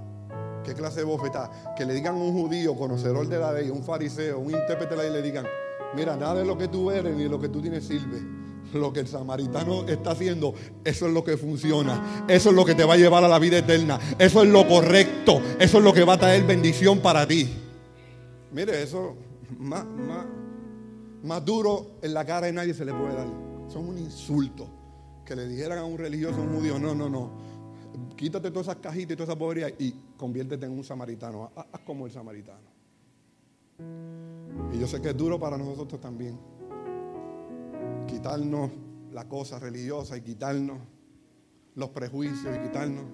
qué 0.63 0.73
clase 0.73 1.01
de 1.01 1.05
bofetá, 1.05 1.73
que 1.75 1.85
le 1.85 1.93
digan 1.93 2.15
a 2.15 2.17
un 2.17 2.33
judío, 2.33 2.75
conocedor 2.75 3.27
de 3.27 3.39
la 3.39 3.53
ley, 3.53 3.69
un 3.69 3.83
fariseo, 3.83 4.39
un 4.39 4.51
intérprete 4.51 4.91
de 4.91 4.95
la 4.95 5.03
ley, 5.03 5.13
le 5.13 5.21
digan, 5.21 5.45
mira, 5.95 6.15
nada 6.15 6.35
de 6.35 6.45
lo 6.45 6.57
que 6.57 6.67
tú 6.67 6.89
eres 6.91 7.15
ni 7.15 7.27
lo 7.27 7.39
que 7.39 7.49
tú 7.49 7.61
tienes 7.61 7.85
sirve 7.85 8.38
lo 8.73 8.93
que 8.93 9.01
el 9.01 9.07
samaritano 9.07 9.87
está 9.87 10.11
haciendo, 10.11 10.53
eso 10.83 11.07
es 11.07 11.13
lo 11.13 11.23
que 11.23 11.37
funciona. 11.37 12.25
Eso 12.27 12.49
es 12.49 12.55
lo 12.55 12.65
que 12.65 12.75
te 12.75 12.83
va 12.83 12.93
a 12.93 12.97
llevar 12.97 13.23
a 13.23 13.27
la 13.27 13.39
vida 13.39 13.57
eterna. 13.57 13.99
Eso 14.17 14.43
es 14.43 14.49
lo 14.49 14.67
correcto. 14.67 15.41
Eso 15.59 15.77
es 15.79 15.83
lo 15.83 15.93
que 15.93 16.03
va 16.03 16.13
a 16.13 16.19
traer 16.19 16.45
bendición 16.45 16.99
para 16.99 17.27
ti. 17.27 17.49
Mire, 18.51 18.83
eso 18.83 19.15
más, 19.57 19.85
más, 21.23 21.45
duro 21.45 21.97
en 22.01 22.13
la 22.13 22.25
cara 22.25 22.47
de 22.47 22.53
nadie 22.53 22.73
se 22.73 22.85
le 22.85 22.93
puede 22.93 23.15
dar. 23.15 23.27
Son 23.67 23.87
un 23.87 23.97
insulto. 23.97 24.67
Que 25.25 25.35
le 25.35 25.47
dijeran 25.47 25.77
a 25.77 25.85
un 25.85 25.97
religioso, 25.97 26.37
a 26.37 26.43
un 26.43 26.55
judío, 26.55 26.79
no, 26.79 26.95
no, 26.95 27.07
no. 27.07 27.31
Quítate 28.15 28.49
todas 28.49 28.67
esas 28.67 28.77
cajitas 28.77 29.11
y 29.11 29.15
toda 29.15 29.25
esa 29.25 29.37
pobreza 29.37 29.69
y 29.77 29.93
conviértete 30.17 30.65
en 30.65 30.71
un 30.71 30.83
samaritano. 30.83 31.51
Haz 31.55 31.81
como 31.85 32.05
el 32.05 32.11
samaritano. 32.11 32.79
Y 34.73 34.79
yo 34.79 34.87
sé 34.87 34.99
que 35.01 35.09
es 35.09 35.17
duro 35.17 35.39
para 35.39 35.57
nosotros 35.57 36.01
también 36.01 36.37
quitarnos 38.09 38.71
la 39.11 39.27
cosa 39.27 39.59
religiosa 39.59 40.17
y 40.17 40.21
quitarnos 40.21 40.79
los 41.75 41.89
prejuicios 41.89 42.55
y 42.55 42.59
quitarnos. 42.59 43.05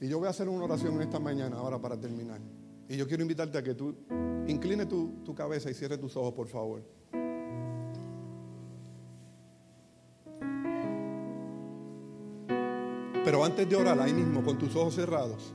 Y 0.00 0.08
yo 0.08 0.18
voy 0.18 0.28
a 0.28 0.30
hacer 0.30 0.48
una 0.48 0.64
oración 0.64 1.00
esta 1.02 1.18
mañana 1.18 1.56
ahora 1.56 1.78
para 1.78 1.98
terminar. 1.98 2.40
Y 2.88 2.96
yo 2.96 3.06
quiero 3.06 3.22
invitarte 3.22 3.58
a 3.58 3.62
que 3.62 3.74
tú 3.74 3.94
incline 4.46 4.86
tu, 4.86 5.22
tu 5.24 5.34
cabeza 5.34 5.70
y 5.70 5.74
cierre 5.74 5.98
tus 5.98 6.16
ojos, 6.16 6.32
por 6.32 6.46
favor. 6.46 6.82
Pero 13.22 13.44
antes 13.44 13.68
de 13.68 13.76
orar 13.76 14.00
ahí 14.00 14.14
mismo, 14.14 14.42
con 14.42 14.56
tus 14.56 14.74
ojos 14.74 14.94
cerrados, 14.94 15.52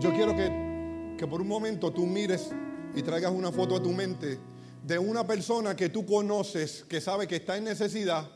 yo 0.00 0.10
quiero 0.12 0.34
que, 0.34 1.14
que 1.18 1.26
por 1.26 1.42
un 1.42 1.48
momento 1.48 1.92
tú 1.92 2.06
mires 2.06 2.50
y 2.94 3.02
traigas 3.02 3.32
una 3.32 3.52
foto 3.52 3.76
a 3.76 3.82
tu 3.82 3.90
mente 3.90 4.38
de 4.86 4.98
una 4.98 5.26
persona 5.26 5.76
que 5.76 5.88
tú 5.88 6.04
conoces, 6.04 6.84
que 6.88 7.00
sabe 7.00 7.28
que 7.28 7.36
está 7.36 7.56
en 7.56 7.64
necesidad, 7.64 8.28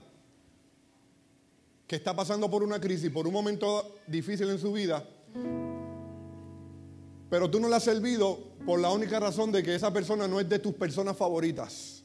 que 1.86 1.96
está 1.96 2.14
pasando 2.14 2.50
por 2.50 2.62
una 2.62 2.80
crisis, 2.80 3.10
por 3.10 3.26
un 3.26 3.32
momento 3.32 3.96
difícil 4.06 4.48
en 4.50 4.58
su 4.58 4.72
vida, 4.72 5.04
pero 7.28 7.50
tú 7.50 7.58
no 7.58 7.68
le 7.68 7.76
has 7.76 7.82
servido 7.82 8.38
por 8.64 8.80
la 8.80 8.90
única 8.90 9.18
razón 9.18 9.50
de 9.50 9.62
que 9.62 9.74
esa 9.74 9.92
persona 9.92 10.28
no 10.28 10.40
es 10.40 10.48
de 10.48 10.58
tus 10.58 10.74
personas 10.74 11.16
favoritas. 11.16 12.02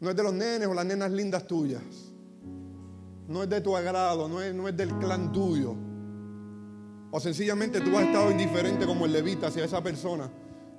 No 0.00 0.08
es 0.08 0.16
de 0.16 0.22
los 0.22 0.32
nenes 0.32 0.66
o 0.66 0.72
las 0.72 0.86
nenas 0.86 1.10
lindas 1.10 1.46
tuyas. 1.46 1.82
No 3.28 3.42
es 3.42 3.50
de 3.50 3.60
tu 3.60 3.76
agrado, 3.76 4.28
no 4.28 4.40
es, 4.40 4.54
no 4.54 4.66
es 4.66 4.76
del 4.76 4.88
clan 4.98 5.30
tuyo. 5.30 5.76
O 7.10 7.20
sencillamente 7.20 7.80
tú 7.80 7.98
has 7.98 8.06
estado 8.06 8.30
indiferente 8.30 8.86
como 8.86 9.04
el 9.04 9.12
levita 9.12 9.48
hacia 9.48 9.64
esa 9.64 9.82
persona. 9.82 10.30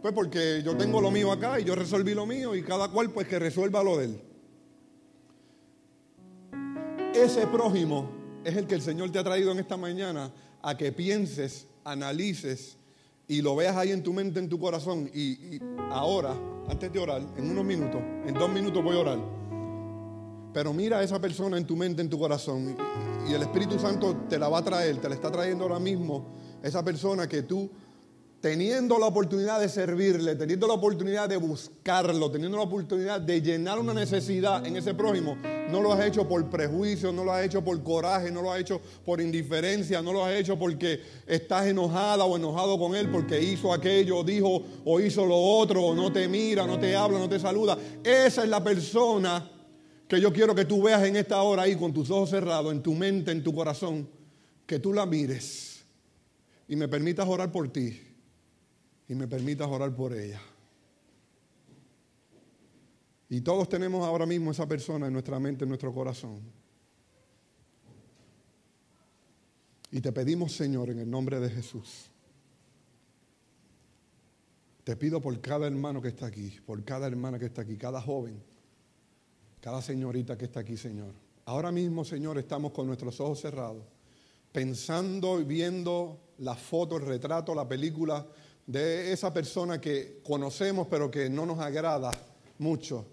Pues 0.02 0.14
porque 0.14 0.62
yo 0.64 0.76
tengo 0.76 1.00
lo 1.00 1.12
mío 1.12 1.32
acá 1.32 1.60
y 1.60 1.64
yo 1.64 1.76
resolví 1.76 2.16
lo 2.16 2.26
mío 2.26 2.56
y 2.56 2.64
cada 2.64 2.90
cual 2.90 3.12
pues 3.12 3.28
que 3.28 3.38
resuelva 3.38 3.84
lo 3.84 3.98
de 3.98 4.06
él. 4.06 4.22
Ese 7.14 7.46
prójimo 7.46 8.10
es 8.44 8.56
el 8.58 8.66
que 8.66 8.76
el 8.76 8.82
Señor 8.82 9.12
te 9.12 9.20
ha 9.20 9.24
traído 9.24 9.52
en 9.52 9.60
esta 9.60 9.78
mañana 9.78 10.32
a 10.62 10.76
que 10.76 10.92
pienses, 10.92 11.68
analices 11.84 12.78
y 13.28 13.42
lo 13.42 13.56
veas 13.56 13.78
ahí 13.78 13.92
en 13.92 14.02
tu 14.02 14.12
mente, 14.12 14.40
en 14.40 14.50
tu 14.50 14.60
corazón. 14.60 15.10
Y, 15.14 15.60
ahora, 15.92 16.36
antes 16.68 16.92
de 16.92 17.00
orar, 17.00 17.22
en 17.38 17.52
unos 17.52 17.64
minutos, 17.64 18.02
en 18.26 18.34
dos 18.34 18.52
minutos 18.52 18.84
voy 18.84 18.96
a 18.96 19.00
orar. 19.00 19.20
Pero 20.54 20.74
mira 20.74 21.00
a 21.00 21.04
esa 21.04 21.20
persona 21.20 21.58
en 21.58 21.66
tu 21.66 21.76
mente, 21.76 22.02
en 22.02 22.10
tu 22.10 22.18
corazón. 22.18 22.76
Y 23.30 23.34
el 23.34 23.42
Espíritu 23.44 23.78
Santo 23.78 24.16
te 24.28 24.40
la 24.40 24.50
va 24.50 24.58
a 24.58 24.64
traer, 24.64 24.98
te 24.98 25.08
la 25.08 25.16
está 25.16 25.32
trayendo 25.32 25.64
ahora 25.64 25.80
mismo. 25.80 26.34
Esa 26.64 26.84
persona 26.84 27.28
que 27.30 27.44
tú 27.44 27.70
teniendo 28.42 28.98
la 28.98 29.06
oportunidad 29.06 29.60
de 29.60 29.70
servirle, 29.70 30.36
teniendo 30.36 30.66
la 30.68 30.74
oportunidad 30.74 31.30
de 31.30 31.38
buscarlo, 31.38 32.32
teniendo 32.32 32.58
la 32.58 32.64
oportunidad 32.64 33.22
de 33.22 33.40
llenar 33.40 33.78
una 33.78 33.94
necesidad 33.94 34.66
en 34.66 34.76
ese 34.76 34.96
prójimo, 34.96 35.38
no 35.70 35.80
lo 35.80 35.94
has 35.94 36.04
hecho 36.04 36.28
por 36.28 36.50
prejuicio, 36.50 37.12
no 37.12 37.24
lo 37.24 37.32
has 37.32 37.46
hecho 37.46 37.64
por 37.64 37.82
coraje, 37.84 38.32
no 38.32 38.42
lo 38.42 38.52
has 38.52 38.60
hecho 38.60 38.82
por 39.06 39.22
indiferencia, 39.22 40.02
no 40.02 40.12
lo 40.12 40.26
has 40.26 40.34
hecho 40.34 40.58
porque 40.58 41.02
estás 41.28 41.68
enojada 41.68 42.26
o 42.26 42.36
enojado 42.36 42.80
con 42.80 42.96
él 42.96 43.10
porque 43.12 43.40
hizo 43.40 43.72
aquello, 43.72 44.24
dijo 44.24 44.64
o 44.86 45.00
hizo 45.00 45.24
lo 45.24 45.38
otro, 45.38 45.84
o 45.84 45.96
no 45.96 46.12
te 46.12 46.28
mira, 46.28 46.66
no 46.66 46.80
te 46.80 46.96
habla, 46.96 47.20
no 47.20 47.30
te 47.30 47.40
saluda. 47.40 47.78
Esa 48.04 48.44
es 48.44 48.50
la 48.50 48.64
persona 48.64 49.52
que 50.08 50.20
yo 50.20 50.34
quiero 50.34 50.56
que 50.56 50.66
tú 50.66 50.82
veas 50.82 51.04
en 51.04 51.16
esta 51.16 51.40
hora 51.44 51.62
ahí 51.62 51.76
con 51.76 51.94
tus 51.94 52.10
ojos 52.10 52.32
cerrados, 52.32 52.72
en 52.72 52.82
tu 52.82 52.96
mente, 52.96 53.32
en 53.32 53.44
tu 53.44 53.54
corazón, 53.54 54.10
que 54.66 54.80
tú 54.80 54.94
la 54.94 55.06
mires 55.06 55.84
y 56.68 56.76
me 56.76 56.88
permitas 56.88 57.28
orar 57.28 57.52
por 57.52 57.72
ti 57.72 58.11
y 59.12 59.16
me 59.16 59.28
permitas 59.28 59.68
orar 59.68 59.94
por 59.94 60.14
ella. 60.14 60.40
Y 63.28 63.42
todos 63.42 63.68
tenemos 63.68 64.08
ahora 64.08 64.26
mismo 64.26 64.52
esa 64.52 64.66
persona 64.66 65.08
en 65.08 65.12
nuestra 65.12 65.38
mente, 65.38 65.66
en 65.66 65.68
nuestro 65.68 65.94
corazón. 65.94 66.40
Y 69.92 70.00
te 70.00 70.14
pedimos, 70.14 70.56
Señor, 70.56 70.92
en 70.92 71.00
el 71.00 71.10
nombre 71.10 71.42
de 71.42 71.50
Jesús. 71.50 72.10
Te 74.86 74.96
pido 74.96 75.20
por 75.20 75.42
cada 75.42 75.68
hermano 75.68 76.02
que 76.02 76.08
está 76.08 76.28
aquí, 76.28 76.58
por 76.66 76.82
cada 76.86 77.06
hermana 77.08 77.38
que 77.38 77.48
está 77.48 77.64
aquí, 77.64 77.76
cada 77.76 78.00
joven, 78.00 78.42
cada 79.60 79.82
señorita 79.82 80.38
que 80.38 80.46
está 80.46 80.62
aquí, 80.62 80.78
Señor. 80.78 81.14
Ahora 81.44 81.74
mismo, 81.74 82.06
Señor, 82.06 82.38
estamos 82.38 82.72
con 82.72 82.88
nuestros 82.88 83.20
ojos 83.20 83.42
cerrados, 83.42 83.84
pensando 84.54 85.42
y 85.42 85.44
viendo 85.44 86.18
la 86.38 86.56
foto, 86.56 86.96
el 86.96 87.06
retrato, 87.06 87.54
la 87.54 87.68
película 87.68 88.26
de 88.72 89.12
esa 89.12 89.34
persona 89.34 89.82
que 89.82 90.22
conocemos 90.24 90.88
pero 90.90 91.12
que 91.12 91.30
no 91.30 91.46
nos 91.46 91.60
agrada 91.60 92.12
mucho, 92.58 93.06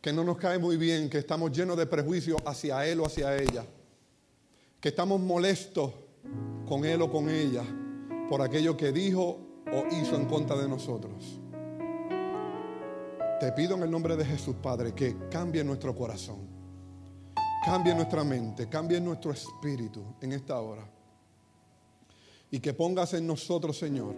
que 0.00 0.12
no 0.12 0.24
nos 0.24 0.36
cae 0.36 0.58
muy 0.58 0.76
bien, 0.76 1.08
que 1.08 1.18
estamos 1.18 1.52
llenos 1.52 1.76
de 1.76 1.86
prejuicios 1.86 2.40
hacia 2.44 2.84
él 2.86 2.98
o 2.98 3.06
hacia 3.06 3.36
ella, 3.36 3.64
que 4.80 4.88
estamos 4.88 5.20
molestos 5.20 5.92
con 6.66 6.84
él 6.84 7.02
o 7.02 7.10
con 7.10 7.30
ella 7.30 7.62
por 8.28 8.42
aquello 8.42 8.76
que 8.76 8.90
dijo 8.90 9.38
o 9.72 9.94
hizo 9.94 10.16
en 10.16 10.26
contra 10.26 10.56
de 10.56 10.68
nosotros. 10.68 11.40
Te 13.38 13.52
pido 13.52 13.76
en 13.76 13.84
el 13.84 13.90
nombre 13.90 14.16
de 14.16 14.24
Jesús, 14.24 14.56
Padre, 14.60 14.92
que 14.92 15.28
cambie 15.30 15.62
nuestro 15.62 15.94
corazón, 15.94 16.48
cambie 17.64 17.94
nuestra 17.94 18.24
mente, 18.24 18.68
cambie 18.68 19.00
nuestro 19.00 19.30
espíritu 19.30 20.16
en 20.20 20.32
esta 20.32 20.60
hora. 20.60 20.84
Y 22.50 22.58
que 22.58 22.74
pongas 22.74 23.14
en 23.14 23.26
nosotros, 23.28 23.78
Señor, 23.78 24.16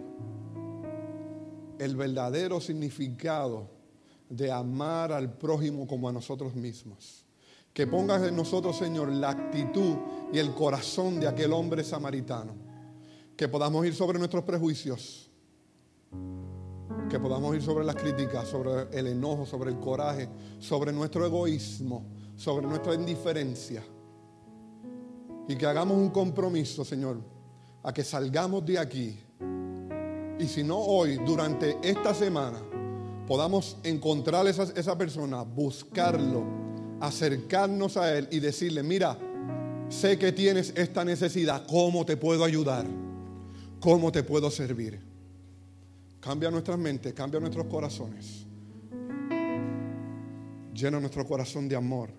el 1.83 1.95
verdadero 1.95 2.59
significado 2.59 3.69
de 4.29 4.51
amar 4.51 5.11
al 5.11 5.37
prójimo 5.37 5.85
como 5.87 6.09
a 6.09 6.11
nosotros 6.11 6.55
mismos. 6.55 7.25
Que 7.73 7.87
pongas 7.87 8.23
en 8.23 8.35
nosotros, 8.35 8.77
Señor, 8.77 9.11
la 9.11 9.31
actitud 9.31 9.95
y 10.31 10.39
el 10.39 10.53
corazón 10.53 11.19
de 11.19 11.27
aquel 11.27 11.53
hombre 11.53 11.83
samaritano. 11.83 12.53
Que 13.35 13.47
podamos 13.47 13.85
ir 13.85 13.95
sobre 13.95 14.19
nuestros 14.19 14.43
prejuicios 14.43 15.31
que 17.13 17.19
podamos 17.19 17.55
ir 17.55 17.61
sobre 17.61 17.85
las 17.85 17.95
críticas, 17.95 18.47
sobre 18.47 18.87
el 18.97 19.05
enojo, 19.05 19.45
sobre 19.45 19.69
el 19.69 19.79
coraje, 19.79 20.27
sobre 20.57 20.91
nuestro 20.91 21.23
egoísmo, 21.23 22.07
sobre 22.35 22.65
nuestra 22.65 22.95
indiferencia. 22.95 23.83
Y 25.47 25.55
que 25.55 25.65
hagamos 25.67 25.95
un 25.95 26.09
compromiso, 26.09 26.83
Señor, 26.83 27.17
a 27.83 27.93
que 27.93 28.03
salgamos 28.03 28.65
de 28.65 28.79
aquí. 28.79 29.19
Y 30.39 30.47
si 30.47 30.63
no 30.63 30.77
hoy, 30.77 31.17
durante 31.25 31.77
esta 31.83 32.13
semana, 32.13 32.59
podamos 33.27 33.77
encontrar 33.83 34.45
a 34.45 34.49
esa, 34.49 34.63
esa 34.75 34.97
persona, 34.97 35.43
buscarlo, 35.43 36.43
acercarnos 36.99 37.97
a 37.97 38.17
él 38.17 38.27
y 38.31 38.39
decirle, 38.39 38.83
mira, 38.83 39.17
sé 39.89 40.17
que 40.17 40.31
tienes 40.31 40.73
esta 40.75 41.05
necesidad, 41.05 41.65
¿cómo 41.67 42.05
te 42.05 42.17
puedo 42.17 42.43
ayudar? 42.43 42.85
¿Cómo 43.79 44.11
te 44.11 44.23
puedo 44.23 44.49
servir? 44.49 44.99
Cambia 46.19 46.49
nuestras 46.49 46.77
mentes, 46.77 47.13
cambia 47.13 47.39
nuestros 47.39 47.65
corazones. 47.67 48.45
Llena 50.73 50.99
nuestro 50.99 51.25
corazón 51.27 51.67
de 51.67 51.75
amor, 51.75 52.09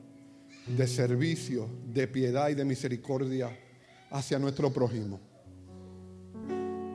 de 0.66 0.86
servicio, 0.86 1.68
de 1.86 2.06
piedad 2.06 2.50
y 2.50 2.54
de 2.54 2.64
misericordia 2.64 3.58
hacia 4.10 4.38
nuestro 4.38 4.70
prójimo. 4.72 5.18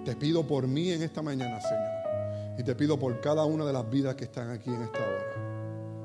Te 0.10 0.16
pido 0.16 0.41
por 0.41 0.68
mí 0.68 0.89
en 0.89 1.03
esta 1.03 1.22
mañana, 1.22 1.62
Señor. 1.62 2.57
Y 2.57 2.64
te 2.64 2.74
pido 2.74 2.97
por 2.97 3.22
cada 3.22 3.45
una 3.45 3.64
de 3.64 3.72
las 3.72 3.88
vidas 3.88 4.16
que 4.16 4.24
están 4.24 4.49
aquí 4.49 4.72
en 4.72 4.82
esta 4.82 4.97
hora. 4.97 6.03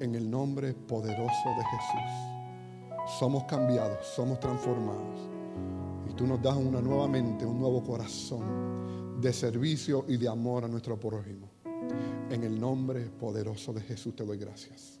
En 0.00 0.14
el 0.14 0.30
nombre 0.30 0.74
poderoso 0.74 1.48
de 1.48 1.64
Jesús. 1.64 3.16
Somos 3.18 3.44
cambiados, 3.44 4.06
somos 4.06 4.38
transformados. 4.38 5.30
Y 6.10 6.12
tú 6.12 6.26
nos 6.26 6.42
das 6.42 6.58
una 6.58 6.82
nueva 6.82 7.08
mente, 7.08 7.46
un 7.46 7.58
nuevo 7.58 7.82
corazón 7.82 9.18
de 9.18 9.32
servicio 9.32 10.04
y 10.08 10.18
de 10.18 10.28
amor 10.28 10.66
a 10.66 10.68
nuestro 10.68 11.00
prójimo. 11.00 11.48
En 12.28 12.44
el 12.44 12.60
nombre 12.60 13.06
poderoso 13.18 13.72
de 13.72 13.80
Jesús 13.80 14.14
te 14.14 14.26
doy 14.26 14.36
gracias. 14.36 15.00